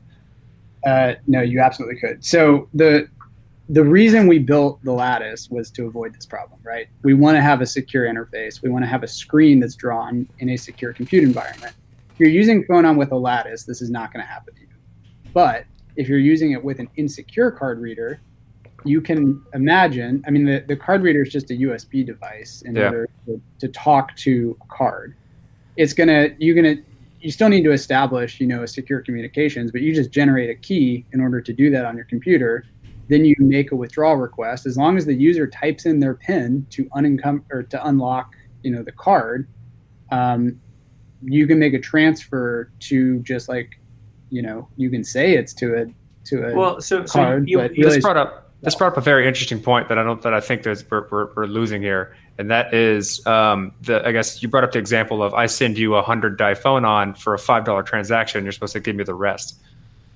Uh, 0.85 1.13
no, 1.27 1.41
you 1.41 1.59
absolutely 1.59 1.99
could. 1.99 2.23
So 2.23 2.69
the 2.73 3.07
the 3.69 3.83
reason 3.83 4.27
we 4.27 4.39
built 4.39 4.83
the 4.83 4.91
lattice 4.91 5.49
was 5.49 5.71
to 5.71 5.85
avoid 5.85 6.13
this 6.13 6.25
problem, 6.25 6.59
right? 6.63 6.87
We 7.03 7.13
want 7.13 7.37
to 7.37 7.41
have 7.41 7.61
a 7.61 7.65
secure 7.65 8.05
interface. 8.05 8.61
We 8.61 8.69
want 8.69 8.83
to 8.83 8.87
have 8.87 9.03
a 9.03 9.07
screen 9.07 9.59
that's 9.59 9.75
drawn 9.75 10.27
in 10.39 10.49
a 10.49 10.57
secure 10.57 10.91
compute 10.91 11.23
environment. 11.23 11.73
If 12.13 12.19
you're 12.19 12.29
using 12.29 12.65
Phonon 12.65 12.97
with 12.97 13.13
a 13.13 13.15
lattice, 13.15 13.63
this 13.63 13.81
is 13.81 13.89
not 13.89 14.11
going 14.11 14.25
to 14.25 14.29
happen 14.29 14.53
to 14.55 14.61
you. 14.61 14.67
But 15.33 15.65
if 15.95 16.09
you're 16.09 16.19
using 16.19 16.51
it 16.51 16.61
with 16.61 16.79
an 16.79 16.89
insecure 16.97 17.49
card 17.49 17.79
reader, 17.79 18.19
you 18.83 19.01
can 19.01 19.41
imagine. 19.53 20.23
I 20.27 20.31
mean, 20.31 20.45
the, 20.45 20.63
the 20.67 20.75
card 20.75 21.01
reader 21.03 21.21
is 21.23 21.29
just 21.31 21.51
a 21.51 21.53
USB 21.55 22.05
device 22.05 22.61
in 22.63 22.75
Yeah. 22.75 22.85
order 22.85 23.09
to, 23.27 23.41
to 23.59 23.67
talk 23.69 24.15
to 24.17 24.57
a 24.61 24.75
card. 24.75 25.15
It's 25.77 25.93
gonna 25.93 26.29
you're 26.37 26.55
gonna 26.55 26.75
you 27.21 27.31
still 27.31 27.49
need 27.49 27.63
to 27.63 27.71
establish 27.71 28.39
you 28.39 28.47
know 28.47 28.63
a 28.63 28.67
secure 28.67 29.01
communications, 29.01 29.71
but 29.71 29.81
you 29.81 29.93
just 29.93 30.11
generate 30.11 30.49
a 30.49 30.55
key 30.55 31.05
in 31.13 31.21
order 31.21 31.39
to 31.41 31.53
do 31.53 31.69
that 31.71 31.85
on 31.85 31.95
your 31.95 32.05
computer. 32.05 32.65
Then 33.09 33.25
you 33.25 33.35
make 33.39 33.71
a 33.71 33.75
withdrawal 33.75 34.15
request. 34.15 34.65
As 34.65 34.77
long 34.77 34.97
as 34.97 35.05
the 35.05 35.13
user 35.13 35.45
types 35.47 35.85
in 35.85 35.99
their 35.99 36.13
PIN 36.15 36.65
to 36.71 36.85
unencum 36.95 37.43
or 37.51 37.63
to 37.63 37.87
unlock 37.87 38.33
you 38.63 38.71
know 38.71 38.83
the 38.83 38.91
card, 38.91 39.47
um, 40.11 40.59
you 41.23 41.47
can 41.47 41.59
make 41.59 41.73
a 41.73 41.79
transfer 41.79 42.71
to 42.79 43.19
just 43.19 43.47
like 43.49 43.79
you 44.29 44.41
know 44.41 44.67
you 44.77 44.89
can 44.89 45.03
say 45.03 45.33
it's 45.35 45.53
to 45.55 45.75
a 45.75 45.85
to 46.25 46.47
a 46.47 46.55
Well, 46.55 46.79
so, 46.81 47.05
so 47.05 47.13
card, 47.19 47.49
you, 47.49 47.57
but 47.57 47.75
you- 47.75 47.83
really- 47.85 47.95
This 47.97 48.03
brought 48.03 48.17
up 48.17 48.50
this 48.61 48.75
brought 48.75 48.91
up 48.91 48.97
a 48.97 49.01
very 49.01 49.27
interesting 49.27 49.61
point 49.61 49.89
that 49.89 49.97
I 49.97 50.03
don't 50.03 50.21
that 50.21 50.33
I 50.33 50.39
think 50.39 50.63
there's 50.63 50.89
we're, 50.89 51.07
we're, 51.09 51.33
we're 51.35 51.45
losing 51.45 51.81
here, 51.81 52.15
and 52.37 52.51
that 52.51 52.73
is 52.73 53.25
um, 53.25 53.73
the 53.81 54.05
I 54.05 54.11
guess 54.11 54.41
you 54.41 54.49
brought 54.49 54.63
up 54.63 54.71
the 54.71 54.79
example 54.79 55.23
of 55.23 55.33
I 55.33 55.47
send 55.47 55.77
you 55.77 55.95
a 55.95 56.01
hundred 56.01 56.37
Dai 56.37 56.53
phone 56.53 56.85
on 56.85 57.15
for 57.15 57.33
a 57.33 57.39
five 57.39 57.65
dollar 57.65 57.81
transaction, 57.81 58.43
you're 58.43 58.51
supposed 58.51 58.73
to 58.73 58.79
give 58.79 58.95
me 58.95 59.03
the 59.03 59.15
rest. 59.15 59.59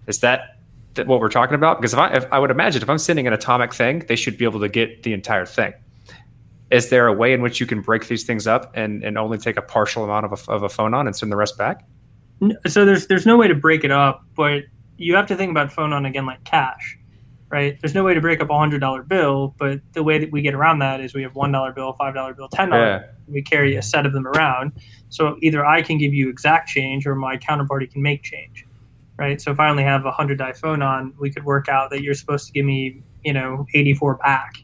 Is 0.08 0.20
that, 0.20 0.58
that 0.93 1.08
what 1.08 1.20
we're 1.20 1.30
talking 1.30 1.56
about? 1.56 1.80
Because 1.80 1.93
if 1.93 2.00
I 2.00 2.14
if 2.14 2.26
I 2.32 2.38
would 2.38 2.52
imagine 2.52 2.84
if 2.84 2.89
I'm 2.89 3.00
sending 3.00 3.26
an 3.26 3.34
atomic 3.34 3.74
thing, 3.74 4.00
they 4.08 4.16
should 4.16 4.38
be 4.38 4.46
able 4.46 4.60
to 4.60 4.70
get 4.70 5.02
the 5.04 5.14
entire 5.14 5.46
thing. 5.48 5.74
Is 6.70 6.89
there 6.89 7.08
a 7.08 7.14
way 7.14 7.34
in 7.34 7.41
which 7.41 7.60
you 7.60 7.66
can 7.66 7.82
break 7.82 8.08
these 8.08 8.24
things 8.24 8.48
up 8.48 8.72
and, 8.76 9.04
and 9.04 9.18
only 9.18 9.38
take 9.38 9.56
a 9.56 9.62
partial 9.62 10.04
amount 10.04 10.26
of 10.26 10.48
a, 10.48 10.52
of 10.52 10.64
a 10.64 10.68
phonon 10.68 11.06
and 11.06 11.16
send 11.16 11.32
the 11.32 11.36
rest 11.36 11.58
back? 11.58 11.86
So 12.68 12.86
there's 12.86 13.08
there's 13.08 13.26
no 13.26 13.38
way 13.38 13.48
to 13.48 13.56
break 13.56 13.84
it 13.84 13.91
up, 13.91 14.24
but 14.36 14.64
you 14.98 15.16
have 15.16 15.28
to 15.28 15.36
think 15.36 15.52
about 15.52 15.72
phonon 15.72 16.08
again 16.08 16.26
like 16.26 16.43
cash, 16.43 16.98
right? 17.50 17.80
There's 17.80 17.93
no 17.93 18.04
way 18.04 18.14
to 18.14 18.22
break 18.22 18.41
up 18.41 18.50
a 18.50 18.58
hundred 18.58 18.80
dollar 18.80 19.04
bill, 19.04 19.56
but 19.58 19.80
the 19.93 20.04
way 20.04 20.18
that 20.18 20.32
we 20.32 20.41
get 20.41 20.54
around 20.54 20.80
that 20.80 21.00
is 21.00 21.14
we 21.14 21.22
have 21.24 21.36
one 21.36 21.52
dollar 21.52 21.72
bill, 21.72 21.93
five 21.93 22.14
dollar 22.14 22.34
bill, 22.34 22.50
ten 22.50 22.70
dollar. 22.70 22.86
Yeah. 22.86 23.04
We 23.28 23.41
carry 23.41 23.76
a 23.76 23.82
set 23.82 24.06
of 24.06 24.14
them 24.14 24.28
around, 24.28 24.74
so 25.10 25.38
either 25.41 25.66
I 25.66 25.82
can 25.82 25.98
give 25.98 26.14
you 26.14 26.30
exact 26.30 26.70
change 26.70 27.08
or 27.08 27.16
my 27.16 27.38
counterparty 27.38 27.91
can 27.91 28.02
make 28.02 28.24
change, 28.24 28.66
right? 29.18 29.41
So 29.41 29.52
if 29.52 29.60
I 29.60 29.70
only 29.70 29.84
have 29.84 30.06
a 30.06 30.12
hundred 30.12 30.38
Dai 30.38 30.52
Phonon, 30.52 31.14
we 31.20 31.32
could 31.32 31.46
work 31.46 31.70
out 31.70 31.89
that 31.91 32.02
you're 32.02 32.14
supposed 32.14 32.48
to 32.48 32.54
give 32.54 32.66
me, 32.66 33.02
you 33.24 33.34
know, 33.34 33.66
84 33.74 34.16
back, 34.16 34.58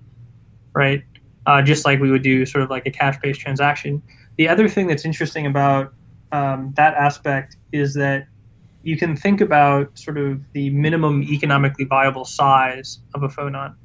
right? 0.74 1.04
Uh, 1.48 1.62
just 1.62 1.86
like 1.86 2.00
we 2.00 2.12
would 2.12 2.22
do 2.22 2.46
sort 2.46 2.64
of 2.64 2.70
like 2.70 2.86
a 2.86 2.92
cash 2.92 3.18
based 3.22 3.40
transaction. 3.40 4.02
The 4.38 4.48
other 4.48 4.70
thing 4.70 4.88
that's 4.88 5.06
interesting 5.06 5.46
about 5.48 5.94
um, 6.32 6.74
that 6.78 6.94
aspect 6.94 7.58
is 7.72 7.94
that 7.96 8.28
you 8.84 8.98
can 8.98 9.16
think 9.16 9.42
about 9.42 9.98
sort 9.98 10.18
of 10.18 10.42
the 10.54 10.70
minimum 10.72 11.24
economically 11.24 11.86
viable 11.86 12.26
size 12.26 13.00
of 13.14 13.24
a 13.24 13.28
phonon. 13.28 13.76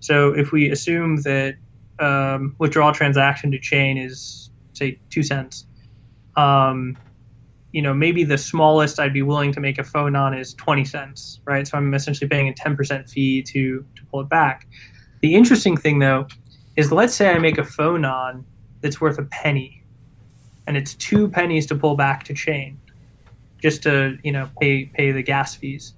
So 0.00 0.32
if 0.34 0.52
we 0.52 0.70
assume 0.70 1.22
that 1.22 1.56
um, 1.98 2.56
withdrawal 2.58 2.92
transaction 2.92 3.50
to 3.52 3.58
chain 3.58 3.98
is 3.98 4.50
say 4.72 4.98
two 5.10 5.22
cents, 5.22 5.66
um, 6.36 6.96
you 7.72 7.82
know 7.82 7.94
maybe 7.94 8.24
the 8.24 8.38
smallest 8.38 8.98
I'd 8.98 9.12
be 9.12 9.22
willing 9.22 9.52
to 9.52 9.60
make 9.60 9.78
a 9.78 9.82
phonon 9.82 10.38
is 10.38 10.54
twenty 10.54 10.84
cents, 10.84 11.40
right? 11.44 11.66
So 11.66 11.76
I'm 11.78 11.94
essentially 11.94 12.28
paying 12.28 12.48
a 12.48 12.54
ten 12.54 12.76
percent 12.76 13.08
fee 13.08 13.42
to 13.42 13.84
to 13.96 14.04
pull 14.10 14.20
it 14.20 14.28
back. 14.28 14.66
The 15.20 15.34
interesting 15.34 15.76
thing 15.76 15.98
though 15.98 16.26
is 16.76 16.90
let's 16.90 17.14
say 17.14 17.30
I 17.30 17.38
make 17.38 17.58
a 17.58 17.62
phonon 17.62 18.44
that's 18.80 19.00
worth 19.00 19.18
a 19.18 19.24
penny 19.24 19.84
and 20.66 20.76
it's 20.76 20.94
two 20.94 21.28
pennies 21.28 21.66
to 21.66 21.74
pull 21.74 21.96
back 21.96 22.24
to 22.24 22.34
chain 22.34 22.78
just 23.62 23.82
to 23.82 24.18
you 24.22 24.32
know 24.32 24.48
pay 24.60 24.86
pay 24.86 25.12
the 25.12 25.22
gas 25.22 25.54
fees 25.54 25.94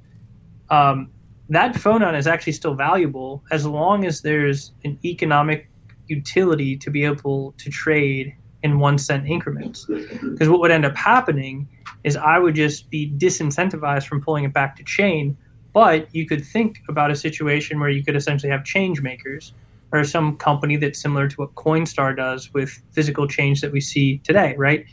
um, 0.71 1.11
that 1.49 1.75
phonon 1.75 2.17
is 2.17 2.27
actually 2.27 2.53
still 2.53 2.75
valuable 2.75 3.43
as 3.51 3.67
long 3.67 4.05
as 4.05 4.23
there's 4.23 4.73
an 4.85 4.99
economic 5.05 5.69
utility 6.09 6.77
to 6.77 6.91
be 6.91 7.05
able 7.05 7.53
to 7.59 7.71
trade 7.71 8.35
in 8.63 8.79
one 8.79 8.99
cent 8.99 9.27
increments 9.27 9.87
because 9.87 10.49
what 10.49 10.61
would 10.61 10.71
end 10.71 10.85
up 10.85 10.97
happening 10.97 11.69
is 12.05 12.17
i 12.17 12.39
would 12.39 12.55
just 12.55 12.91
be 12.91 13.13
disincentivized 13.19 14.07
from 14.07 14.21
pulling 14.21 14.45
it 14.45 14.53
back 14.53 14.77
to 14.77 14.85
chain 14.85 15.37
but 15.73 16.15
you 16.15 16.27
could 16.27 16.45
think 16.45 16.81
about 16.89 17.11
a 17.11 17.17
situation 17.17 17.81
where 17.81 17.89
you 17.89 18.05
could 18.05 18.15
essentially 18.15 18.51
have 18.51 18.65
change 18.65 19.01
makers 19.01 19.55
or 19.93 20.05
some 20.05 20.37
company 20.37 20.77
that's 20.77 21.01
similar 21.01 21.29
to 21.29 21.37
what 21.37 21.55
Coinstar 21.55 22.17
does 22.17 22.53
with 22.55 22.83
physical 22.93 23.29
change 23.29 23.61
that 23.61 23.71
we 23.71 23.81
see 23.81 24.19
today, 24.19 24.55
right? 24.57 24.87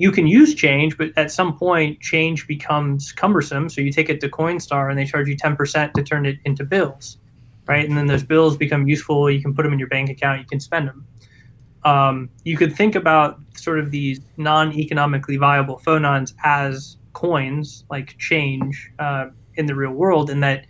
You 0.00 0.10
can 0.10 0.26
use 0.26 0.54
change, 0.54 0.96
but 0.96 1.10
at 1.18 1.30
some 1.30 1.58
point, 1.58 2.00
change 2.00 2.46
becomes 2.46 3.12
cumbersome. 3.12 3.68
So 3.68 3.82
you 3.82 3.92
take 3.92 4.08
it 4.08 4.18
to 4.22 4.30
Coinstar 4.30 4.88
and 4.88 4.98
they 4.98 5.04
charge 5.04 5.28
you 5.28 5.36
10% 5.36 5.92
to 5.92 6.02
turn 6.02 6.24
it 6.24 6.38
into 6.46 6.64
bills, 6.64 7.18
right? 7.68 7.86
And 7.86 7.98
then 7.98 8.06
those 8.06 8.22
bills 8.22 8.56
become 8.56 8.88
useful. 8.88 9.30
You 9.30 9.42
can 9.42 9.54
put 9.54 9.64
them 9.64 9.74
in 9.74 9.78
your 9.78 9.88
bank 9.88 10.08
account, 10.08 10.40
you 10.40 10.46
can 10.46 10.58
spend 10.58 10.88
them. 10.88 11.06
Um, 11.84 12.30
you 12.44 12.56
could 12.56 12.74
think 12.74 12.94
about 12.94 13.40
sort 13.54 13.78
of 13.78 13.90
these 13.90 14.20
non 14.38 14.72
economically 14.72 15.36
viable 15.36 15.78
phonons 15.84 16.32
as 16.44 16.96
coins, 17.12 17.84
like 17.90 18.16
change 18.16 18.90
uh, 19.00 19.26
in 19.56 19.66
the 19.66 19.74
real 19.74 19.92
world, 19.92 20.30
and 20.30 20.42
that 20.42 20.64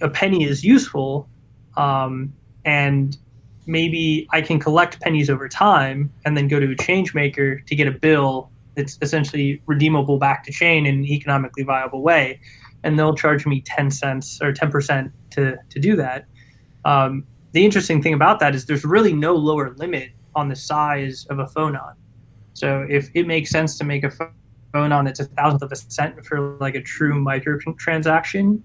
a 0.00 0.08
penny 0.08 0.44
is 0.44 0.64
useful 0.64 1.28
um, 1.76 2.32
and 2.64 3.18
maybe 3.66 4.26
I 4.30 4.40
can 4.40 4.58
collect 4.58 5.00
pennies 5.00 5.30
over 5.30 5.48
time 5.48 6.12
and 6.24 6.36
then 6.36 6.48
go 6.48 6.60
to 6.60 6.70
a 6.70 6.76
change 6.76 7.14
maker 7.14 7.60
to 7.60 7.74
get 7.74 7.86
a 7.86 7.92
bill 7.92 8.50
that's 8.74 8.98
essentially 9.02 9.62
redeemable 9.66 10.18
back 10.18 10.44
to 10.44 10.52
chain 10.52 10.86
in 10.86 10.96
an 10.96 11.06
economically 11.06 11.62
viable 11.62 12.02
way, 12.02 12.40
and 12.82 12.98
they'll 12.98 13.14
charge 13.14 13.46
me 13.46 13.60
ten 13.62 13.90
cents 13.90 14.40
or 14.42 14.52
ten 14.52 14.70
percent 14.70 15.12
to 15.30 15.56
to 15.70 15.78
do 15.78 15.96
that. 15.96 16.26
Um, 16.84 17.26
the 17.52 17.64
interesting 17.64 18.02
thing 18.02 18.14
about 18.14 18.40
that 18.40 18.54
is 18.54 18.66
there's 18.66 18.84
really 18.84 19.12
no 19.12 19.34
lower 19.34 19.74
limit 19.76 20.10
on 20.34 20.48
the 20.48 20.56
size 20.56 21.26
of 21.30 21.38
a 21.38 21.44
phonon. 21.44 21.94
So 22.54 22.86
if 22.88 23.10
it 23.14 23.26
makes 23.26 23.50
sense 23.50 23.78
to 23.78 23.84
make 23.84 24.04
a 24.04 24.10
phonon 24.74 25.04
that's 25.04 25.20
a 25.20 25.24
thousandth 25.24 25.62
of 25.62 25.72
a 25.72 25.76
cent 25.76 26.24
for 26.26 26.56
like 26.60 26.74
a 26.74 26.82
true 26.82 27.20
micro 27.20 27.58
transaction, 27.78 28.62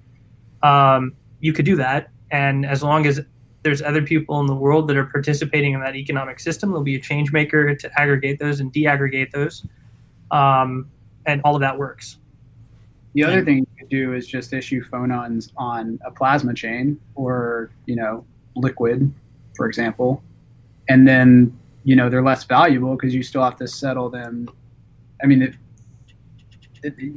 um, 0.63 1.13
you 1.39 1.53
could 1.53 1.65
do 1.65 1.75
that 1.75 2.09
and 2.31 2.65
as 2.65 2.83
long 2.83 3.05
as 3.05 3.21
there's 3.63 3.81
other 3.81 4.01
people 4.01 4.39
in 4.39 4.45
the 4.45 4.55
world 4.55 4.87
that 4.87 4.97
are 4.97 5.05
participating 5.05 5.73
in 5.73 5.81
that 5.81 5.95
economic 5.95 6.39
system, 6.39 6.69
there'll 6.69 6.83
be 6.83 6.95
a 6.95 7.01
change 7.01 7.31
maker 7.31 7.75
to 7.75 7.99
aggregate 7.99 8.39
those 8.39 8.59
and 8.59 8.71
deaggregate 8.71 9.31
those, 9.31 9.65
um, 10.31 10.89
and 11.25 11.41
all 11.43 11.55
of 11.55 11.61
that 11.61 11.77
works. 11.77 12.17
The 13.13 13.23
other 13.23 13.43
thing 13.43 13.57
you 13.57 13.67
could 13.77 13.89
do 13.89 14.13
is 14.13 14.27
just 14.27 14.53
issue 14.53 14.83
phonons 14.83 15.51
on 15.57 15.99
a 16.05 16.11
plasma 16.11 16.53
chain 16.53 16.99
or, 17.15 17.71
you 17.85 17.95
know, 17.95 18.23
liquid, 18.55 19.11
for 19.55 19.65
example. 19.65 20.23
And 20.87 21.07
then, 21.07 21.57
you 21.83 21.95
know, 21.95 22.09
they're 22.09 22.23
less 22.23 22.43
valuable 22.43 22.95
because 22.95 23.15
you 23.15 23.23
still 23.23 23.43
have 23.43 23.57
to 23.57 23.67
settle 23.67 24.09
them. 24.09 24.47
I 25.23 25.25
mean, 25.25 25.57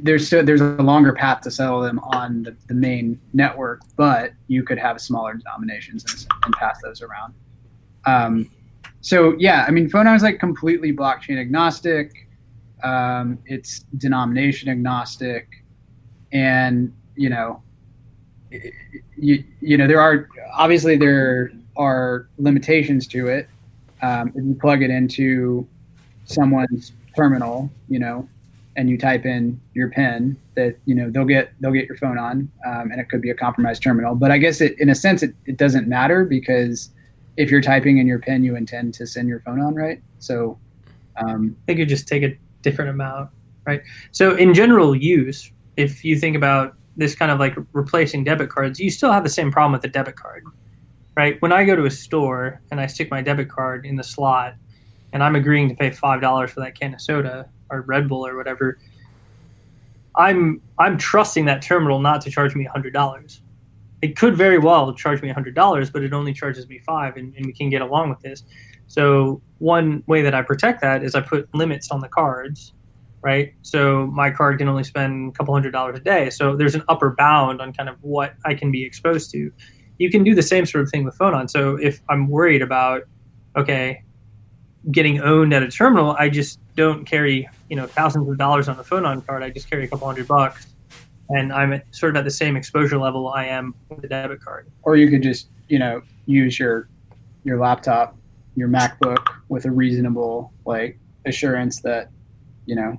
there's 0.01 0.27
still, 0.27 0.43
there's 0.43 0.61
a 0.61 0.81
longer 0.81 1.13
path 1.13 1.41
to 1.41 1.51
settle 1.51 1.81
them 1.81 1.99
on 1.99 2.43
the, 2.43 2.55
the 2.67 2.73
main 2.73 3.19
network, 3.33 3.81
but 3.95 4.33
you 4.47 4.63
could 4.63 4.77
have 4.77 4.99
smaller 4.99 5.33
denominations 5.33 6.05
and, 6.09 6.27
and 6.45 6.53
pass 6.55 6.81
those 6.81 7.01
around. 7.01 7.33
Um, 8.05 8.49
so 9.01 9.35
yeah, 9.37 9.65
I 9.67 9.71
mean, 9.71 9.89
Phonon 9.89 10.15
is 10.15 10.23
like 10.23 10.39
completely 10.39 10.93
blockchain 10.93 11.39
agnostic. 11.39 12.27
Um, 12.83 13.39
it's 13.45 13.79
denomination 13.97 14.69
agnostic 14.69 15.63
and 16.33 16.91
you 17.15 17.29
know 17.29 17.61
you, 19.15 19.43
you 19.61 19.77
know 19.77 19.87
there 19.87 20.01
are 20.01 20.27
obviously 20.53 20.97
there 20.97 21.51
are 21.77 22.27
limitations 22.37 23.07
to 23.07 23.27
it 23.27 23.47
um, 24.01 24.29
if 24.35 24.43
you 24.43 24.57
plug 24.59 24.83
it 24.83 24.89
into 24.89 25.65
someone's 26.25 26.91
terminal 27.15 27.71
you 27.87 27.99
know 27.99 28.27
and 28.75 28.89
you 28.89 28.97
type 28.97 29.25
in 29.25 29.59
your 29.73 29.89
pin 29.89 30.37
that 30.55 30.77
you 30.85 30.95
know 30.95 31.09
they'll 31.09 31.25
get 31.25 31.53
they'll 31.59 31.71
get 31.71 31.87
your 31.87 31.97
phonon 31.97 32.47
um, 32.65 32.91
and 32.91 32.99
it 32.99 33.09
could 33.09 33.21
be 33.21 33.29
a 33.29 33.35
compromised 33.35 33.83
terminal 33.83 34.15
but 34.15 34.31
i 34.31 34.37
guess 34.37 34.61
it 34.61 34.75
in 34.79 34.89
a 34.89 34.95
sense 34.95 35.21
it, 35.21 35.35
it 35.45 35.57
doesn't 35.57 35.87
matter 35.87 36.25
because 36.25 36.89
if 37.37 37.51
you're 37.51 37.61
typing 37.61 37.97
in 37.97 38.07
your 38.07 38.19
pin 38.19 38.43
you 38.43 38.55
intend 38.55 38.93
to 38.93 39.05
send 39.05 39.27
your 39.27 39.39
phonon 39.41 39.75
right 39.75 40.01
so 40.19 40.57
um, 41.17 41.55
They 41.67 41.75
could 41.75 41.89
just 41.89 42.07
take 42.07 42.23
a 42.23 42.37
different 42.61 42.89
amount, 42.89 43.29
right? 43.65 43.81
So 44.11 44.35
in 44.35 44.53
general 44.53 44.95
use, 44.95 45.51
if 45.77 46.03
you 46.03 46.17
think 46.17 46.35
about 46.35 46.75
this 46.95 47.15
kind 47.15 47.31
of 47.31 47.39
like 47.39 47.55
replacing 47.73 48.23
debit 48.23 48.49
cards, 48.49 48.79
you 48.79 48.89
still 48.89 49.11
have 49.11 49.23
the 49.23 49.29
same 49.29 49.51
problem 49.51 49.71
with 49.71 49.81
the 49.81 49.87
debit 49.87 50.15
card, 50.15 50.43
right? 51.15 51.41
When 51.41 51.51
I 51.51 51.65
go 51.65 51.75
to 51.75 51.85
a 51.85 51.91
store 51.91 52.61
and 52.71 52.79
I 52.79 52.87
stick 52.87 53.09
my 53.09 53.21
debit 53.21 53.49
card 53.49 53.85
in 53.85 53.95
the 53.95 54.03
slot, 54.03 54.55
and 55.11 55.23
I'm 55.23 55.35
agreeing 55.35 55.69
to 55.69 55.75
pay 55.75 55.91
five 55.91 56.21
dollars 56.21 56.51
for 56.51 56.61
that 56.61 56.79
can 56.79 56.95
of 56.95 57.01
soda 57.01 57.47
or 57.73 57.81
Red 57.81 58.07
Bull 58.07 58.25
or 58.25 58.37
whatever, 58.37 58.79
I'm 60.15 60.61
I'm 60.77 60.97
trusting 60.97 61.45
that 61.45 61.61
terminal 61.61 61.99
not 61.99 62.21
to 62.21 62.31
charge 62.31 62.55
me 62.55 62.65
hundred 62.65 62.93
dollars. 62.93 63.41
It 64.01 64.15
could 64.17 64.35
very 64.35 64.57
well 64.57 64.93
charge 64.93 65.21
me 65.21 65.29
hundred 65.29 65.55
dollars, 65.55 65.89
but 65.89 66.03
it 66.03 66.13
only 66.13 66.33
charges 66.33 66.67
me 66.67 66.79
five, 66.79 67.17
and, 67.17 67.33
and 67.35 67.45
we 67.45 67.53
can 67.53 67.69
get 67.69 67.81
along 67.81 68.09
with 68.09 68.19
this. 68.19 68.43
So 68.87 69.41
one 69.59 70.03
way 70.07 70.21
that 70.21 70.35
I 70.35 70.41
protect 70.41 70.81
that 70.81 71.03
is 71.03 71.15
I 71.15 71.21
put 71.21 71.53
limits 71.55 71.89
on 71.89 71.99
the 71.99 72.09
cards, 72.09 72.73
right? 73.21 73.53
So 73.61 74.07
my 74.07 74.29
card 74.29 74.59
can 74.59 74.67
only 74.67 74.83
spend 74.83 75.29
a 75.29 75.31
couple 75.31 75.53
hundred 75.53 75.71
dollars 75.71 75.97
a 75.97 76.01
day. 76.01 76.29
So 76.29 76.55
there's 76.55 76.75
an 76.75 76.83
upper 76.89 77.15
bound 77.17 77.61
on 77.61 77.73
kind 77.73 77.89
of 77.89 77.95
what 78.01 78.35
I 78.45 78.53
can 78.53 78.71
be 78.71 78.83
exposed 78.83 79.31
to. 79.31 79.51
You 79.97 80.11
can 80.11 80.23
do 80.23 80.35
the 80.35 80.43
same 80.43 80.65
sort 80.65 80.83
of 80.83 80.91
thing 80.91 81.05
with 81.05 81.17
Phonon. 81.17 81.49
So 81.49 81.77
if 81.77 82.01
I'm 82.09 82.27
worried 82.27 82.61
about, 82.61 83.03
okay, 83.55 84.03
getting 84.91 85.21
owned 85.21 85.53
at 85.53 85.63
a 85.63 85.69
terminal, 85.69 86.15
I 86.17 86.29
just 86.29 86.59
don't 86.75 87.05
carry 87.05 87.47
you 87.69 87.75
know 87.75 87.87
thousands 87.87 88.27
of 88.29 88.37
dollars 88.37 88.67
on 88.67 88.79
a 88.79 88.83
Phonon 88.83 89.25
card. 89.25 89.43
I 89.43 89.49
just 89.49 89.69
carry 89.69 89.85
a 89.85 89.87
couple 89.87 90.07
hundred 90.07 90.27
bucks, 90.27 90.67
and 91.29 91.51
I'm 91.53 91.81
sort 91.91 92.11
of 92.11 92.17
at 92.17 92.25
the 92.25 92.31
same 92.31 92.55
exposure 92.55 92.97
level 92.97 93.29
I 93.29 93.45
am 93.45 93.75
with 93.89 94.03
a 94.03 94.07
debit 94.07 94.41
card. 94.41 94.69
Or 94.83 94.95
you 94.95 95.09
could 95.09 95.23
just 95.23 95.49
you 95.67 95.79
know 95.79 96.01
use 96.25 96.59
your 96.59 96.89
your 97.43 97.59
laptop, 97.59 98.15
your 98.55 98.67
MacBook 98.67 99.25
with 99.49 99.65
a 99.65 99.71
reasonable 99.71 100.53
like 100.65 100.99
assurance 101.25 101.81
that 101.81 102.09
you 102.65 102.75
know, 102.75 102.97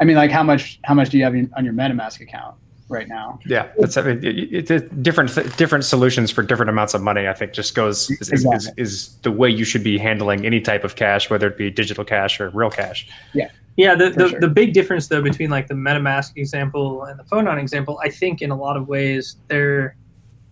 I 0.00 0.04
mean, 0.04 0.16
like 0.16 0.30
how 0.30 0.42
much 0.42 0.80
how 0.84 0.94
much 0.94 1.10
do 1.10 1.18
you 1.18 1.24
have 1.24 1.34
on 1.34 1.64
your 1.64 1.74
MetaMask 1.74 2.20
account? 2.20 2.56
Right 2.88 3.08
now. 3.08 3.38
Yeah, 3.46 3.68
that's 3.78 3.96
I 3.96 4.02
mean, 4.02 4.24
it, 4.24 4.70
it, 4.70 5.02
different 5.02 5.34
different 5.56 5.84
solutions 5.84 6.30
for 6.30 6.42
different 6.42 6.70
amounts 6.70 6.94
of 6.94 7.02
money. 7.02 7.26
I 7.26 7.32
think 7.32 7.52
just 7.52 7.74
goes 7.74 8.10
is, 8.10 8.30
exactly. 8.30 8.72
is, 8.76 8.92
is, 8.92 9.16
the 9.22 9.32
way 9.32 9.50
you 9.50 9.64
should 9.64 9.82
be 9.82 9.98
handling 9.98 10.46
any 10.46 10.60
type 10.60 10.84
of 10.84 10.96
cash, 10.96 11.28
whether 11.30 11.48
it 11.48 11.56
be 11.56 11.70
digital 11.70 12.04
cash 12.04 12.40
or 12.40 12.50
real 12.50 12.70
cash. 12.70 13.08
Yeah, 13.34 13.50
yeah. 13.76 13.94
The 13.94 14.10
the, 14.10 14.28
sure. 14.28 14.40
the 14.40 14.48
big 14.48 14.72
difference 14.72 15.08
though 15.08 15.22
between 15.22 15.50
like 15.50 15.68
the 15.68 15.74
MetaMask 15.74 16.36
example 16.36 17.04
and 17.04 17.18
the 17.18 17.24
Phonon 17.24 17.60
example, 17.60 18.00
I 18.02 18.10
think 18.10 18.42
in 18.42 18.50
a 18.50 18.56
lot 18.56 18.76
of 18.76 18.88
ways 18.88 19.36
they're 19.48 19.96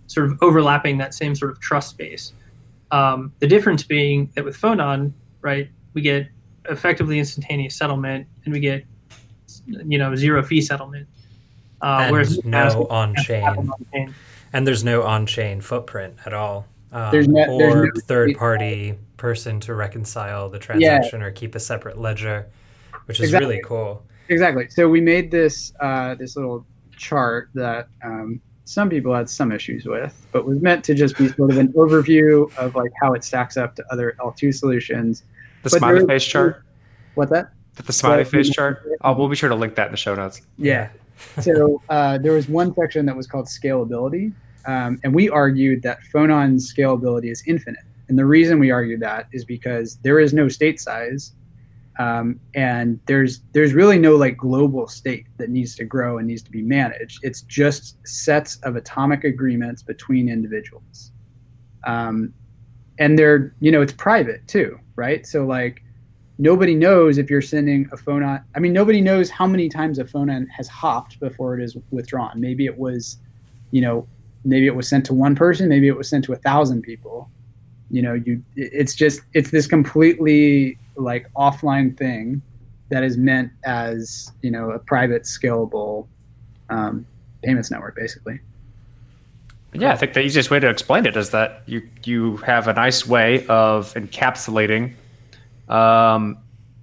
sort 0.07 0.31
of 0.31 0.39
overlapping 0.43 0.99
that 0.99 1.15
same 1.15 1.35
sort 1.35 1.53
of 1.53 1.61
trust 1.61 1.97
base. 1.97 2.33
Um, 2.91 3.33
the 3.39 3.47
difference 3.47 3.83
being 3.83 4.31
that 4.35 4.45
with 4.45 4.57
Phonon, 4.57 5.13
right, 5.41 5.69
we 5.95 6.03
get 6.03 6.29
effectively 6.69 7.19
instantaneous 7.19 7.77
settlement 7.77 8.27
and 8.45 8.53
we 8.53 8.61
get 8.61 8.85
you 9.67 9.99
know 9.99 10.15
zero 10.15 10.43
fee 10.43 10.61
settlement 10.61 11.07
uh, 11.85 12.11
and 12.15 12.45
no 12.47 12.87
on 12.89 13.15
chain. 13.17 14.15
And 14.53 14.67
there's 14.67 14.85
no 14.85 15.03
on 15.03 15.27
chain 15.27 15.61
footprint 15.61 16.17
at 16.25 16.33
all. 16.33 16.67
Um, 16.93 17.11
there's 17.11 17.29
no, 17.29 17.45
or 17.45 17.59
there's 17.59 17.91
no, 17.95 18.01
third 18.03 18.37
party 18.37 18.99
person 19.17 19.61
to 19.61 19.75
reconcile 19.75 20.49
the 20.49 20.59
transaction 20.59 21.21
yeah. 21.21 21.27
or 21.27 21.31
keep 21.31 21.55
a 21.55 21.61
separate 21.61 21.99
ledger, 21.99 22.47
which 23.07 23.19
is 23.19 23.25
exactly. 23.25 23.49
really 23.49 23.63
cool. 23.63 24.03
Exactly. 24.29 24.69
So 24.71 24.89
we 24.89 25.01
made 25.01 25.31
this 25.31 25.73
uh, 25.81 26.15
this 26.15 26.37
little 26.37 26.65
chart 26.97 27.51
that 27.55 27.89
um, 28.03 28.41
some 28.65 28.89
people 28.89 29.15
had 29.15 29.29
some 29.29 29.53
issues 29.53 29.85
with, 29.85 30.27
but 30.33 30.47
was 30.47 30.63
meant 30.63 30.85
to 30.85 30.95
just 30.95 31.19
be 31.19 31.29
sort 31.29 31.51
of 31.51 31.59
an 31.59 31.73
overview 31.75 32.55
of 32.57 32.75
like 32.75 32.93
how 33.03 33.13
it 33.13 33.25
stacks 33.25 33.59
up 33.59 33.75
to 33.77 33.85
other 33.91 34.17
L2 34.21 34.55
solutions. 34.55 35.25
The 35.65 35.71
but 35.71 35.79
smiley 35.79 36.07
face 36.07 36.25
chart. 36.25 36.63
What's 37.15 37.33
that? 37.33 37.51
The 37.75 37.93
smiley 37.93 38.25
face 38.25 38.49
chart. 38.49 38.83
Oh, 39.03 39.13
we'll 39.15 39.29
be 39.29 39.37
sure 39.37 39.49
to 39.51 39.55
link 39.55 39.75
that 39.75 39.87
in 39.87 39.91
the 39.91 39.99
show 39.99 40.15
notes. 40.15 40.41
Yeah 40.57 40.89
so 41.41 41.83
uh, 41.89 42.19
there 42.19 42.33
was 42.33 42.49
one 42.49 42.75
section 42.75 43.07
that 43.07 43.17
was 43.17 43.27
called 43.27 43.47
scalability, 43.47 44.33
um, 44.67 44.99
and 45.05 45.15
we 45.15 45.29
argued 45.29 45.83
that 45.83 45.99
phonon 46.13 46.57
scalability 46.57 47.31
is 47.31 47.43
infinite. 47.47 47.85
And 48.09 48.19
the 48.19 48.27
reason 48.27 48.59
we 48.59 48.71
argued 48.71 49.01
that 49.01 49.29
is 49.33 49.45
because 49.45 49.97
there 49.99 50.21
is 50.21 50.35
no 50.35 50.49
state 50.49 50.81
size, 50.81 51.33
um, 51.99 52.41
and 52.55 52.99
there's 53.07 53.41
there's 53.53 53.73
really 53.73 53.99
no 53.99 54.17
like 54.17 54.37
global 54.37 54.89
state 54.89 55.27
that 55.39 55.49
needs 55.49 55.75
to 55.77 55.85
grow 55.85 56.19
and 56.19 56.27
needs 56.27 56.43
to 56.43 56.51
be 56.51 56.63
managed. 56.63 57.21
It's 57.23 57.43
just 57.43 57.97
sets 58.07 58.57
of 58.63 58.77
atomic 58.77 59.25
agreements 59.25 59.83
between 59.83 60.29
individuals, 60.29 61.13
um, 61.87 62.35
and 62.99 63.19
they're 63.19 63.55
you 63.61 63.71
know 63.71 63.81
it's 63.81 63.93
private 63.93 64.47
too, 64.49 64.79
right? 64.97 65.25
So 65.27 65.47
like 65.47 65.84
nobody 66.39 66.75
knows 66.75 67.19
if 67.19 67.31
you're 67.31 67.43
sending 67.43 67.89
a 67.93 67.97
Phonon. 67.97 68.43
I 68.55 68.59
mean, 68.59 68.73
nobody 68.73 69.01
knows 69.01 69.31
how 69.31 69.47
many 69.47 69.69
times 69.69 69.99
a 69.99 70.05
Phonon 70.05 70.49
has 70.51 70.69
hopped 70.69 71.21
before 71.21 71.59
it 71.59 71.63
is 71.63 71.77
withdrawn. 71.91 72.41
Maybe 72.41 72.67
it 72.67 72.77
was, 72.77 73.19
you 73.71 73.81
know, 73.81 74.07
maybe 74.45 74.67
it 74.67 74.75
was 74.75 74.89
sent 74.89 75.07
to 75.07 75.15
one 75.15 75.35
person, 75.35 75.69
maybe 75.69 75.89
it 75.89 75.97
was 75.97 76.09
sent 76.09 76.25
to 76.27 76.33
a 76.33 76.37
thousand 76.37 76.83
people. 76.83 77.31
You 77.91 78.03
know, 78.03 78.15
you 78.15 78.43
it's 78.57 78.95
just 78.95 79.21
it's 79.35 79.51
this 79.51 79.67
completely 79.67 80.79
like 80.97 81.31
offline 81.35 81.97
thing 81.97 82.43
that 82.89 83.03
is 83.05 83.17
meant 83.17 83.53
as 83.65 84.33
you 84.43 84.51
know 84.51 84.71
a 84.71 84.79
private 84.79 85.23
scalable 85.23 86.07
um, 86.71 87.07
payments 87.43 87.71
network, 87.71 87.95
basically. 87.95 88.41
Yeah, 89.75 89.93
I 89.93 89.97
think 89.97 90.15
the 90.15 90.23
easiest 90.23 90.51
way 90.51 90.61
to 90.61 90.69
explain 90.69 91.05
it 91.05 91.17
is 91.17 91.31
that 91.31 91.63
you 91.67 91.89
you 92.05 92.39
have 92.39 92.69
a 92.69 92.73
nice 92.73 93.07
way 93.07 93.47
of 93.47 93.93
encapsulating 93.95 94.95
um, 95.69 96.39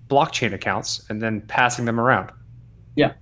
blockchain 0.07 0.53
accounts 0.53 1.05
and 1.09 1.21
then 1.21 1.41
passing 1.41 1.86
them 1.86 1.99
around. 1.99 2.32
Yeah. 2.95 3.13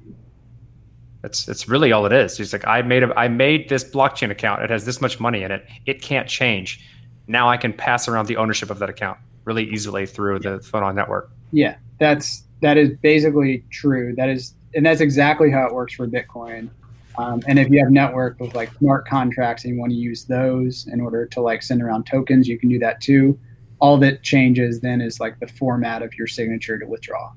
That's 1.22 1.46
that's 1.46 1.68
really 1.68 1.92
all 1.92 2.06
it 2.06 2.14
is. 2.14 2.38
He's 2.38 2.54
like, 2.54 2.66
I 2.66 2.82
made 2.82 3.04
a, 3.04 3.18
I 3.20 3.28
made 3.28 3.70
this 3.70 3.84
blockchain 3.84 4.32
account. 4.32 4.64
It 4.64 4.70
has 4.70 4.86
this 4.86 5.02
much 5.02 5.20
money 5.20 5.44
in 5.44 5.52
it. 5.52 5.66
It 5.86 6.02
can't 6.02 6.28
change. 6.28 6.86
Now 7.28 7.50
I 7.50 7.58
can 7.58 7.74
pass 7.74 8.08
around 8.08 8.28
the 8.28 8.38
ownership 8.38 8.70
of 8.70 8.80
that 8.80 8.90
account 8.90 9.20
really 9.44 9.66
easily 9.70 10.06
through 10.06 10.40
the 10.40 10.60
Phonon 10.60 10.96
network. 10.96 11.30
Yeah, 11.52 11.76
that's 12.00 12.44
that 12.62 12.78
is 12.78 12.92
basically 13.02 13.66
true. 13.70 14.16
That 14.16 14.30
is, 14.30 14.56
and 14.74 14.86
that's 14.86 15.02
exactly 15.02 15.52
how 15.52 15.68
it 15.68 15.74
works 15.74 15.94
for 15.94 16.08
Bitcoin. 16.08 16.70
Um, 17.18 17.44
and 17.48 17.60
if 17.60 17.70
you 17.70 17.80
have 17.80 17.92
network 17.92 18.40
with 18.40 18.56
like 18.56 18.74
smart 18.76 19.06
contracts 19.06 19.66
and 19.66 19.74
you 19.74 19.80
want 19.80 19.92
to 19.92 19.98
use 19.98 20.24
those 20.24 20.88
in 20.88 21.02
order 21.02 21.26
to 21.26 21.42
like 21.42 21.62
send 21.64 21.82
around 21.82 22.06
tokens, 22.06 22.48
you 22.48 22.58
can 22.58 22.70
do 22.70 22.80
that 22.80 23.02
too 23.02 23.38
all 23.80 23.98
that 23.98 24.24
changes 24.24 24.82
then 24.82 25.02
is 25.02 25.20
like 25.20 25.40
the 25.40 25.48
format 25.48 26.02
of 26.02 26.14
your 26.16 26.28
signature 26.28 26.78
to 26.78 26.86
withdraw. 26.86 27.32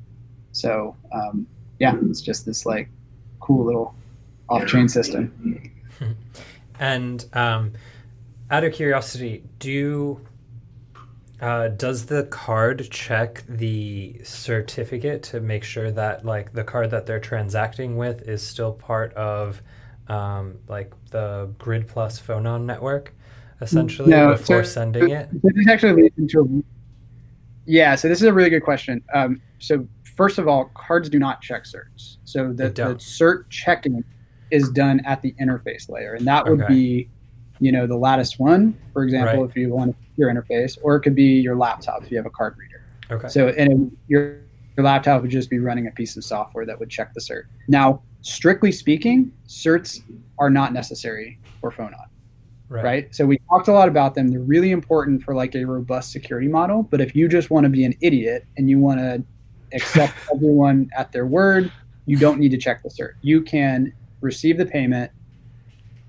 So 0.52 0.96
um, 1.12 1.46
yeah, 1.78 1.96
it's 2.02 2.20
just 2.20 2.46
this 2.46 2.66
like 2.66 2.88
cool 3.40 3.64
little 3.64 3.94
off-chain 4.48 4.88
system. 4.88 5.70
And 6.82 7.24
um, 7.32 7.74
out 8.50 8.64
of 8.64 8.72
curiosity, 8.72 9.44
do 9.60 10.20
uh, 11.40 11.68
does 11.68 12.06
the 12.06 12.24
card 12.24 12.88
check 12.90 13.44
the 13.48 14.20
certificate 14.24 15.22
to 15.24 15.40
make 15.40 15.62
sure 15.62 15.90
that 15.92 16.24
like 16.24 16.52
the 16.52 16.64
card 16.64 16.90
that 16.90 17.06
they're 17.06 17.20
transacting 17.20 17.96
with 17.96 18.28
is 18.28 18.42
still 18.42 18.72
part 18.72 19.12
of 19.14 19.62
um, 20.08 20.58
like 20.68 20.92
the 21.10 21.52
Grid 21.58 21.86
Plus 21.86 22.20
Phonon 22.20 22.64
network? 22.64 23.14
Essentially 23.62 24.10
no, 24.10 24.32
before 24.32 24.64
so, 24.64 24.70
sending 24.70 25.10
it? 25.10 25.28
This 25.42 25.68
actually 25.68 26.02
leads 26.02 26.18
into 26.18 26.40
a, 26.40 26.46
yeah. 27.66 27.94
So 27.94 28.08
this 28.08 28.20
is 28.20 28.24
a 28.24 28.32
really 28.32 28.50
good 28.50 28.62
question. 28.62 29.02
Um, 29.14 29.40
so 29.58 29.86
first 30.16 30.38
of 30.38 30.48
all, 30.48 30.66
cards 30.74 31.08
do 31.08 31.18
not 31.18 31.40
check 31.40 31.64
certs. 31.64 32.16
So 32.24 32.52
the, 32.52 32.68
the 32.68 32.96
cert 32.96 33.48
checking 33.50 34.04
is 34.50 34.68
done 34.70 35.00
at 35.06 35.22
the 35.22 35.34
interface 35.40 35.88
layer, 35.88 36.14
and 36.14 36.26
that 36.26 36.44
would 36.46 36.62
okay. 36.62 36.72
be, 36.72 37.08
you 37.60 37.72
know, 37.72 37.86
the 37.86 37.96
Lattice 37.96 38.38
one, 38.38 38.76
for 38.92 39.02
example, 39.04 39.42
right. 39.42 39.50
if 39.50 39.56
you 39.56 39.70
want 39.70 39.96
your 40.16 40.32
interface, 40.32 40.76
or 40.82 40.96
it 40.96 41.00
could 41.00 41.14
be 41.14 41.40
your 41.40 41.56
laptop 41.56 42.02
if 42.02 42.10
you 42.10 42.16
have 42.16 42.26
a 42.26 42.30
card 42.30 42.56
reader. 42.58 42.84
Okay. 43.10 43.28
So 43.28 43.48
and 43.48 43.96
your 44.08 44.40
your 44.76 44.84
laptop 44.84 45.22
would 45.22 45.30
just 45.30 45.50
be 45.50 45.58
running 45.58 45.86
a 45.86 45.90
piece 45.90 46.16
of 46.16 46.24
software 46.24 46.64
that 46.66 46.78
would 46.78 46.90
check 46.90 47.12
the 47.14 47.20
cert. 47.20 47.44
Now, 47.68 48.02
strictly 48.22 48.72
speaking, 48.72 49.32
certs 49.46 50.02
are 50.38 50.50
not 50.50 50.72
necessary 50.72 51.38
for 51.60 51.70
Phonon. 51.70 52.06
Right. 52.72 52.84
right. 52.84 53.14
So 53.14 53.26
we 53.26 53.38
talked 53.50 53.68
a 53.68 53.72
lot 53.72 53.86
about 53.86 54.14
them. 54.14 54.28
They're 54.28 54.40
really 54.40 54.70
important 54.70 55.22
for 55.22 55.34
like 55.34 55.54
a 55.54 55.62
robust 55.64 56.10
security 56.10 56.48
model. 56.48 56.82
But 56.84 57.02
if 57.02 57.14
you 57.14 57.28
just 57.28 57.50
want 57.50 57.64
to 57.64 57.68
be 57.68 57.84
an 57.84 57.94
idiot 58.00 58.46
and 58.56 58.70
you 58.70 58.78
want 58.78 58.98
to 58.98 59.22
accept 59.74 60.14
everyone 60.34 60.88
at 60.96 61.12
their 61.12 61.26
word, 61.26 61.70
you 62.06 62.16
don't 62.16 62.40
need 62.40 62.50
to 62.52 62.56
check 62.56 62.82
the 62.82 62.88
cert. 62.88 63.12
You 63.20 63.42
can 63.42 63.92
receive 64.22 64.56
the 64.56 64.64
payment, 64.64 65.12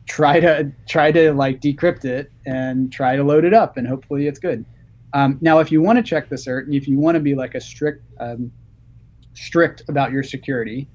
try 0.06 0.40
to 0.40 0.72
try 0.88 1.12
to 1.12 1.34
like 1.34 1.60
decrypt 1.60 2.06
it, 2.06 2.32
and 2.46 2.94
try 2.94 3.18
to 3.18 3.24
load 3.26 3.44
it 3.44 3.54
up, 3.54 3.76
and 3.76 3.86
hopefully 3.86 4.28
it's 4.28 4.40
good. 4.40 4.64
Um, 5.14 5.38
now, 5.42 5.60
if 5.60 5.70
you 5.70 5.82
want 5.82 5.98
to 5.98 6.04
check 6.04 6.30
the 6.30 6.38
cert, 6.38 6.64
and 6.64 6.74
if 6.74 6.88
you 6.88 6.98
want 6.98 7.16
to 7.16 7.20
be 7.20 7.36
like 7.36 7.56
a 7.56 7.62
strict 7.62 8.06
um, 8.22 8.50
strict 9.34 9.84
about 9.90 10.14
your 10.14 10.24
security, 10.24 10.88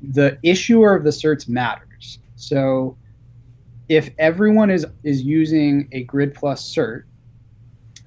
the 0.00 0.38
issuer 0.44 0.94
of 0.94 1.02
the 1.02 1.10
certs 1.10 1.48
matters. 1.48 2.20
So 2.36 2.96
if 3.96 4.10
everyone 4.18 4.70
is 4.70 4.84
is 5.04 5.22
using 5.22 5.88
a 5.92 6.02
grid 6.04 6.34
plus 6.34 6.62
cert 6.74 7.04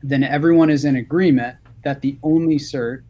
then 0.03 0.23
everyone 0.23 0.69
is 0.69 0.85
in 0.85 0.95
agreement 0.97 1.55
that 1.83 2.01
the 2.01 2.17
only 2.23 2.57
cert 2.57 3.03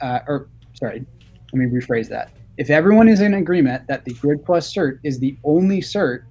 uh, 0.00 0.20
or 0.26 0.48
sorry 0.74 1.04
let 1.52 1.58
me 1.60 1.66
rephrase 1.66 2.08
that. 2.08 2.30
If 2.56 2.70
everyone 2.70 3.08
is 3.08 3.20
in 3.20 3.34
agreement 3.34 3.86
that 3.86 4.04
the 4.04 4.14
Grid 4.14 4.44
Plus 4.44 4.72
cert 4.72 4.98
is 5.02 5.18
the 5.18 5.36
only 5.44 5.80
cert 5.80 6.24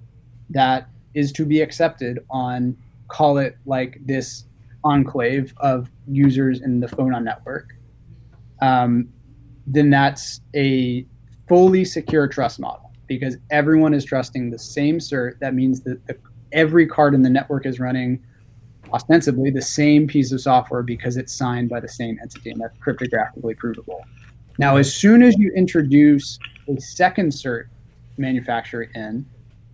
that 0.50 0.88
is 1.14 1.32
to 1.32 1.44
be 1.44 1.60
accepted 1.60 2.18
on, 2.30 2.76
call 3.08 3.38
it 3.38 3.56
like 3.66 3.98
this 4.04 4.44
enclave 4.84 5.54
of 5.58 5.88
users 6.08 6.60
in 6.60 6.80
the 6.80 6.86
Phonon 6.86 7.22
network, 7.22 7.74
um, 8.60 9.08
then 9.66 9.90
that's 9.90 10.40
a 10.54 11.06
fully 11.48 11.84
secure 11.84 12.26
trust 12.26 12.58
model 12.58 12.91
because 13.06 13.36
everyone 13.50 13.94
is 13.94 14.04
trusting 14.04 14.50
the 14.50 14.58
same 14.58 14.98
cert. 14.98 15.38
That 15.40 15.54
means 15.54 15.80
that 15.82 16.04
the, 16.06 16.16
every 16.52 16.86
card 16.86 17.14
in 17.14 17.22
the 17.22 17.30
network 17.30 17.66
is 17.66 17.80
running 17.80 18.22
ostensibly 18.92 19.50
the 19.50 19.62
same 19.62 20.06
piece 20.06 20.32
of 20.32 20.40
software 20.40 20.82
because 20.82 21.16
it's 21.16 21.32
signed 21.32 21.68
by 21.68 21.80
the 21.80 21.88
same 21.88 22.18
entity 22.20 22.50
and 22.50 22.60
that's 22.60 22.76
cryptographically 22.78 23.56
provable. 23.56 24.02
Now, 24.58 24.76
as 24.76 24.94
soon 24.94 25.22
as 25.22 25.34
you 25.38 25.50
introduce 25.54 26.38
a 26.68 26.80
second 26.80 27.32
cert 27.32 27.64
manufacturer 28.18 28.88
in, 28.94 29.26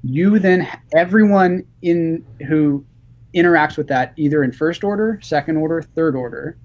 you 0.05 0.39
then 0.39 0.69
everyone 0.95 1.67
in 1.83 2.25
who 2.47 2.85
interacts 3.35 3.77
with 3.77 3.89
that 3.89 4.13
either 4.17 4.45
in 4.45 4.53
first 4.53 4.85
order, 4.85 5.19
second 5.23 5.57
order, 5.57 5.83
third 5.83 6.15
order 6.15 6.57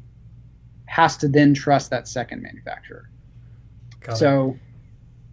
has 0.86 1.18
to 1.18 1.28
then 1.28 1.54
trust 1.54 1.90
that 1.90 2.08
second 2.08 2.42
manufacturer. 2.42 3.10
Got 4.02 4.18
so 4.18 4.58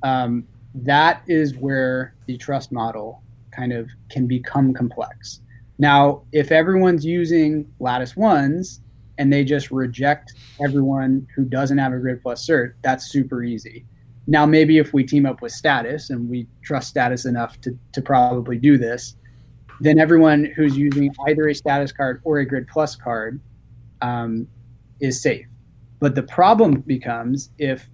um, 0.03 0.47
that 0.75 1.23
is 1.27 1.57
where 1.57 2.15
the 2.27 2.37
trust 2.37 2.73
model 2.73 3.23
kind 3.51 3.73
of 3.73 3.89
can 4.11 4.27
become 4.27 4.73
complex. 4.73 5.41
Now, 5.79 6.23
if 6.33 6.53
everyone's 6.53 7.05
using 7.05 7.71
Lattice 7.81 8.17
ones 8.17 8.81
and 9.19 9.33
they 9.33 9.45
just 9.45 9.71
reject 9.71 10.35
everyone 10.63 11.27
who 11.35 11.45
doesn't 11.45 11.79
have 11.79 11.93
a 11.93 11.99
Grid 11.99 12.23
Plus 12.23 12.47
cert, 12.47 12.75
that's 12.83 13.07
super 13.07 13.43
easy. 13.43 13.85
Now, 14.27 14.47
maybe 14.47 14.79
if 14.79 14.93
we 14.93 15.03
team 15.05 15.27
up 15.27 15.43
with 15.43 15.53
Status 15.53 16.11
and 16.11 16.29
we 16.29 16.47
trust 16.63 16.89
Status 16.89 17.25
enough 17.25 17.61
to, 17.63 17.77
to 17.93 18.03
probably 18.03 18.59
do 18.59 18.79
this, 18.79 19.17
then 19.81 19.99
everyone 19.99 20.45
who's 20.57 20.77
using 20.77 21.13
either 21.27 21.49
a 21.49 21.55
Status 21.55 21.91
card 21.91 22.21
or 22.25 22.39
a 22.39 22.47
Grid 22.47 22.69
Plus 22.69 22.95
card 22.95 23.41
um, 24.03 24.47
is 25.01 25.21
safe. 25.21 25.47
But 25.99 26.15
the 26.15 26.23
problem 26.23 26.81
becomes 26.83 27.51
if, 27.59 27.89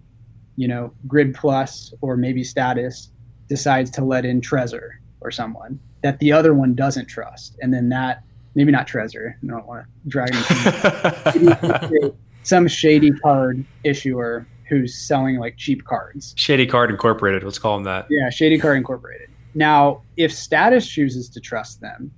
you 0.57 0.69
know, 0.69 0.93
Grid 1.07 1.35
Plus 1.35 1.93
or 2.01 2.17
maybe 2.17 2.43
Status 2.43 3.11
decides 3.49 3.91
to 3.93 4.05
let 4.05 4.25
in 4.25 4.41
Trezor 4.41 4.91
or 5.21 5.31
someone 5.31 5.79
that 6.03 6.19
the 6.19 6.33
other 6.33 6.55
one 6.55 6.75
doesn't 6.75 7.07
trust, 7.07 7.57
and 7.61 7.73
then 7.73 7.89
that 7.89 8.23
maybe 8.55 8.73
not 8.73 8.87
Trezor. 8.87 9.35
I 9.35 9.47
don't 9.47 9.67
want 9.67 9.85
to 9.85 10.09
drag 10.09 10.35
him. 10.35 12.13
some 12.43 12.69
shady 12.69 13.11
card 13.11 13.65
issuer 13.85 14.47
who's 14.69 14.97
selling 14.97 15.39
like 15.39 15.57
cheap 15.57 15.85
cards. 15.85 16.35
Shady 16.37 16.67
Card 16.67 16.91
Incorporated. 16.91 17.45
Let's 17.45 17.59
call 17.59 17.75
them 17.75 17.85
that. 17.85 18.07
Yeah, 18.11 18.31
Shady 18.31 18.59
Card 18.59 18.77
Incorporated. 18.77 19.31
Now, 19.55 20.03
if 20.17 20.33
Status 20.33 20.87
chooses 20.89 21.29
to 21.31 21.41
trust 21.41 21.81
them, 21.81 22.11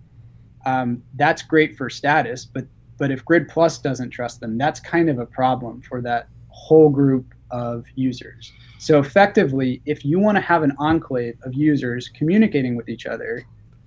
um, 0.66 1.02
that's 1.16 1.42
great 1.42 1.76
for 1.76 1.88
Status. 1.88 2.44
But 2.44 2.66
but 2.98 3.10
if 3.10 3.24
Grid 3.24 3.48
Plus 3.48 3.78
doesn't 3.78 4.10
trust 4.10 4.40
them, 4.40 4.58
that's 4.58 4.80
kind 4.80 5.08
of 5.08 5.18
a 5.18 5.26
problem 5.26 5.80
for 5.82 6.00
that 6.02 6.28
whole 6.48 6.90
group 6.90 7.32
of 7.50 7.84
users. 7.94 8.52
So 8.78 8.98
effectively, 8.98 9.82
if 9.86 10.04
you 10.04 10.18
want 10.18 10.36
to 10.36 10.40
have 10.42 10.62
an 10.62 10.74
enclave 10.78 11.36
of 11.42 11.54
users 11.54 12.08
communicating 12.08 12.76
with 12.76 12.88
each 12.88 13.06
other, 13.06 13.44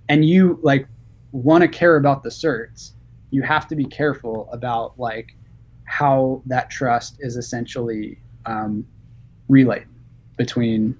and 0.08 0.24
you 0.24 0.58
like 0.62 0.86
want 1.32 1.62
to 1.62 1.68
care 1.68 1.96
about 1.96 2.22
the 2.22 2.28
certs, 2.28 2.92
you 3.30 3.42
have 3.42 3.66
to 3.68 3.76
be 3.76 3.84
careful 3.84 4.48
about 4.52 4.98
like 4.98 5.36
how 5.84 6.42
that 6.46 6.70
trust 6.70 7.16
is 7.20 7.36
essentially 7.36 8.18
um, 8.46 8.86
relayed 9.48 9.86
between 10.36 10.96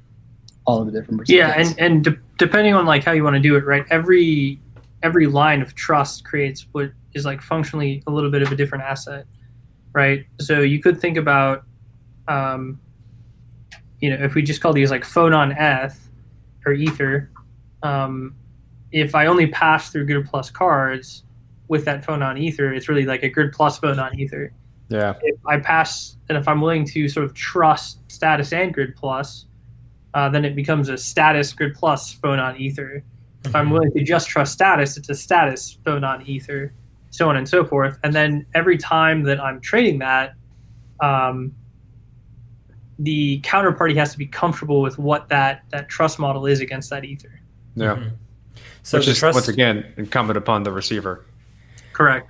all 0.65 0.81
of 0.81 0.87
the 0.87 0.93
different 0.93 1.29
Yeah, 1.29 1.55
and 1.57 1.75
and 1.79 2.05
de- 2.05 2.19
depending 2.39 2.75
on 2.75 2.87
like 2.87 3.05
how 3.05 3.13
you 3.13 3.25
want 3.25 3.35
to 3.35 3.41
do 3.41 3.57
it, 3.57 3.65
right? 3.65 3.85
Every 3.91 4.61
every 5.03 5.27
line 5.27 5.61
of 5.61 5.75
trust 5.75 6.25
creates 6.25 6.67
what 6.73 6.93
is 7.15 7.25
like 7.25 7.43
functionally 7.43 8.03
a 8.07 8.11
little 8.11 8.31
bit 8.31 8.43
of 8.43 8.53
a 8.53 8.57
different 8.57 8.85
asset, 8.85 9.27
right? 9.93 10.25
So 10.41 10.61
you 10.61 10.81
could 10.81 11.01
think 11.01 11.17
about, 11.17 11.65
um, 12.29 12.81
you 14.01 14.11
know, 14.11 14.23
if 14.25 14.35
we 14.35 14.43
just 14.43 14.61
call 14.61 14.73
these 14.73 14.91
like 14.91 15.05
phonon 15.05 15.57
eth 15.59 16.09
or 16.67 16.73
ether, 16.73 17.31
um, 17.83 18.35
if 18.91 19.15
I 19.15 19.27
only 19.27 19.47
pass 19.47 19.91
through 19.91 20.07
grid 20.07 20.27
plus 20.27 20.51
cards 20.51 21.25
with 21.69 21.85
that 21.87 22.05
phonon 22.05 22.39
ether, 22.39 22.73
it's 22.73 22.89
really 22.89 23.05
like 23.07 23.23
a 23.23 23.29
grid 23.29 23.53
plus 23.53 23.79
phonon 23.81 24.15
ether 24.19 24.53
Yeah. 24.89 25.15
if 25.23 25.39
I 25.47 25.59
pass 25.59 26.17
and 26.29 26.37
if 26.37 26.47
I'm 26.49 26.61
willing 26.61 26.85
to 26.87 27.09
sort 27.09 27.25
of 27.25 27.35
trust 27.35 27.99
status 28.11 28.53
and 28.53 28.73
grid 28.75 28.95
plus, 28.97 29.47
uh, 30.15 30.29
then 30.29 30.45
it 30.45 30.55
becomes 30.55 30.89
a 30.89 30.99
status 30.99 31.53
grid 31.53 31.75
plus 31.75 32.15
phonon 32.15 32.59
ether. 32.59 33.03
If 33.45 33.57
I'm 33.57 33.71
willing 33.71 33.91
to 33.93 34.05
just 34.05 34.29
trust 34.29 34.53
status, 34.53 34.97
it's 34.97 35.09
a 35.09 35.15
status 35.15 35.79
phonon 35.85 36.27
ether, 36.29 36.73
so 37.11 37.29
on 37.29 37.37
and 37.37 37.49
so 37.49 37.65
forth. 37.65 37.99
And 38.05 38.13
then 38.15 38.47
every 38.55 38.77
time 38.79 39.23
that 39.25 39.41
I'm 39.41 39.61
trading 39.61 39.99
that, 40.01 40.35
um, 41.01 41.53
the 42.99 43.41
counterparty 43.43 43.95
has 43.97 44.13
to 44.13 44.19
be 44.19 44.27
comfortable 44.27 44.81
with 44.83 44.99
what 44.99 45.29
that 45.29 45.63
that 45.71 45.89
trust 45.89 46.19
model 46.19 46.47
is 46.47 46.61
against 46.61 46.91
that 46.91 47.05
ether. 47.05 47.41
Yeah. 47.75 47.97
Mhm. 47.97 48.11
So 48.83 48.99
Which 48.99 49.09
is 49.09 49.19
trust 49.19 49.35
once 49.35 49.49
again 49.49 49.93
incumbent 49.97 50.37
upon 50.37 50.63
the 50.65 50.73
receiver. 50.73 51.25
Correct. 51.93 52.29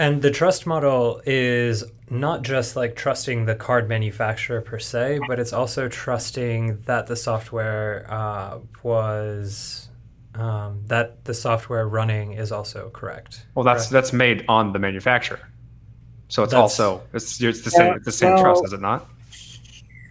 and 0.00 0.22
the 0.22 0.30
trust 0.30 0.64
model 0.64 1.20
is 1.26 1.82
not 2.08 2.42
just 2.42 2.76
like 2.76 2.94
trusting 2.94 3.46
the 3.46 3.54
card 3.56 3.88
manufacturer 3.88 4.60
per 4.60 4.78
se, 4.78 5.18
but 5.26 5.40
it's 5.40 5.52
also 5.52 5.88
trusting 5.88 6.80
that 6.82 7.08
the 7.08 7.16
software 7.16 8.06
uh, 8.08 8.58
was 8.84 9.88
um, 10.36 10.82
that 10.86 11.24
the 11.24 11.34
software 11.34 11.88
running 11.88 12.32
is 12.34 12.52
also 12.52 12.90
correct. 12.90 13.44
Well, 13.56 13.64
that's 13.64 13.88
Correct. 13.88 13.92
that's 13.92 14.12
made 14.12 14.44
on 14.48 14.72
the 14.72 14.78
manufacturer. 14.78 15.40
So 16.28 16.44
it's 16.44 16.52
That's- 16.52 16.78
also 16.78 17.02
it's, 17.12 17.40
it's 17.42 17.62
the 17.62 17.70
same 17.72 17.94
it's 17.94 18.04
the 18.04 18.12
same 18.12 18.34
well- 18.34 18.42
trust, 18.44 18.64
is 18.66 18.72
it 18.72 18.80
not? 18.80 19.08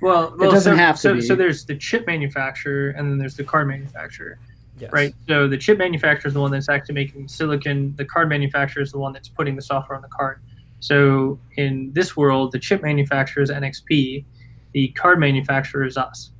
Well, 0.01 0.35
well 0.37 0.51
doesn't 0.51 0.73
so, 0.73 0.77
have 0.77 0.95
to 0.95 1.01
so, 1.01 1.13
be. 1.15 1.21
so 1.21 1.35
there's 1.35 1.65
the 1.65 1.75
chip 1.75 2.05
manufacturer 2.07 2.91
and 2.91 3.09
then 3.09 3.17
there's 3.17 3.35
the 3.35 3.43
card 3.43 3.67
manufacturer. 3.67 4.39
yes. 4.77 4.91
right? 4.91 5.13
So 5.27 5.47
the 5.47 5.57
chip 5.57 5.77
manufacturer 5.77 6.27
is 6.27 6.33
the 6.33 6.41
one 6.41 6.51
that's 6.51 6.69
actually 6.69 6.95
making 6.95 7.27
silicon. 7.27 7.95
The 7.97 8.05
card 8.05 8.29
manufacturer 8.29 8.83
is 8.83 8.91
the 8.91 8.99
one 8.99 9.13
that's 9.13 9.29
putting 9.29 9.55
the 9.55 9.61
software 9.61 9.95
on 9.95 10.01
the 10.01 10.09
card. 10.09 10.41
So 10.79 11.39
in 11.55 11.91
this 11.93 12.15
world, 12.15 12.51
the 12.51 12.59
chip 12.59 12.83
manufacturer 12.83 13.41
is 13.41 13.49
NXP, 13.49 14.23
the 14.73 14.87
card 14.89 15.19
manufacturer 15.19 15.85
is 15.85 15.97
us, 15.97 16.31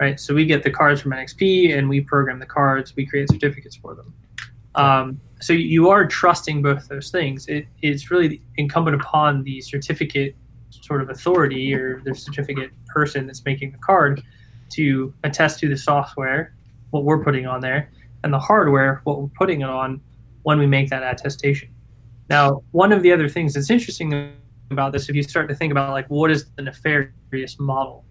right? 0.00 0.18
So 0.18 0.34
we 0.34 0.46
get 0.46 0.62
the 0.62 0.70
cards 0.70 1.02
from 1.02 1.12
NXP 1.12 1.76
and 1.76 1.88
we 1.88 2.00
program 2.00 2.38
the 2.38 2.46
cards. 2.46 2.96
We 2.96 3.04
create 3.04 3.28
certificates 3.30 3.76
for 3.76 3.94
them. 3.94 4.14
Um, 4.74 5.20
so 5.40 5.52
you 5.52 5.90
are 5.90 6.06
trusting 6.06 6.62
both 6.62 6.88
those 6.88 7.10
things. 7.10 7.46
It, 7.48 7.66
it's 7.82 8.10
really 8.10 8.40
incumbent 8.56 9.00
upon 9.00 9.42
the 9.42 9.60
certificate 9.60 10.34
sort 10.84 11.02
of 11.02 11.10
authority 11.10 11.74
or 11.74 12.00
the 12.04 12.14
certificate 12.14 12.70
person 12.86 13.26
that's 13.26 13.44
making 13.44 13.72
the 13.72 13.78
card 13.78 14.22
to 14.70 15.14
attest 15.24 15.60
to 15.60 15.68
the 15.68 15.76
software 15.76 16.54
what 16.90 17.04
we're 17.04 17.22
putting 17.22 17.46
on 17.46 17.60
there, 17.60 17.90
and 18.22 18.32
the 18.32 18.38
hardware, 18.38 19.00
what 19.04 19.20
we're 19.20 19.28
putting 19.28 19.60
it 19.60 19.68
on 19.68 20.00
when 20.42 20.58
we 20.58 20.66
make 20.66 20.88
that 20.90 21.02
attestation. 21.02 21.68
Now, 22.28 22.62
one 22.72 22.92
of 22.92 23.02
the 23.02 23.12
other 23.12 23.28
things 23.28 23.54
that's 23.54 23.70
interesting 23.70 24.32
about 24.70 24.92
this, 24.92 25.08
if 25.08 25.14
you 25.14 25.22
start 25.22 25.48
to 25.48 25.54
think 25.54 25.70
about 25.70 25.90
like 25.90 26.06
what 26.08 26.30
is 26.30 26.50
the 26.56 26.62
nefarious 26.62 27.58
model, 27.58 28.04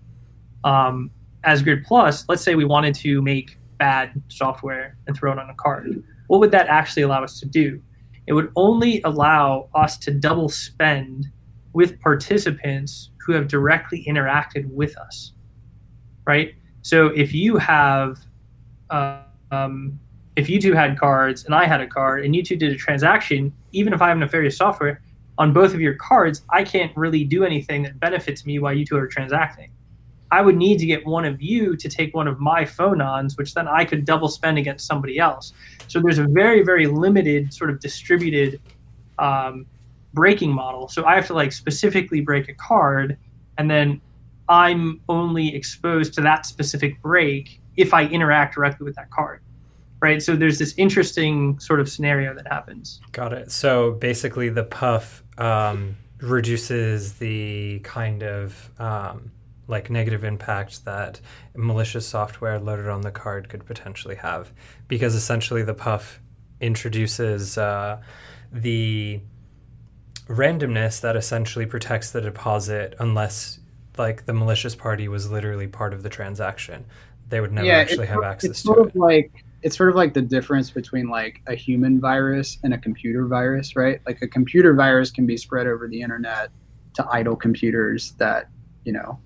um, 0.64 1.12
as 1.44 1.62
Grid 1.62 1.84
Plus, 1.86 2.26
let's 2.28 2.42
say 2.42 2.56
we 2.56 2.66
wanted 2.66 2.96
to 2.96 3.22
make 3.22 3.58
bad 3.78 4.22
software 4.30 4.98
and 5.08 5.16
throw 5.16 5.32
it 5.32 5.40
on 5.40 5.50
a 5.50 5.56
card. 5.56 6.04
What 6.28 6.40
would 6.40 6.52
that 6.52 6.68
actually 6.68 7.04
allow 7.04 7.24
us 7.24 7.40
to 7.40 7.46
do? 7.46 7.82
It 8.28 8.34
would 8.34 8.52
only 8.56 9.02
allow 9.04 9.70
us 9.76 9.98
to 10.00 10.12
double 10.12 10.50
spend 10.50 11.28
with 11.76 12.00
participants 12.00 13.12
who 13.20 13.34
have 13.34 13.50
directly 13.50 14.06
interacted 14.08 14.66
with 14.68 14.98
us, 14.98 15.34
right? 16.26 16.56
So 16.84 17.08
if 17.08 17.34
you 17.34 17.58
have 17.58 18.18
uh, 18.90 19.20
um, 19.52 20.00
if 20.38 20.50
you 20.50 20.60
two 20.60 20.72
had 20.72 20.98
cards 20.98 21.44
and 21.44 21.54
I 21.54 21.66
had 21.66 21.82
a 21.82 21.88
card 21.88 22.24
and 22.24 22.34
you 22.34 22.44
two 22.44 22.56
did 22.56 22.72
a 22.72 22.76
transaction, 22.76 23.54
even 23.74 23.92
if 23.92 24.02
I 24.02 24.08
have 24.08 24.18
nefarious 24.18 24.56
software 24.58 25.02
on 25.38 25.52
both 25.52 25.74
of 25.74 25.82
your 25.82 25.96
cards, 25.96 26.44
I 26.50 26.64
can't 26.64 26.96
really 26.96 27.26
do 27.26 27.44
anything 27.44 27.84
that 27.84 28.00
benefits 28.00 28.46
me 28.46 28.58
while 28.60 28.74
you 28.74 28.86
two 28.86 28.96
are 28.96 29.08
transacting. 29.08 29.70
I 30.32 30.42
would 30.42 30.56
need 30.56 30.80
to 30.80 30.86
get 30.86 31.06
one 31.06 31.26
of 31.26 31.42
you 31.42 31.76
to 31.76 31.90
take 31.90 32.16
one 32.16 32.28
of 32.28 32.40
my 32.40 32.64
phonons, 32.64 33.38
which 33.38 33.54
then 33.54 33.68
I 33.68 33.84
could 33.84 34.06
double 34.06 34.30
spend 34.30 34.58
against 34.58 34.88
somebody 34.88 35.20
else. 35.20 35.52
So 35.90 36.00
there's 36.00 36.20
a 36.20 36.28
very, 36.28 36.64
very 36.64 36.88
limited 36.88 37.54
sort 37.54 37.70
of 37.70 37.82
distributed 37.82 38.62
um, 39.20 39.66
breaking 40.16 40.52
model. 40.52 40.88
So 40.88 41.06
I 41.06 41.14
have 41.16 41.28
to 41.28 41.34
like 41.34 41.52
specifically 41.52 42.22
break 42.22 42.50
a 42.50 42.54
card, 42.54 43.18
and 43.60 43.70
then 43.70 44.02
I'm 44.50 45.02
only 45.10 45.56
exposed 45.56 46.14
to 46.16 46.22
that 46.22 46.46
specific 46.46 47.02
break 47.02 47.62
if 47.78 47.94
I 47.94 48.06
interact 48.08 48.56
directly 48.56 48.86
with 48.86 48.96
that 48.96 49.12
card. 49.12 49.42
Right. 50.02 50.22
So 50.22 50.36
there's 50.36 50.60
this 50.60 50.74
interesting 50.78 51.60
sort 51.60 51.80
of 51.80 51.90
scenario 51.90 52.34
that 52.36 52.48
happens. 52.48 53.02
Got 53.12 53.34
it. 53.34 53.52
So 53.52 53.92
basically, 53.92 54.50
the 54.50 54.64
PUF 54.64 55.24
um, 55.38 55.98
reduces 56.22 57.14
the 57.14 57.80
kind 57.80 58.22
of 58.24 58.70
um, 58.80 59.32
like 59.68 59.90
negative 59.90 60.24
impact 60.24 60.86
that 60.86 61.22
malicious 61.56 62.06
software 62.08 62.60
loaded 62.60 62.88
on 62.88 63.02
the 63.02 63.12
card 63.12 63.50
could 63.50 63.66
potentially 63.66 64.16
have, 64.16 64.52
because 64.88 65.16
essentially 65.16 65.64
the 65.64 65.74
PUF 65.74 66.20
introduces 66.62 67.58
uh, 67.58 68.02
the 68.52 69.20
randomness 70.28 71.02
that 71.02 71.16
essentially 71.16 71.66
protects 71.66 72.12
the 72.12 72.22
deposit 72.22 72.96
unless 73.00 73.60
like 73.98 74.26
the 74.26 74.34
malicious 74.34 74.76
party 74.76 75.08
was 75.08 75.30
literally 75.32 75.68
part 75.68 75.94
of 75.94 76.04
the 76.04 76.10
transaction. 76.10 76.86
They 77.30 77.42
would 77.42 77.52
never 77.52 77.76
Yeah, 77.76 77.78
actually 77.78 78.08
have 78.08 78.24
access 78.24 78.50
it's 78.52 78.62
to 78.64 78.68
sort 78.68 78.80
it. 78.80 78.88
of 78.88 78.96
like 78.96 79.32
it's 79.62 79.78
sort 79.78 79.90
of 79.90 79.96
like 79.96 80.14
the 80.14 80.22
difference 80.22 80.70
between 80.72 81.10
like 81.10 81.42
a 81.48 81.56
human 81.56 82.00
virus 82.00 82.60
and 82.64 82.74
a 82.74 82.78
computer 82.78 83.26
virus, 83.28 83.76
right? 83.76 84.00
Like 84.06 84.22
a 84.22 84.28
computer 84.28 84.74
virus 84.76 85.12
can 85.12 85.26
be 85.26 85.38
spread 85.38 85.68
over 85.68 85.88
the 85.88 86.02
internet 86.02 86.52
to 86.96 87.08
idle 87.12 87.36
computers 87.36 88.14
that 88.14 88.50
you 88.84 88.94
know 88.94 89.20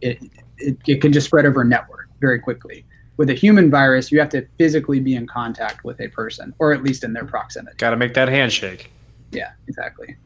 it 0.00 0.18
it, 0.58 0.78
it 0.86 1.00
can 1.02 1.12
just 1.12 1.26
spread 1.26 1.46
over 1.46 1.62
a 1.62 1.64
network 1.64 2.08
very 2.20 2.38
quickly. 2.40 2.86
With 3.16 3.30
a 3.30 3.34
human 3.34 3.70
virus, 3.70 4.10
you 4.10 4.18
have 4.20 4.30
to 4.30 4.46
physically 4.58 5.00
be 5.00 5.14
in 5.14 5.26
contact 5.26 5.84
with 5.84 6.00
a 6.00 6.08
person, 6.08 6.54
or 6.58 6.72
at 6.72 6.82
least 6.82 7.04
in 7.04 7.12
their 7.12 7.24
proximity. 7.26 7.76
Got 7.78 7.90
to 7.90 7.96
make 7.96 8.14
that 8.14 8.28
handshake. 8.28 8.90
Yeah, 9.30 9.52
exactly. 9.68 10.16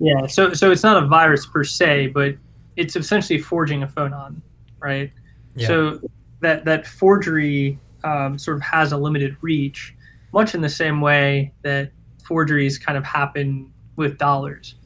Yeah, 0.00 0.26
so 0.26 0.52
so 0.52 0.70
it's 0.70 0.82
not 0.82 1.02
a 1.02 1.06
virus 1.06 1.46
per 1.46 1.64
se, 1.64 2.08
but 2.08 2.34
it's 2.76 2.96
essentially 2.96 3.38
forging 3.38 3.82
a 3.82 3.86
phonon, 3.86 4.40
right? 4.80 5.12
Yeah. 5.54 5.66
So 5.66 6.00
that 6.40 6.64
that 6.64 6.86
forgery 6.86 7.78
um, 8.04 8.38
sort 8.38 8.56
of 8.56 8.62
has 8.62 8.92
a 8.92 8.96
limited 8.96 9.36
reach, 9.40 9.94
much 10.32 10.54
in 10.54 10.60
the 10.60 10.68
same 10.68 11.00
way 11.00 11.52
that 11.62 11.92
forgeries 12.24 12.78
kind 12.78 12.98
of 12.98 13.04
happen 13.04 13.70
with 13.96 14.18
dollars, 14.18 14.76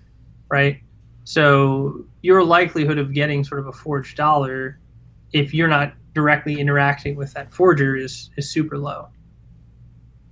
right? 0.49 0.81
So 1.25 2.05
your 2.23 2.45
likelihood 2.45 2.99
of 2.99 3.13
getting 3.13 3.43
sort 3.43 3.61
of 3.61 3.67
a 3.67 3.73
forged 3.73 4.17
dollar, 4.17 4.79
if 5.33 5.53
you're 5.53 5.69
not 5.69 5.95
directly 6.15 6.61
interacting 6.61 7.17
with 7.17 7.33
that 7.35 7.53
forger, 7.53 7.97
is 7.97 8.31
is 8.37 8.51
super 8.51 8.79
low. 8.79 9.09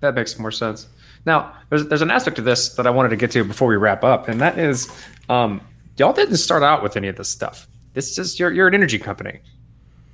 That 0.00 0.14
makes 0.14 0.38
more 0.38 0.50
sense. 0.50 0.88
Now, 1.27 1.55
there's 1.70 1.87
there's 1.87 2.03
an 2.03 2.11
aspect 2.11 2.39
of 2.39 2.45
this 2.45 2.75
that 2.75 2.87
I 2.87 2.91
wanted 2.91 3.11
to 3.11 3.16
get 3.16 3.31
to 3.33 3.45
before 3.45 3.68
we 3.68 3.77
wrap 3.77 4.05
up, 4.05 4.29
and 4.29 4.41
that 4.41 4.59
is, 4.59 4.91
um, 5.29 5.61
y'all 5.97 6.12
didn't 6.12 6.37
start 6.37 6.62
out 6.62 6.83
with 6.83 6.97
any 6.97 7.09
of 7.09 7.16
this 7.16 7.29
stuff. 7.29 7.66
This 7.95 8.18
is 8.18 8.39
you're 8.39 8.53
you're 8.53 8.68
an 8.68 8.75
energy 8.75 8.99
company. 8.99 9.41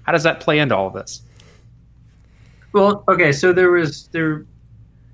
How 0.03 0.13
does 0.13 0.23
that 0.23 0.41
play 0.41 0.59
into 0.59 0.77
all 0.77 0.87
of 0.87 0.95
this? 0.95 1.23
Well, 2.73 3.05
okay, 3.09 3.33
so 3.33 3.53
there 3.53 3.71
was 3.71 4.09
there 4.09 4.47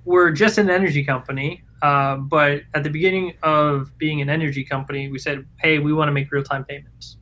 we're 0.05 0.31
just 0.31 0.57
an 0.57 0.69
energy 0.69 1.03
company, 1.03 1.63
uh, 1.81 2.15
but 2.15 2.61
at 2.73 2.83
the 2.83 2.89
beginning 2.89 3.33
of 3.43 3.95
being 3.97 4.21
an 4.21 4.29
energy 4.29 4.63
company, 4.63 5.09
we 5.09 5.19
said, 5.19 5.45
hey, 5.59 5.79
we 5.79 5.91
want 5.91 6.07
to 6.07 6.13
make 6.13 6.31
real 6.31 6.43
time 6.43 6.63
payments. 6.63 7.17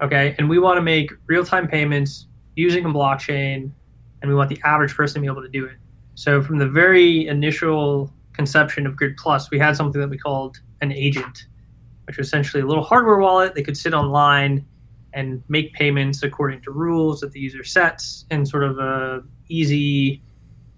Okay, 0.00 0.34
and 0.38 0.48
we 0.48 0.58
want 0.58 0.76
to 0.76 0.82
make 0.82 1.10
real 1.26 1.44
time 1.44 1.66
payments 1.66 2.26
using 2.54 2.84
a 2.84 2.88
blockchain, 2.88 3.70
and 4.20 4.30
we 4.30 4.34
want 4.34 4.48
the 4.48 4.60
average 4.64 4.94
person 4.94 5.14
to 5.14 5.20
be 5.20 5.26
able 5.26 5.42
to 5.42 5.48
do 5.48 5.64
it. 5.64 5.76
So 6.14 6.42
from 6.42 6.58
the 6.58 6.68
very 6.68 7.26
initial 7.26 8.12
conception 8.32 8.86
of 8.86 8.96
Grid 8.96 9.16
Plus, 9.16 9.50
we 9.50 9.58
had 9.58 9.76
something 9.76 10.00
that 10.00 10.10
we 10.10 10.18
called 10.18 10.60
an 10.80 10.92
agent, 10.92 11.46
which 12.06 12.18
was 12.18 12.26
essentially 12.26 12.62
a 12.62 12.66
little 12.66 12.84
hardware 12.84 13.18
wallet 13.18 13.54
that 13.54 13.62
could 13.64 13.76
sit 13.76 13.94
online 13.94 14.66
and 15.14 15.42
make 15.48 15.72
payments 15.74 16.22
according 16.22 16.62
to 16.62 16.70
rules 16.70 17.20
that 17.20 17.32
the 17.32 17.40
user 17.40 17.64
sets 17.64 18.24
in 18.30 18.46
sort 18.46 18.64
of 18.64 18.78
a 18.78 19.22
easy 19.48 20.22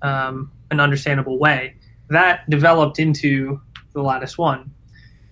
um, 0.03 0.51
and 0.70 0.80
understandable 0.80 1.39
way. 1.39 1.76
That 2.11 2.49
developed 2.51 2.99
into 2.99 3.61
the 3.93 4.03
Lattice 4.03 4.37
One. 4.37 4.70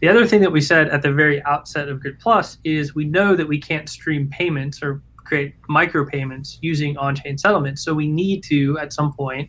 The 0.00 0.08
other 0.08 0.26
thing 0.26 0.40
that 0.40 0.50
we 0.50 0.60
said 0.60 0.88
at 0.88 1.02
the 1.02 1.12
very 1.12 1.42
outset 1.44 1.88
of 1.88 2.00
Grid 2.00 2.18
Plus 2.18 2.58
is 2.64 2.94
we 2.94 3.04
know 3.04 3.36
that 3.36 3.46
we 3.46 3.60
can't 3.60 3.88
stream 3.88 4.28
payments 4.28 4.82
or 4.82 5.02
create 5.16 5.54
micropayments 5.70 6.58
using 6.60 6.96
on-chain 6.96 7.38
settlement. 7.38 7.78
so 7.78 7.94
we 7.94 8.08
need 8.08 8.42
to 8.44 8.78
at 8.78 8.92
some 8.92 9.12
point 9.12 9.48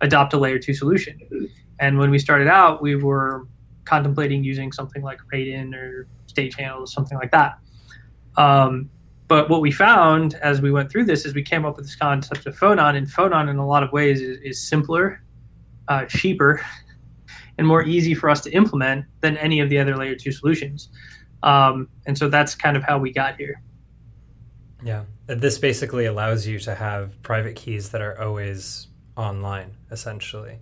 adopt 0.00 0.32
a 0.32 0.38
layer 0.38 0.58
two 0.58 0.74
solution. 0.74 1.18
And 1.80 1.98
when 1.98 2.10
we 2.10 2.18
started 2.18 2.48
out, 2.48 2.82
we 2.82 2.96
were 2.96 3.46
contemplating 3.84 4.44
using 4.44 4.72
something 4.72 5.02
like 5.02 5.18
Raiden 5.32 5.74
or 5.74 6.06
State 6.26 6.52
Channels, 6.52 6.92
something 6.92 7.16
like 7.18 7.30
that. 7.30 7.58
Um, 8.36 8.90
but 9.28 9.50
what 9.50 9.60
we 9.60 9.70
found 9.70 10.34
as 10.36 10.60
we 10.60 10.70
went 10.70 10.90
through 10.90 11.04
this 11.04 11.24
is 11.24 11.34
we 11.34 11.42
came 11.42 11.64
up 11.64 11.76
with 11.76 11.86
this 11.86 11.96
concept 11.96 12.46
of 12.46 12.58
Phonon, 12.58 12.96
and 12.96 13.06
Phonon 13.06 13.48
in 13.50 13.56
a 13.56 13.66
lot 13.66 13.82
of 13.82 13.92
ways 13.92 14.20
is, 14.20 14.38
is 14.38 14.62
simpler, 14.62 15.22
uh, 15.88 16.06
cheaper, 16.06 16.60
and 17.58 17.66
more 17.66 17.82
easy 17.82 18.14
for 18.14 18.30
us 18.30 18.40
to 18.42 18.50
implement 18.52 19.04
than 19.20 19.36
any 19.36 19.60
of 19.60 19.68
the 19.68 19.78
other 19.78 19.96
layer 19.96 20.14
two 20.14 20.32
solutions. 20.32 20.90
Um, 21.42 21.88
and 22.06 22.16
so 22.16 22.28
that's 22.28 22.54
kind 22.54 22.76
of 22.76 22.82
how 22.82 22.98
we 22.98 23.12
got 23.12 23.36
here. 23.36 23.62
Yeah. 24.82 25.04
This 25.26 25.58
basically 25.58 26.06
allows 26.06 26.46
you 26.46 26.58
to 26.60 26.74
have 26.74 27.20
private 27.22 27.56
keys 27.56 27.90
that 27.90 28.00
are 28.00 28.20
always 28.20 28.87
online, 29.18 29.72
essentially. 29.90 30.58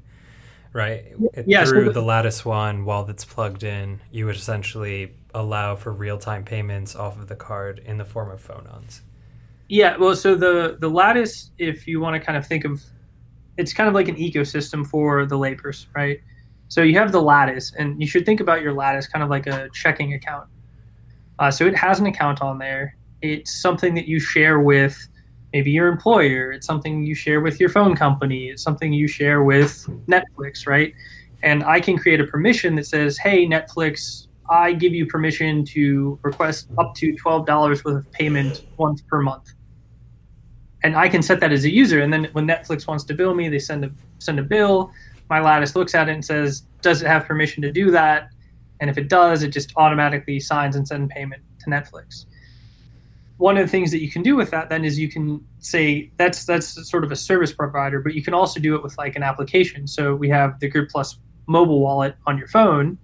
Right? 0.73 1.15
Yeah, 1.47 1.65
so 1.65 1.71
Through 1.71 1.85
the- 1.87 1.93
the 1.93 2.03
Lattice 2.03 2.45
one, 2.45 2.85
while 2.85 3.09
it's 3.09 3.25
plugged 3.25 3.63
in, 3.63 4.01
you 4.11 4.27
would 4.27 4.37
essentially 4.37 5.13
allow 5.33 5.77
for 5.77 5.93
real 5.93 6.19
time 6.19 6.45
payments 6.45 6.97
off 6.97 7.19
of 7.19 7.29
the 7.29 7.37
card 7.37 7.81
in 7.85 7.99
the 7.99 8.05
form 8.05 8.31
of 8.31 8.47
phonons. 8.47 9.01
Yeah, 9.69 9.97
well, 9.97 10.15
so 10.15 10.35
the 10.35 10.77
the 10.81 10.89
lattice, 10.89 11.51
if 11.59 11.87
you 11.89 11.99
want 12.01 12.15
to 12.15 12.25
kind 12.25 12.37
of 12.39 12.47
think 12.47 12.65
of, 12.65 12.83
it's 13.57 13.73
kind 13.73 13.89
of 13.89 13.95
like 13.95 14.09
an 14.09 14.17
ecosystem 14.17 14.87
for 14.87 15.27
the 15.27 15.37
layperson, 15.37 15.87
right? 15.95 16.21
So 16.69 16.83
you 16.83 16.99
have 16.99 17.11
the 17.11 17.23
lattice, 17.23 17.73
and 17.79 18.01
you 18.01 18.07
should 18.07 18.27
think 18.27 18.41
about 18.41 18.61
your 18.63 18.73
lattice 18.73 19.07
kind 19.09 19.23
of 19.23 19.31
like 19.31 19.47
a 19.47 19.69
checking 19.73 20.15
account. 20.15 20.47
Uh, 21.39 21.51
so 21.51 21.67
it 21.67 21.77
has 21.77 22.01
an 22.01 22.07
account 22.07 22.43
on 22.43 22.59
there. 22.59 22.97
It's 23.23 23.61
something 23.61 23.95
that 23.95 24.07
you 24.07 24.21
share 24.21 24.61
with 24.61 24.97
maybe 25.53 25.71
your 25.71 25.89
employer. 25.89 26.53
It's 26.53 26.67
something 26.67 27.05
you 27.05 27.15
share 27.15 27.41
with 27.41 27.61
your 27.61 27.69
phone 27.69 27.95
company. 27.97 28.49
It's 28.49 28.63
something 28.63 28.93
you 28.93 29.09
share 29.09 29.43
with 29.43 29.87
Netflix, 30.07 30.67
right? 30.67 30.93
And 31.43 31.65
I 31.65 31.81
can 31.81 31.99
create 31.99 32.21
a 32.21 32.25
permission 32.27 32.75
that 32.77 32.87
says, 32.87 33.19
"Hey, 33.19 33.47
Netflix, 33.47 34.29
I 34.51 34.73
give 34.73 34.93
you 34.95 35.07
permission 35.07 35.65
to 35.67 36.19
request 36.23 36.69
up 36.79 36.95
to 36.97 37.15
twelve 37.17 37.47
dollars 37.47 37.85
worth 37.85 37.97
of 37.97 38.13
payment 38.13 38.67
once 38.77 39.03
per 39.03 39.21
month." 39.21 39.53
and 40.87 40.97
I 40.97 41.09
can 41.09 41.21
set 41.21 41.41
that 41.41 41.53
as 41.53 41.65
a 41.65 41.71
user. 41.71 42.01
And 42.01 42.13
then 42.13 42.29
when 42.33 42.47
Netflix 42.47 42.87
wants 42.87 43.03
to 43.05 43.15
bill 43.15 43.35
me, 43.35 43.49
they 43.49 43.59
send 43.59 43.85
a 43.85 43.91
send 44.19 44.39
a 44.39 44.43
bill. 44.43 44.93
My 45.29 45.41
Lattice 45.41 45.75
looks 45.75 45.97
at 45.97 46.09
it 46.09 46.13
and 46.13 46.25
says, 46.25 46.63
"Does 46.81 47.03
it 47.03 47.09
have 47.09 47.25
permission 47.27 47.61
to 47.63 47.73
do 47.73 47.91
that?" 47.91 48.29
And 48.79 48.89
if 48.89 48.97
it 48.97 49.09
does, 49.09 49.43
it 49.43 49.49
just 49.49 49.73
automatically 49.77 50.39
signs 50.39 50.77
and 50.77 50.87
sends 50.87 51.13
payment 51.13 51.43
to 51.61 51.71
Netflix. 51.71 52.27
One 53.39 53.59
of 53.59 53.67
the 53.67 53.71
things 53.71 53.91
that 53.91 54.01
you 54.01 54.11
can 54.11 54.23
do 54.23 54.35
with 54.35 54.51
that 54.51 54.71
then 54.71 54.85
is 54.85 54.99
you 54.99 55.11
can 55.11 55.45
say 55.59 56.11
that's 56.17 56.45
that's 56.45 56.89
sort 56.89 57.05
of 57.05 57.13
a 57.13 57.17
service 57.17 57.53
provider, 57.53 58.01
but 58.01 58.15
you 58.15 58.23
can 58.23 58.33
also 58.35 58.61
do 58.61 58.75
it 58.75 58.83
with 58.83 58.97
like 58.97 59.15
an 59.17 59.23
application. 59.23 59.87
So 59.87 60.15
we 60.15 60.29
have 60.31 60.59
the 60.61 60.69
Grid 60.69 60.89
Plus 60.89 61.19
mobile 61.47 61.81
wallet 61.81 62.17
on 62.27 62.39
your 62.39 62.49
phone. 62.49 62.99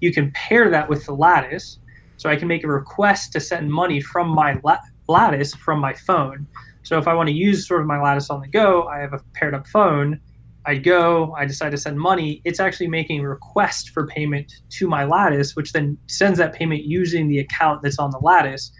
You 0.00 0.12
can 0.12 0.30
pair 0.32 0.70
that 0.70 0.88
with 0.88 1.06
the 1.06 1.14
Lattice. 1.14 1.78
So 2.18 2.30
I 2.30 2.36
can 2.36 2.48
make 2.48 2.64
a 2.64 2.68
request 2.68 3.32
to 3.32 3.40
send 3.40 3.70
money 3.70 4.00
from 4.00 4.28
my 4.28 4.58
la- 4.64 4.78
Lattice 5.08 5.54
from 5.54 5.78
my 5.78 5.92
phone. 5.92 6.46
So 6.82 6.98
if 6.98 7.08
I 7.08 7.14
want 7.14 7.28
to 7.28 7.34
use 7.34 7.66
sort 7.66 7.80
of 7.80 7.86
my 7.86 8.00
Lattice 8.00 8.30
on 8.30 8.40
the 8.40 8.48
go, 8.48 8.84
I 8.84 8.98
have 8.98 9.12
a 9.12 9.20
paired 9.34 9.54
up 9.54 9.66
phone. 9.66 10.20
I 10.64 10.76
go, 10.76 11.32
I 11.38 11.44
decide 11.44 11.70
to 11.70 11.78
send 11.78 11.98
money. 11.98 12.42
It's 12.44 12.58
actually 12.58 12.88
making 12.88 13.20
a 13.20 13.28
request 13.28 13.90
for 13.90 14.06
payment 14.06 14.52
to 14.70 14.88
my 14.88 15.04
Lattice, 15.04 15.54
which 15.54 15.72
then 15.72 15.96
sends 16.08 16.38
that 16.38 16.54
payment 16.54 16.82
using 16.82 17.28
the 17.28 17.38
account 17.38 17.82
that's 17.82 18.00
on 18.00 18.10
the 18.10 18.18
Lattice, 18.18 18.72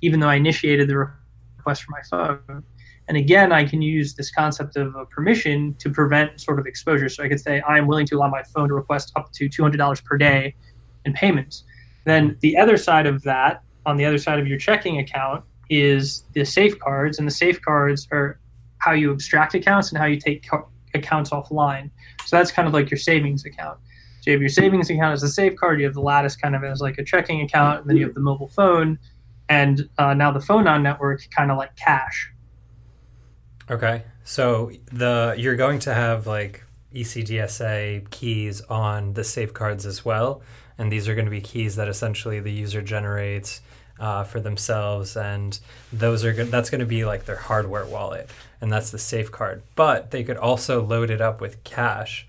even 0.00 0.20
though 0.20 0.28
I 0.28 0.36
initiated 0.36 0.88
the 0.88 1.10
request 1.56 1.82
for 1.82 1.90
my 1.90 2.02
phone. 2.10 2.62
And 3.08 3.16
again, 3.16 3.52
I 3.52 3.64
can 3.64 3.80
use 3.80 4.14
this 4.14 4.30
concept 4.30 4.76
of 4.76 4.94
a 4.94 5.06
permission 5.06 5.74
to 5.78 5.90
prevent 5.90 6.40
sort 6.40 6.58
of 6.58 6.66
exposure. 6.66 7.08
So 7.08 7.22
I 7.24 7.28
could 7.28 7.40
say, 7.40 7.60
I 7.60 7.78
am 7.78 7.86
willing 7.86 8.06
to 8.06 8.16
allow 8.16 8.28
my 8.28 8.42
phone 8.42 8.68
to 8.68 8.74
request 8.74 9.12
up 9.16 9.32
to 9.32 9.48
$200 9.48 10.04
per 10.04 10.18
day 10.18 10.54
in 11.06 11.14
payments. 11.14 11.64
Then 12.04 12.36
the 12.40 12.56
other 12.58 12.76
side 12.76 13.06
of 13.06 13.22
that, 13.22 13.62
on 13.86 13.96
the 13.96 14.04
other 14.04 14.18
side 14.18 14.38
of 14.38 14.46
your 14.46 14.58
checking 14.58 14.98
account, 14.98 15.42
is 15.70 16.24
the 16.32 16.40
SafeCards, 16.40 17.18
and 17.18 17.26
the 17.26 17.32
SafeCards 17.32 18.08
are 18.12 18.40
how 18.78 18.92
you 18.92 19.10
abstract 19.12 19.54
accounts 19.54 19.90
and 19.90 19.98
how 19.98 20.06
you 20.06 20.18
take 20.18 20.48
co- 20.48 20.68
accounts 20.94 21.30
offline. 21.30 21.90
So 22.26 22.36
that's 22.36 22.52
kind 22.52 22.68
of 22.68 22.74
like 22.74 22.90
your 22.90 22.98
savings 22.98 23.44
account. 23.44 23.78
So 24.20 24.30
you 24.30 24.32
have 24.32 24.40
your 24.40 24.50
savings 24.50 24.90
account 24.90 25.12
as 25.12 25.22
a 25.22 25.42
SafeCard, 25.42 25.78
you 25.78 25.84
have 25.84 25.94
the 25.94 26.00
Lattice 26.00 26.36
kind 26.36 26.54
of 26.54 26.64
as 26.64 26.80
like 26.80 26.98
a 26.98 27.04
checking 27.04 27.40
account, 27.42 27.80
and 27.80 27.90
then 27.90 27.96
you 27.96 28.04
have 28.04 28.14
the 28.14 28.20
mobile 28.20 28.48
phone, 28.48 28.98
and 29.48 29.88
uh, 29.98 30.14
now 30.14 30.30
the 30.30 30.40
phonon 30.40 30.82
network 30.82 31.26
kind 31.30 31.50
of 31.50 31.58
like 31.58 31.74
cash. 31.76 32.32
Okay. 33.70 34.02
So 34.24 34.72
the 34.92 35.34
you're 35.38 35.56
going 35.56 35.78
to 35.80 35.94
have 35.94 36.26
like 36.26 36.64
ECDSA 36.94 38.10
keys 38.10 38.60
on 38.62 39.14
the 39.14 39.22
SafeCards 39.22 39.84
as 39.84 40.04
well, 40.04 40.42
and 40.76 40.90
these 40.90 41.08
are 41.08 41.14
going 41.14 41.26
to 41.26 41.30
be 41.30 41.40
keys 41.40 41.76
that 41.76 41.88
essentially 41.88 42.40
the 42.40 42.52
user 42.52 42.82
generates 42.82 43.60
uh, 43.98 44.24
for 44.24 44.40
themselves, 44.40 45.16
and 45.16 45.58
those 45.92 46.24
are 46.24 46.32
good. 46.32 46.50
That's 46.50 46.70
going 46.70 46.80
to 46.80 46.86
be 46.86 47.04
like 47.04 47.24
their 47.24 47.36
hardware 47.36 47.86
wallet, 47.86 48.30
and 48.60 48.72
that's 48.72 48.90
the 48.90 48.98
SafeCard. 48.98 49.62
But 49.74 50.10
they 50.10 50.24
could 50.24 50.36
also 50.36 50.82
load 50.82 51.10
it 51.10 51.20
up 51.20 51.40
with 51.40 51.62
cash, 51.64 52.26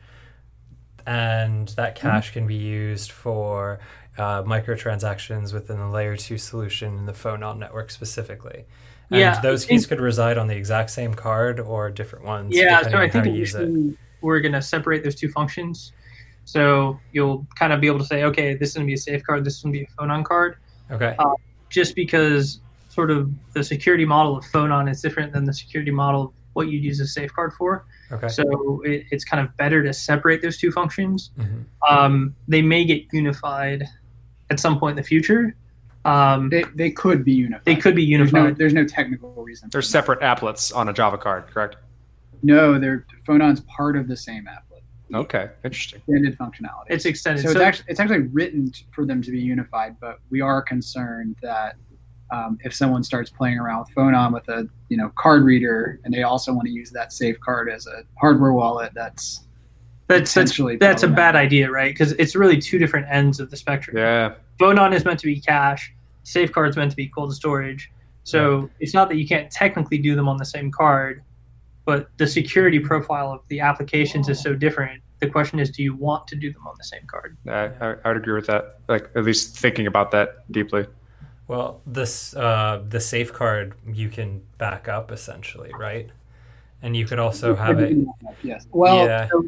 and 1.05 1.67
that 1.69 1.95
cash 1.95 2.31
can 2.31 2.47
be 2.47 2.55
used 2.55 3.11
for 3.11 3.79
uh, 4.19 4.43
microtransactions 4.43 5.53
within 5.53 5.77
the 5.77 5.87
layer 5.87 6.15
two 6.15 6.37
solution 6.37 6.97
in 6.97 7.05
the 7.05 7.13
Phonon 7.13 7.57
network 7.57 7.91
specifically. 7.91 8.65
And 9.11 9.19
Yeah, 9.19 9.39
those 9.41 9.65
keys 9.65 9.85
could 9.87 9.99
reside 9.99 10.37
on 10.37 10.47
the 10.47 10.55
exact 10.55 10.91
same 10.91 11.13
card 11.13 11.59
or 11.59 11.89
different 11.89 12.25
ones. 12.25 12.55
Yeah, 12.55 12.81
so 12.83 12.97
I 12.97 13.09
think 13.09 13.25
how 13.25 13.31
you 13.31 13.37
use 13.39 13.55
it. 13.55 13.63
initially 13.63 13.97
we're 14.21 14.41
going 14.41 14.51
to 14.53 14.61
separate 14.61 15.03
those 15.03 15.15
two 15.15 15.29
functions. 15.29 15.93
So 16.45 16.99
you'll 17.13 17.47
kind 17.57 17.71
of 17.71 17.79
be 17.79 17.87
able 17.87 17.99
to 17.99 18.05
say, 18.05 18.23
okay, 18.23 18.53
this 18.55 18.69
is 18.69 18.75
going 18.75 18.85
to 18.85 18.89
be 18.89 18.95
a 18.95 18.97
safe 18.97 19.23
card, 19.23 19.45
this 19.45 19.55
is 19.57 19.63
going 19.63 19.73
to 19.73 19.79
be 19.79 19.85
a 19.85 20.01
phonon 20.01 20.25
card, 20.25 20.57
Okay. 20.91 21.15
uh, 21.17 21.33
just 21.69 21.95
because 21.95 22.59
sort 22.89 23.11
of 23.11 23.31
the 23.53 23.63
security 23.63 24.03
model 24.03 24.37
of 24.37 24.43
phonon 24.45 24.89
is 24.91 25.01
different 25.01 25.31
than 25.31 25.45
the 25.45 25.53
security 25.53 25.91
model 25.91 26.21
of 26.23 26.31
what 26.53 26.67
you'd 26.67 26.83
use 26.83 26.99
a 26.99 27.03
SafeCard 27.19 27.53
for. 27.53 27.85
Okay. 28.11 28.27
So 28.27 28.81
it, 28.83 29.05
it's 29.11 29.23
kind 29.23 29.45
of 29.45 29.55
better 29.57 29.81
to 29.83 29.93
separate 29.93 30.41
those 30.41 30.57
two 30.57 30.71
functions. 30.71 31.29
Mhm. 31.39 31.63
Um, 31.89 32.35
they 32.47 32.61
may 32.63 32.83
get 32.83 33.03
unified 33.13 33.85
at 34.49 34.59
some 34.59 34.79
point 34.79 34.91
in 34.97 34.97
the 35.03 35.07
future. 35.07 35.55
Um, 36.05 36.49
They, 36.49 36.63
they 36.75 36.91
could 36.91 37.23
be 37.25 37.33
unified. 37.33 37.65
they 37.65 37.75
could 37.75 37.95
be 37.95 38.09
There's 38.15 38.31
no, 38.31 38.39
unified. 38.39 38.57
there's 38.57 38.73
no 38.73 38.85
technical 38.85 39.33
reason. 39.43 39.69
They're 39.71 39.81
that. 39.81 39.87
separate 39.87 40.21
applets 40.21 40.73
on 40.75 40.87
a 40.89 40.93
Java 40.93 41.17
card, 41.17 41.47
correct? 41.47 41.75
No, 42.41 42.79
they're 42.79 43.05
Phonon's 43.27 43.61
part 43.61 43.97
of 43.97 44.07
the 44.07 44.15
same 44.15 44.45
applet. 44.45 44.81
Okay, 45.13 45.49
interesting. 45.63 45.99
Extended 46.07 46.37
functionality. 46.37 46.85
It's 46.87 47.05
extended. 47.05 47.41
so, 47.41 47.49
So, 47.51 47.59
it's 47.59 47.61
actually 47.65 47.85
it's 47.89 47.99
actually 47.99 48.19
written 48.27 48.71
for 48.91 49.05
them 49.05 49.21
to 49.23 49.31
be 49.31 49.39
unified, 49.39 49.97
but 49.99 50.19
we 50.29 50.39
are 50.39 50.61
concerned 50.61 51.35
that 51.41 51.75
um, 52.31 52.57
if 52.63 52.73
someone 52.75 53.03
starts 53.03 53.29
playing 53.31 53.57
around 53.57 53.79
with 53.79 53.89
Phonon 53.95 54.31
with 54.33 54.47
a 54.49 54.69
you 54.87 54.95
know 54.97 55.09
card 55.17 55.43
reader 55.43 55.99
and 56.05 56.13
they 56.13 56.23
also 56.23 56.53
want 56.53 56.65
to 56.67 56.71
use 56.71 56.91
that 56.91 57.11
safe 57.11 57.39
card 57.41 57.69
as 57.69 57.87
a 57.87 58.03
hardware 58.21 58.53
wallet, 58.53 58.91
that's 58.95 59.47
that's 60.09 60.33
that's, 60.33 60.51
potentially 60.51 60.75
that's 60.75 61.03
a 61.03 61.07
bad 61.07 61.35
idea, 61.37 61.71
right? 61.71 61.93
Because 61.93 62.11
it's 62.13 62.35
really 62.35 62.59
two 62.59 62.77
different 62.77 63.07
ends 63.09 63.39
of 63.39 63.49
the 63.49 63.55
spectrum. 63.55 63.95
Yeah, 63.95 64.33
Phonon 64.59 64.93
is 64.93 65.05
meant 65.05 65.19
to 65.21 65.27
be 65.27 65.39
cash. 65.39 65.93
SafeCard's 66.25 66.75
meant 66.75 66.91
to 66.91 66.97
be 66.97 67.07
cold 67.07 67.33
storage. 67.33 67.89
So 68.23 68.69
it's 68.79 68.93
not 68.93 69.07
that 69.09 69.15
you 69.15 69.27
can't 69.27 69.49
technically 69.49 69.97
do 69.97 70.15
them 70.15 70.27
on 70.27 70.37
the 70.37 70.45
same 70.45 70.69
card, 70.69 71.23
but 71.85 72.09
the 72.17 72.27
security 72.27 72.79
profile 72.79 73.31
of 73.31 73.41
the 73.47 73.59
applications 73.61 74.29
is 74.29 74.39
so 74.39 74.53
different. 74.53 75.01
The 75.19 75.29
question 75.29 75.57
is, 75.59 75.71
do 75.71 75.81
you 75.81 75.95
want 75.95 76.27
to 76.27 76.35
do 76.35 76.53
them 76.53 76.67
on 76.67 76.75
the 76.77 76.83
same 76.83 77.01
card? 77.07 77.35
I, 77.47 77.71
I, 77.81 77.95
I 78.03 78.07
would 78.09 78.17
agree 78.17 78.33
with 78.33 78.47
that. 78.47 78.79
Like 78.87 79.09
at 79.15 79.23
least 79.23 79.57
thinking 79.57 79.87
about 79.87 80.11
that 80.11 80.51
deeply. 80.51 80.85
Well, 81.47 81.81
this 81.87 82.35
uh, 82.35 82.83
the 82.87 82.99
safe 82.99 83.33
card 83.33 83.73
you 83.91 84.09
can 84.09 84.43
back 84.59 84.87
up 84.87 85.11
essentially, 85.11 85.71
right? 85.79 86.07
And 86.83 86.95
you 86.95 87.05
could 87.05 87.19
also 87.19 87.55
have 87.55 87.79
it. 87.79 87.97
Yes. 88.43 88.67
Well, 88.71 89.05
Yeah. 89.05 89.27
so, 89.29 89.45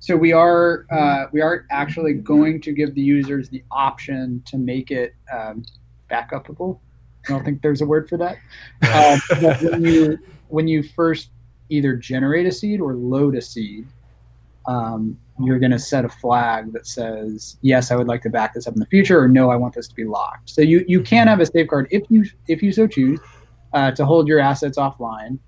so 0.00 0.16
we 0.16 0.32
are 0.32 0.86
uh, 0.90 1.26
we 1.30 1.42
are 1.42 1.66
actually 1.70 2.14
going 2.14 2.60
to 2.62 2.72
give 2.72 2.94
the 2.94 3.02
users 3.02 3.50
the 3.50 3.62
option 3.70 4.42
to 4.46 4.56
make 4.56 4.90
it 4.90 5.14
um, 5.32 5.62
backupable. 6.10 6.80
I 7.28 7.32
don't 7.32 7.44
think 7.44 7.60
there's 7.60 7.82
a 7.82 7.86
word 7.86 8.08
for 8.08 8.16
that. 8.16 8.38
Um, 8.92 9.20
but 9.42 9.62
when 9.62 9.84
you 9.84 10.18
when 10.48 10.66
you 10.66 10.82
first 10.82 11.28
either 11.68 11.94
generate 11.94 12.46
a 12.46 12.52
seed 12.52 12.80
or 12.80 12.94
load 12.94 13.36
a 13.36 13.42
seed, 13.42 13.86
um, 14.66 15.18
you're 15.38 15.58
going 15.58 15.70
to 15.70 15.78
set 15.78 16.06
a 16.06 16.08
flag 16.08 16.72
that 16.72 16.86
says 16.86 17.58
yes, 17.60 17.90
I 17.90 17.96
would 17.96 18.08
like 18.08 18.22
to 18.22 18.30
back 18.30 18.54
this 18.54 18.66
up 18.66 18.72
in 18.72 18.80
the 18.80 18.86
future, 18.86 19.20
or 19.20 19.28
no, 19.28 19.50
I 19.50 19.56
want 19.56 19.74
this 19.74 19.86
to 19.86 19.94
be 19.94 20.04
locked. 20.04 20.48
So 20.48 20.62
you 20.62 20.82
you 20.88 21.02
can 21.02 21.28
have 21.28 21.40
a 21.40 21.44
SafeCard 21.44 21.88
if 21.90 22.04
you 22.08 22.24
if 22.48 22.62
you 22.62 22.72
so 22.72 22.86
choose 22.86 23.20
uh, 23.74 23.90
to 23.92 24.06
hold 24.06 24.28
your 24.28 24.40
assets 24.40 24.78
offline 24.78 25.38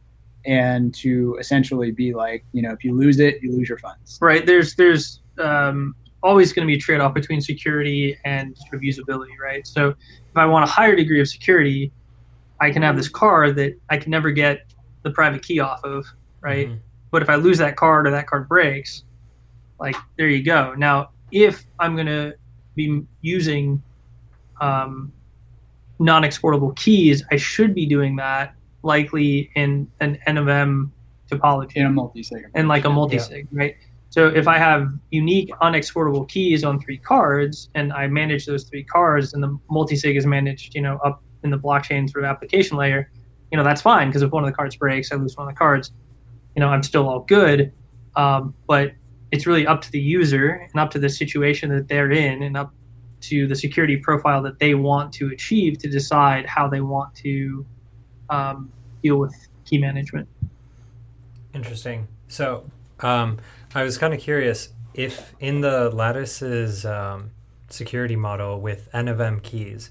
and 0.45 0.95
to 0.95 1.37
essentially 1.39 1.91
be 1.91 2.15
like, 2.15 2.45
you 2.53 2.63
know, 2.63 2.73
if 2.73 2.85
you 2.85 2.97
lose 2.97 3.21
it, 3.21 3.43
you 3.43 3.53
lose 3.53 3.69
your 3.69 3.79
funds. 3.79 4.19
Right? 4.21 4.45
There's 4.45 4.75
there's 4.75 5.21
um, 5.39 5.95
always 6.23 6.53
going 6.53 6.67
to 6.67 6.71
be 6.71 6.77
a 6.77 6.81
trade 6.81 7.01
off 7.01 7.15
between 7.15 7.41
security 7.41 8.17
and 8.25 8.57
sort 8.57 8.75
of 8.75 8.81
usability, 8.81 9.39
right? 9.43 9.67
So 9.67 9.89
if 9.91 10.37
I 10.37 10.47
want 10.47 10.65
a 10.65 10.71
higher 10.71 10.95
degree 10.95 11.21
of 11.21 11.29
security, 11.29 11.93
I 12.61 12.71
can 12.71 12.83
have 12.83 12.97
this 12.97 13.09
card 13.09 13.57
that 13.57 13.75
I 13.91 13.97
can 13.97 14.11
never 14.11 14.31
get 14.31 14.73
the 15.03 15.11
private 15.11 15.43
key 15.43 15.59
off 15.59 15.83
of, 15.85 16.07
right? 16.41 16.69
Mhm. 16.69 16.79
But 17.11 17.23
if 17.23 17.29
I 17.29 17.35
lose 17.35 17.59
that 17.59 17.77
card 17.77 18.07
or 18.07 18.11
that 18.11 18.27
card 18.27 18.49
breaks, 18.49 19.05
like 19.81 19.97
there 20.17 20.29
you 20.29 20.43
go. 20.43 20.75
Now, 20.75 21.11
if 21.33 21.67
I'm 21.79 21.95
going 21.95 22.07
to 22.07 22.35
be 22.77 23.03
using 23.21 23.83
um, 24.61 25.13
non-exportable 25.99 26.73
keys, 26.73 27.25
I 27.31 27.37
should 27.37 27.75
be 27.75 27.85
doing 27.85 28.17
that 28.17 28.55
likely 28.83 29.51
in 29.55 29.91
an 30.01 30.19
N 30.27 30.39
of 30.39 30.49
M 30.49 30.93
topology 31.31 31.77
In 31.77 31.87
a 31.87 31.91
multi-sig. 31.91 32.45
and 32.55 32.69
like 32.69 32.85
a 32.85 32.91
multi-sig, 32.91 33.49
right? 33.53 33.77
So 34.11 34.29
if 34.29 34.47
I 34.47 34.59
have 34.59 34.93
unique 35.11 35.51
unexportable 35.63 36.29
keys 36.29 36.65
on 36.65 36.79
three 36.81 36.99
cards 36.99 37.71
and 37.75 37.93
I 37.95 38.07
manage 38.09 38.45
those 38.45 38.65
three 38.65 38.85
cards 38.85 39.33
and 39.33 39.43
the 39.43 39.59
multi-sig 39.71 40.17
is 40.17 40.27
managed, 40.27 40.75
you 40.75 40.83
know, 40.83 40.99
up 41.05 41.23
in 41.45 41.51
the 41.51 41.59
blockchain 41.59 42.11
sort 42.11 42.25
of 42.25 42.31
application 42.31 42.77
layer, 42.77 43.11
you 43.51 43.57
know, 43.57 43.65
that's 43.65 43.81
fine 43.81 44.09
because 44.09 44.23
if 44.23 44.31
one 44.31 44.45
of 44.45 44.51
the 44.51 44.55
cards 44.55 44.77
breaks, 44.77 45.11
I 45.13 45.17
lose 45.17 45.37
one 45.37 45.49
of 45.49 45.55
the 45.55 45.59
cards, 45.59 45.93
you 46.55 46.61
know, 46.61 46.69
I'm 46.69 46.83
still 46.83 47.09
all 47.09 47.21
good. 47.21 47.73
Um, 48.15 48.55
but 48.67 48.93
it's 49.31 49.47
really 49.47 49.67
up 49.67 49.81
to 49.81 49.91
the 49.91 50.01
user 50.01 50.69
and 50.71 50.79
up 50.79 50.91
to 50.91 50.99
the 50.99 51.09
situation 51.09 51.71
that 51.71 51.89
they're 51.89 52.11
in 52.11 52.43
and 52.43 52.55
up 52.55 52.75
to 53.23 53.47
the 53.47 53.55
security 53.55 53.97
profile 53.97 54.43
that 54.43 54.59
they 54.59 54.75
want 54.75 55.13
to 55.15 55.29
achieve 55.29 55.79
to 55.79 55.89
decide 55.89 56.45
how 56.45 56.69
they 56.69 56.83
want 56.83 57.15
to 57.15 57.65
um, 58.33 58.73
deal 59.03 59.17
with 59.19 59.35
key 59.65 59.79
management. 59.79 60.29
Interesting. 61.55 62.09
So, 62.29 62.65
um, 63.01 63.39
I 63.75 63.83
was 63.83 63.99
kind 63.99 64.15
of 64.15 64.21
curious 64.21 64.71
if 64.95 65.35
in 65.41 65.61
the 65.61 65.91
Lattice's 65.91 66.85
um, 66.87 67.31
security 67.69 68.17
model 68.17 68.61
with 68.61 68.89
N 68.95 69.09
of 69.09 69.21
M 69.21 69.41
keys, 69.41 69.91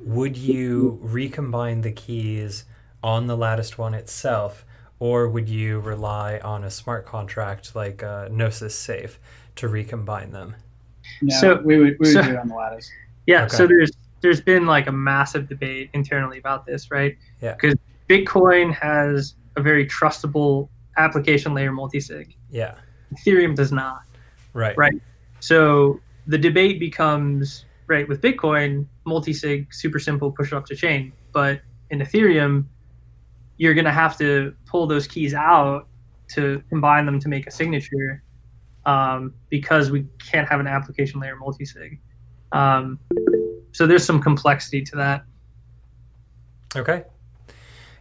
would 0.00 0.36
you 0.36 0.98
recombine 1.02 1.80
the 1.80 1.92
keys 1.92 2.64
on 3.02 3.26
the 3.26 3.36
Lattice 3.36 3.76
one 3.76 3.94
itself, 3.94 4.64
or 4.98 5.28
would 5.28 5.48
you 5.48 5.80
rely 5.80 6.38
on 6.38 6.64
a 6.64 6.70
smart 6.70 7.06
contract 7.06 7.74
like 7.74 8.02
uh, 8.02 8.28
Gnosis 8.30 8.74
Safe 8.76 9.18
to 9.56 9.68
recombine 9.68 10.30
them? 10.30 10.54
No, 11.22 11.36
So- 11.40 11.62
we 11.62 11.78
would, 11.78 11.96
we 11.98 12.06
would 12.06 12.12
so- 12.12 12.22
do 12.22 12.30
it 12.30 12.36
on 12.36 12.48
the 12.48 12.54
lattice. 12.54 12.90
Yeah, 13.26 13.44
Okay. 13.44 13.56
so 13.56 13.66
there's 13.66 13.90
there's 14.20 14.40
been 14.40 14.64
like 14.66 14.86
a 14.86 14.92
massive 14.92 15.48
debate 15.48 15.90
internally 15.92 16.38
about 16.38 16.64
this, 16.64 16.90
right? 16.90 17.16
Yeah. 17.44 17.52
Because 17.52 17.74
Bitcoin 18.08 18.72
has 18.74 19.34
a 19.56 19.62
very 19.62 19.86
trustable 19.86 20.68
application 20.96 21.52
layer 21.52 21.72
multisig. 21.72 22.34
Yeah. 22.50 22.74
Ethereum 23.14 23.54
does 23.54 23.70
not. 23.70 24.02
Right. 24.54 24.76
Right. 24.78 24.94
So 25.40 26.00
the 26.26 26.38
debate 26.38 26.80
becomes 26.80 27.66
right 27.86 28.08
with 28.08 28.22
Bitcoin, 28.22 28.86
multisig, 29.06 29.72
super 29.74 29.98
simple, 29.98 30.32
push 30.32 30.52
it 30.52 30.56
up 30.56 30.64
to 30.66 30.74
chain. 30.74 31.12
But 31.32 31.60
in 31.90 31.98
Ethereum, 31.98 32.64
you're 33.58 33.74
gonna 33.74 33.92
have 33.92 34.16
to 34.18 34.54
pull 34.66 34.86
those 34.86 35.06
keys 35.06 35.34
out 35.34 35.86
to 36.28 36.62
combine 36.70 37.04
them 37.04 37.20
to 37.20 37.28
make 37.28 37.46
a 37.46 37.50
signature, 37.50 38.22
um, 38.86 39.34
because 39.50 39.90
we 39.90 40.06
can't 40.18 40.48
have 40.48 40.60
an 40.60 40.66
application 40.66 41.20
layer 41.20 41.36
multisig. 41.36 41.98
Um, 42.52 42.98
so 43.72 43.86
there's 43.86 44.04
some 44.04 44.22
complexity 44.22 44.82
to 44.82 44.96
that. 44.96 45.24
Okay. 46.74 47.04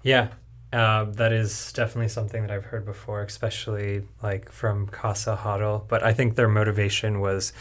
Yeah. 0.03 0.29
Uh, 0.71 1.05
that 1.05 1.31
is 1.31 1.71
definitely 1.73 2.09
something 2.09 2.41
that 2.41 2.51
I've 2.51 2.65
heard 2.65 2.85
before, 2.85 3.21
especially 3.21 4.03
like 4.23 4.51
from 4.51 4.87
Casa 4.87 5.39
Hodl. 5.41 5.87
But 5.87 6.03
I 6.03 6.13
think 6.13 6.35
their 6.35 6.47
motivation 6.47 7.19
was 7.19 7.53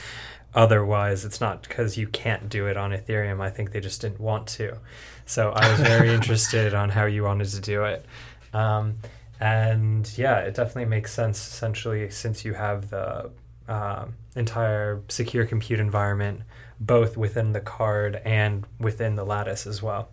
otherwise. 0.54 1.24
It's 1.24 1.40
not 1.40 1.62
because 1.62 1.98
you 1.98 2.06
can't 2.06 2.48
do 2.48 2.66
it 2.66 2.76
on 2.76 2.90
Ethereum. 2.92 3.40
I 3.40 3.50
think 3.50 3.72
they 3.72 3.80
just 3.80 4.00
didn't 4.00 4.20
want 4.20 4.46
to. 4.48 4.78
So 5.26 5.50
I 5.50 5.70
was 5.70 5.80
very 5.80 6.08
interested 6.14 6.74
on 6.74 6.88
how 6.88 7.04
you 7.04 7.24
wanted 7.24 7.48
to 7.48 7.60
do 7.60 7.84
it. 7.84 8.06
Um, 8.54 8.96
and 9.40 10.10
yeah, 10.16 10.38
it 10.38 10.54
definitely 10.54 10.86
makes 10.86 11.12
sense 11.12 11.38
essentially 11.38 12.08
since 12.10 12.44
you 12.44 12.54
have 12.54 12.90
the 12.90 13.30
um 13.68 14.14
entire 14.34 15.00
secure 15.08 15.46
compute 15.46 15.78
environment 15.78 16.40
both 16.80 17.16
within 17.16 17.52
the 17.52 17.60
card 17.60 18.20
and 18.24 18.66
within 18.80 19.14
the 19.14 19.24
lattice 19.24 19.66
as 19.66 19.82
well. 19.82 20.08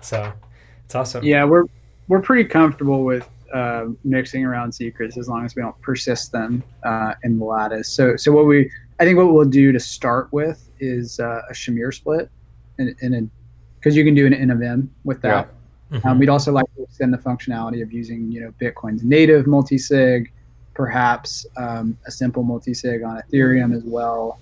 So 0.00 0.32
it's 0.90 0.96
awesome. 0.96 1.22
Yeah, 1.22 1.44
we're 1.44 1.66
we're 2.08 2.20
pretty 2.20 2.48
comfortable 2.48 3.04
with 3.04 3.28
uh, 3.54 3.86
mixing 4.02 4.44
around 4.44 4.72
secrets 4.72 5.16
as 5.16 5.28
long 5.28 5.44
as 5.44 5.54
we 5.54 5.62
don't 5.62 5.80
persist 5.82 6.32
them 6.32 6.64
uh, 6.82 7.14
in 7.22 7.38
the 7.38 7.44
lattice. 7.44 7.88
So 7.88 8.16
so 8.16 8.32
what 8.32 8.46
we 8.46 8.68
I 8.98 9.04
think 9.04 9.16
what 9.16 9.32
we'll 9.32 9.48
do 9.48 9.70
to 9.70 9.78
start 9.78 10.32
with 10.32 10.68
is 10.80 11.20
uh, 11.20 11.42
a 11.48 11.52
Shamir 11.52 11.94
split, 11.94 12.28
and 12.78 12.92
in 13.02 13.30
because 13.78 13.94
you 13.94 14.04
can 14.04 14.16
do 14.16 14.26
an 14.26 14.34
N 14.34 14.50
of 14.50 14.62
M 14.62 14.92
with 15.04 15.22
that. 15.22 15.50
Mhm. 15.92 16.04
Um, 16.04 16.18
we'd 16.18 16.28
also 16.28 16.50
like 16.50 16.66
to 16.74 16.82
extend 16.82 17.14
the 17.14 17.18
functionality 17.18 17.82
of 17.82 17.92
using, 17.92 18.30
you 18.32 18.40
know, 18.40 18.52
Bitcoin's 18.60 19.04
native 19.04 19.46
multi-sig, 19.46 20.32
perhaps 20.74 21.46
um, 21.56 21.96
a 22.06 22.10
simple 22.10 22.42
multi-sig 22.42 23.04
on 23.04 23.20
Ethereum 23.22 23.76
as 23.76 23.84
well. 23.84 24.40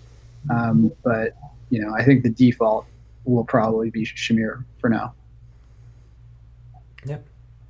Um, 0.48 0.92
but 1.04 1.36
you 1.68 1.82
know, 1.82 1.94
I 1.94 2.04
think 2.06 2.22
the 2.22 2.30
default 2.30 2.86
will 3.24 3.44
probably 3.44 3.90
be 3.90 4.06
Shamir 4.06 4.64
for 4.80 4.88
now. 4.88 5.12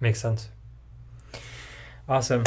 Makes 0.01 0.21
sense. 0.21 0.49
Awesome. 2.09 2.45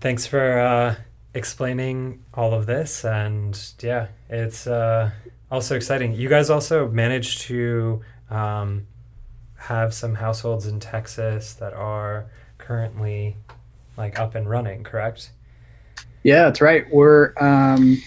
Thanks 0.00 0.26
for 0.26 0.60
uh, 0.60 0.94
explaining 1.34 2.22
all 2.34 2.54
of 2.54 2.66
this. 2.66 3.04
And 3.04 3.58
yeah, 3.80 4.08
it's 4.28 4.66
uh, 4.66 5.10
also 5.50 5.76
exciting. 5.76 6.14
You 6.14 6.28
guys 6.28 6.50
also 6.50 6.88
managed 6.88 7.42
to 7.42 8.02
um, 8.30 8.86
have 9.56 9.92
some 9.92 10.14
households 10.14 10.66
in 10.66 10.80
Texas 10.80 11.54
that 11.54 11.72
are 11.72 12.26
currently 12.58 13.36
like 13.96 14.18
up 14.18 14.34
and 14.34 14.48
running, 14.48 14.82
correct? 14.84 15.30
Yeah, 16.22 16.44
that's 16.44 16.60
right. 16.60 16.84
We're, 16.90 17.32
um, 17.40 18.00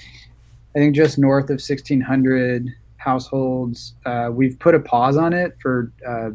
I 0.76 0.80
think, 0.80 0.96
just 0.96 1.18
north 1.18 1.46
of 1.46 1.62
1,600 1.62 2.70
households. 2.98 3.94
Uh, 4.06 4.30
we've 4.32 4.58
put 4.58 4.76
a 4.76 4.80
pause 4.80 5.18
on 5.18 5.34
it 5.34 5.56
for, 5.60 5.92
uh, 6.08 6.32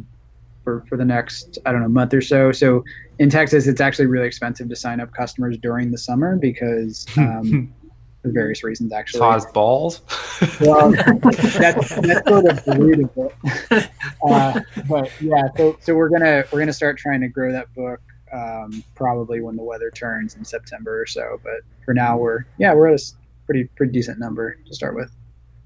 for 0.68 0.84
for 0.86 0.96
the 0.98 1.04
next, 1.04 1.58
I 1.64 1.72
don't 1.72 1.80
know, 1.80 1.88
month 1.88 2.12
or 2.12 2.20
so. 2.20 2.52
So 2.52 2.84
in 3.18 3.30
Texas, 3.30 3.66
it's 3.66 3.80
actually 3.80 4.04
really 4.06 4.26
expensive 4.26 4.68
to 4.68 4.76
sign 4.76 5.00
up 5.00 5.12
customers 5.12 5.56
during 5.58 5.90
the 5.90 5.98
summer 5.98 6.36
because. 6.36 7.06
Um, 7.18 7.74
for 8.22 8.32
various 8.32 8.64
reasons, 8.64 8.92
actually. 8.92 9.20
Pause 9.20 9.46
balls. 9.52 10.02
well, 10.60 10.90
that's, 10.90 11.94
that's 11.94 12.28
sort 12.28 12.46
of 12.46 12.64
the 12.64 12.76
root 12.76 13.04
of 13.04 13.32
it. 13.70 13.90
Uh, 14.28 14.60
but 14.88 15.08
yeah, 15.20 15.46
so 15.56 15.78
so 15.80 15.94
we're 15.94 16.08
gonna 16.08 16.42
we're 16.52 16.58
gonna 16.58 16.72
start 16.72 16.98
trying 16.98 17.20
to 17.20 17.28
grow 17.28 17.52
that 17.52 17.72
book 17.76 18.00
um, 18.32 18.82
probably 18.96 19.40
when 19.40 19.54
the 19.54 19.62
weather 19.62 19.92
turns 19.92 20.34
in 20.34 20.44
September 20.44 21.00
or 21.00 21.06
so. 21.06 21.40
But 21.44 21.60
for 21.84 21.94
now, 21.94 22.16
we're 22.16 22.40
yeah 22.58 22.74
we're 22.74 22.88
at 22.88 22.92
a 22.92 22.94
s- 22.94 23.14
pretty 23.46 23.64
pretty 23.76 23.92
decent 23.92 24.18
number 24.18 24.56
to 24.66 24.74
start 24.74 24.96
with. 24.96 25.14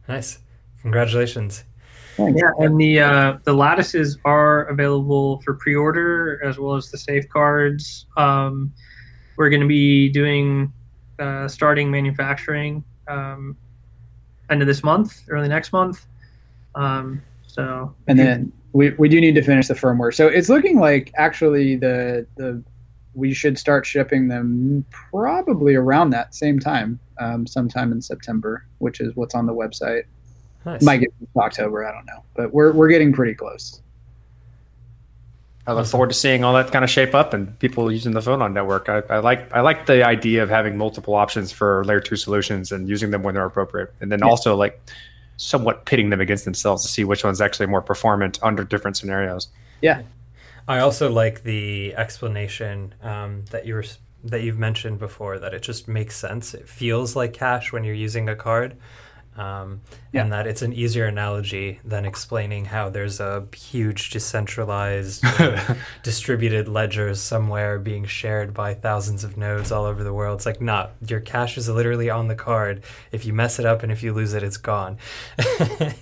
Nice. 0.07 0.39
Congratulations. 0.83 1.65
Thanks. 2.17 2.41
Yeah, 2.41 2.65
and 2.65 2.79
the 2.79 3.01
uh, 3.01 3.39
the 3.45 3.53
lattices 3.53 4.19
are 4.25 4.65
available 4.65 5.41
for 5.41 5.55
pre-order 5.55 6.43
as 6.45 6.59
well 6.59 6.75
as 6.75 6.91
the 6.91 6.99
SafeCards. 6.99 8.05
Um, 8.19 8.73
we're 9.37 9.49
going 9.49 9.63
to 9.63 9.69
be 9.69 10.09
doing 10.11 10.73
uh, 11.19 11.49
starting 11.49 11.91
manufacturing 11.91 12.85
um, 13.09 13.57
end 14.51 14.61
of 14.61 14.69
this 14.69 14.85
month, 14.85 15.23
early 15.31 15.49
next 15.49 15.73
month. 15.73 16.07
Um, 16.75 17.23
so 17.47 17.95
and 18.07 18.19
then 18.19 18.53
we, 18.73 18.91
we 18.91 19.09
do 19.09 19.21
need 19.21 19.35
to 19.35 19.43
finish 19.43 19.69
the 19.69 19.75
firmware. 19.75 20.15
So 20.15 20.27
it's 20.29 20.49
looking 20.49 20.79
like 20.81 21.13
actually 21.17 21.77
the 21.77 22.27
the 22.37 22.63
we 23.15 23.35
should 23.35 23.59
start 23.59 23.85
shipping 23.85 24.29
them 24.29 24.85
probably 24.91 25.75
around 25.75 26.11
that 26.11 26.35
same 26.35 26.59
time, 26.59 26.99
um, 27.19 27.47
sometime 27.47 27.93
in 27.93 28.01
September, 28.01 28.67
which 28.79 29.01
is 29.01 29.15
what's 29.17 29.35
on 29.35 29.47
the 29.47 29.53
website. 29.53 30.05
Nice. 30.65 30.83
Might 30.83 30.99
get 30.99 31.11
October, 31.37 31.85
I 31.85 31.93
don't 31.93 32.07
know, 32.07 32.23
but 32.37 32.53
we're 32.53 32.73
we're 32.73 32.89
getting 32.89 33.13
pretty 33.13 33.35
close. 33.35 33.81
I 35.67 35.75
look 35.75 35.87
forward 35.87 36.09
to 36.11 36.15
seeing 36.15 36.43
all 36.43 36.55
that 36.55 36.73
kind 36.73 36.85
of 36.85 36.91
shape 36.91 37.15
up 37.15 37.33
and 37.35 37.57
people 37.61 37.91
using 37.93 38.13
the 38.13 38.21
Phonon 38.21 38.53
network. 38.53 38.89
I, 38.89 39.03
I 39.09 39.19
like 39.19 39.53
I 39.53 39.61
like 39.61 39.87
the 39.87 40.05
idea 40.05 40.43
of 40.43 40.49
having 40.49 40.77
multiple 40.77 41.15
options 41.15 41.53
for 41.53 41.85
layer 41.85 42.01
two 42.01 42.17
solutions 42.17 42.73
and 42.73 42.89
using 42.89 43.11
them 43.13 43.23
when 43.23 43.35
they're 43.35 43.45
appropriate, 43.45 43.95
and 44.01 44.11
then 44.11 44.21
Yeah. 44.21 44.27
also 44.27 44.57
like 44.57 44.81
somewhat 45.37 45.85
pitting 45.85 46.11
them 46.11 46.21
against 46.21 46.45
themselves 46.45 46.83
to 46.85 46.89
see 46.89 47.05
which 47.05 47.25
one's 47.25 47.41
actually 47.41 47.67
more 47.67 47.83
performant 47.83 48.39
under 48.43 48.65
different 48.65 48.97
scenarios. 48.97 49.49
Yeah, 49.81 50.03
I 50.69 50.79
also 50.81 51.11
like 51.11 51.43
the 51.45 51.95
explanation 51.97 52.95
um, 53.03 53.45
that 53.51 53.65
you 53.67 53.75
were 53.75 53.85
that 54.25 54.43
you've 54.43 54.59
mentioned 54.59 54.99
before. 54.99 55.39
That 55.39 55.55
it 55.55 55.63
just 55.63 55.87
makes 55.87 56.17
sense. 56.17 56.55
It 56.55 56.69
feels 56.69 57.15
like 57.15 57.33
cash 57.33 57.73
when 57.73 57.85
you're 57.85 57.95
using 57.95 58.29
a 58.29 58.35
card, 58.37 58.77
um, 59.37 59.81
Yeah. 60.13 60.23
and 60.23 60.33
that 60.33 60.47
it's 60.47 60.63
an 60.63 60.73
easier 60.73 61.07
analogy 61.07 61.81
than 61.85 62.05
explaining 62.05 62.67
how 62.67 62.91
there's 62.91 63.19
a 63.21 63.47
huge 63.55 64.11
decentralized, 64.11 65.25
uh, 65.25 65.75
distributed 66.03 66.69
ledger 66.69 67.15
somewhere 67.15 67.79
being 67.79 68.05
shared 68.05 68.53
by 68.53 68.75
thousands 68.75 69.25
of 69.25 69.37
nodes 69.37 69.73
all 69.73 69.85
over 69.85 70.05
the 70.05 70.13
world. 70.13 70.39
It's 70.39 70.47
like, 70.47 70.61
nah, 70.61 70.89
your 71.07 71.21
cash 71.21 71.57
is 71.57 71.69
literally 71.69 72.11
on 72.11 72.29
the 72.29 72.35
card. 72.35 72.83
If 73.11 73.25
you 73.25 73.33
mess 73.33 73.59
it 73.59 73.65
up 73.67 73.83
and 73.83 73.91
if 73.91 74.03
you 74.03 74.13
lose 74.13 74.35
it, 74.35 74.43
it's 74.43 74.59
gone. 74.59 74.99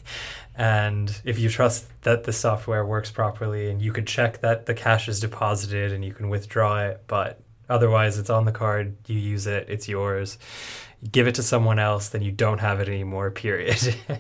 And 0.57 1.19
if 1.25 1.39
you 1.39 1.49
trust 1.49 1.87
that 2.03 2.25
the 2.25 2.33
software 2.35 2.85
works 2.85 3.11
properly 3.11 3.71
and 3.71 3.81
you 3.81 3.93
could 3.93 4.07
check 4.07 4.41
that 4.43 4.67
the 4.67 4.75
cash 4.75 5.09
is 5.09 5.21
deposited 5.21 5.91
and 5.93 6.05
you 6.05 6.13
can 6.13 6.29
withdraw 6.29 6.83
it, 6.83 7.03
but 7.07 7.41
otherwise 7.71 8.19
it's 8.19 8.29
on 8.29 8.45
the 8.45 8.53
card, 8.53 8.97
you 9.07 9.19
use 9.19 9.47
it, 9.47 9.67
it's 9.71 9.89
yours. 9.89 10.37
Give 11.11 11.27
it 11.27 11.35
to 11.37 11.43
someone 11.43 11.79
else, 11.79 12.11
then 12.11 12.23
you 12.23 12.33
don't 12.33 12.59
have 12.59 12.81
it 12.81 12.89
anymore, 12.89 13.31
period. 13.31 13.97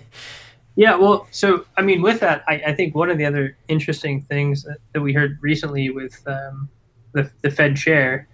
Yeah, 0.76 0.94
well, 0.94 1.26
so 1.30 1.66
I 1.76 1.82
mean, 1.82 2.00
with 2.00 2.20
that, 2.20 2.44
I, 2.48 2.54
I 2.68 2.74
think 2.74 2.94
one 2.94 3.10
of 3.10 3.18
the 3.18 3.26
other 3.26 3.56
interesting 3.68 4.22
things 4.22 4.62
that, 4.62 4.78
that 4.94 5.00
we 5.00 5.12
heard 5.12 5.38
recently 5.42 5.90
with 5.90 6.22
um, 6.26 6.70
the, 7.12 7.30
the 7.42 7.50
Fed 7.50 7.76
chair, 7.76 8.28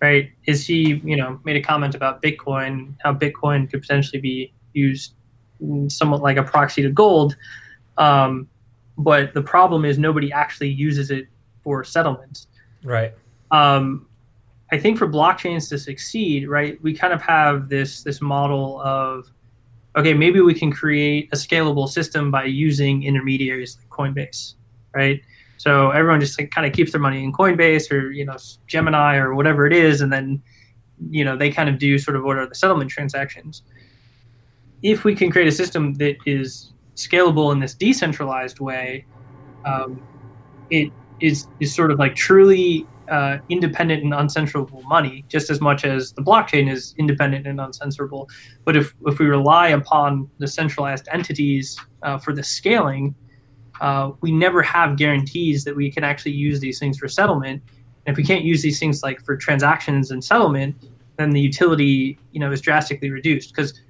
right, 0.00 0.30
is 0.46 0.66
he, 0.66 1.00
you 1.04 1.16
know, 1.16 1.38
made 1.44 1.56
a 1.56 1.62
comment 1.62 1.94
about 1.94 2.22
Bitcoin, 2.22 2.94
how 3.04 3.12
Bitcoin 3.12 3.70
could 3.70 3.82
potentially 3.82 4.20
be 4.20 4.52
used 4.72 5.14
somewhat 5.88 6.20
like 6.22 6.36
a 6.36 6.42
proxy 6.42 6.82
to 6.82 6.90
gold. 6.90 7.36
Um, 7.96 8.48
but 8.98 9.34
the 9.34 9.42
problem 9.42 9.84
is 9.84 9.98
nobody 9.98 10.32
actually 10.32 10.70
uses 10.70 11.10
it 11.10 11.28
for 11.62 11.84
settlements 11.84 12.48
right. 12.82 13.14
um, 13.50 14.06
I 14.72 14.78
think 14.78 14.98
for 14.98 15.06
blockchains 15.06 15.68
to 15.68 15.78
succeed, 15.78 16.48
right, 16.48 16.80
we 16.82 16.94
kind 16.94 17.12
of 17.12 17.22
have 17.22 17.68
this 17.68 18.02
this 18.02 18.20
model 18.20 18.80
of 18.80 19.30
okay, 19.96 20.14
maybe 20.14 20.40
we 20.40 20.54
can 20.54 20.72
create 20.72 21.28
a 21.32 21.36
scalable 21.36 21.88
system 21.88 22.30
by 22.30 22.44
using 22.44 23.04
intermediaries 23.04 23.78
like 23.78 23.88
Coinbase, 23.88 24.54
right? 24.94 25.20
So 25.56 25.90
everyone 25.90 26.20
just 26.20 26.38
like, 26.38 26.50
kind 26.50 26.66
of 26.66 26.72
keeps 26.72 26.92
their 26.92 27.00
money 27.00 27.22
in 27.22 27.32
Coinbase 27.32 27.90
or 27.92 28.10
you 28.10 28.24
know 28.24 28.36
Gemini 28.66 29.16
or 29.16 29.34
whatever 29.34 29.66
it 29.66 29.72
is, 29.72 30.00
and 30.00 30.12
then 30.12 30.42
you 31.10 31.24
know 31.24 31.36
they 31.36 31.50
kind 31.50 31.68
of 31.68 31.78
do 31.78 31.98
sort 31.98 32.16
of 32.16 32.24
what 32.24 32.36
are 32.36 32.46
the 32.46 32.54
settlement 32.54 32.90
transactions. 32.90 33.62
If 34.82 35.04
we 35.04 35.14
can 35.14 35.30
create 35.30 35.48
a 35.48 35.52
system 35.52 35.94
that 35.94 36.16
is 36.26 36.72
scalable 36.96 37.52
in 37.52 37.60
this 37.60 37.74
decentralized 37.74 38.60
way, 38.60 39.04
um, 39.64 40.02
it 40.70 40.90
is 41.20 41.46
is 41.60 41.74
sort 41.74 41.90
of 41.90 41.98
like 41.98 42.14
truly 42.14 42.86
uh, 43.08 43.38
independent 43.48 44.02
and 44.02 44.12
uncensorable 44.12 44.82
money, 44.84 45.24
just 45.28 45.50
as 45.50 45.60
much 45.60 45.84
as 45.84 46.12
the 46.12 46.22
blockchain 46.22 46.70
is 46.70 46.94
independent 46.98 47.46
and 47.46 47.58
uncensorable. 47.58 48.28
But 48.64 48.76
if, 48.76 48.94
if 49.06 49.18
we 49.18 49.26
rely 49.26 49.68
upon 49.68 50.28
the 50.38 50.46
centralized 50.46 51.08
entities 51.12 51.78
uh, 52.02 52.18
for 52.18 52.32
the 52.32 52.42
scaling, 52.42 53.14
uh, 53.80 54.12
we 54.20 54.30
never 54.32 54.62
have 54.62 54.96
guarantees 54.96 55.64
that 55.64 55.76
we 55.76 55.90
can 55.90 56.04
actually 56.04 56.32
use 56.32 56.60
these 56.60 56.78
things 56.78 56.98
for 56.98 57.08
settlement. 57.08 57.62
And 58.06 58.14
if 58.14 58.16
we 58.16 58.24
can't 58.24 58.44
use 58.44 58.62
these 58.62 58.78
things 58.78 59.02
like 59.02 59.20
for 59.24 59.36
transactions 59.36 60.10
and 60.10 60.22
settlement, 60.22 60.76
then 61.16 61.30
the 61.30 61.40
utility, 61.40 62.18
you 62.32 62.40
know, 62.40 62.50
is 62.52 62.60
drastically 62.60 63.10
reduced 63.10 63.54
because 63.54 63.80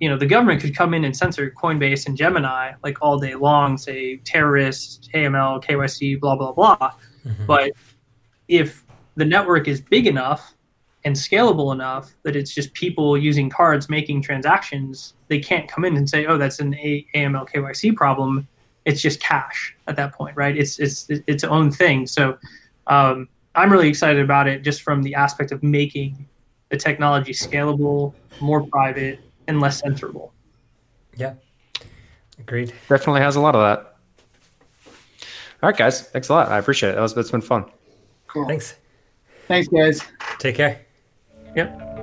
you 0.00 0.08
know 0.08 0.18
the 0.18 0.26
government 0.26 0.60
could 0.60 0.76
come 0.76 0.92
in 0.92 1.04
and 1.04 1.16
censor 1.16 1.50
Coinbase 1.50 2.06
and 2.06 2.16
Gemini 2.16 2.72
like 2.82 2.98
all 3.00 3.18
day 3.18 3.34
long, 3.34 3.78
say 3.78 4.16
terrorists, 4.18 5.08
AML, 5.14 5.62
KYC, 5.64 6.18
blah 6.20 6.36
blah 6.36 6.52
blah. 6.52 6.92
Mhm. 7.24 7.46
But 7.46 7.72
if 8.48 8.84
the 9.16 9.24
network 9.24 9.68
is 9.68 9.80
big 9.80 10.06
enough 10.06 10.54
and 11.04 11.14
scalable 11.14 11.72
enough 11.72 12.14
that 12.22 12.34
it's 12.34 12.54
just 12.54 12.72
people 12.74 13.16
using 13.16 13.50
cards 13.50 13.88
making 13.88 14.22
transactions, 14.22 15.14
they 15.28 15.38
can't 15.38 15.68
come 15.68 15.84
in 15.84 15.96
and 15.96 16.08
say, 16.08 16.26
"Oh, 16.26 16.38
that's 16.38 16.60
an 16.60 16.74
A- 16.74 17.06
AML 17.14 17.46
KYC 17.48 17.94
problem." 17.94 18.46
It's 18.84 19.00
just 19.00 19.20
cash 19.20 19.74
at 19.86 19.96
that 19.96 20.12
point, 20.12 20.36
right? 20.36 20.56
It's 20.56 20.78
it's 20.78 21.08
it's 21.08 21.22
its 21.26 21.44
own 21.44 21.70
thing. 21.70 22.06
So 22.06 22.38
um, 22.86 23.28
I'm 23.54 23.70
really 23.70 23.88
excited 23.88 24.22
about 24.22 24.48
it, 24.48 24.62
just 24.62 24.82
from 24.82 25.02
the 25.02 25.14
aspect 25.14 25.52
of 25.52 25.62
making 25.62 26.26
the 26.70 26.76
technology 26.76 27.32
scalable, 27.32 28.14
more 28.40 28.66
private, 28.66 29.20
and 29.46 29.60
less 29.60 29.82
censorable. 29.82 30.30
Yeah. 31.16 31.34
Agreed. 32.38 32.72
Definitely 32.88 33.20
has 33.20 33.36
a 33.36 33.40
lot 33.40 33.54
of 33.54 33.60
that. 33.60 33.96
All 35.62 35.70
right, 35.70 35.76
guys. 35.76 36.02
Thanks 36.02 36.28
a 36.28 36.32
lot. 36.32 36.48
I 36.48 36.58
appreciate 36.58 36.90
it. 36.90 36.94
That 36.96 37.02
was, 37.02 37.14
that's 37.14 37.30
been 37.30 37.40
fun. 37.40 37.64
Cool. 38.34 38.46
Thanks. 38.46 38.76
Thanks, 39.48 39.68
guys. 39.68 40.02
Take 40.38 40.56
care. 40.56 40.80
Yep. 41.56 41.93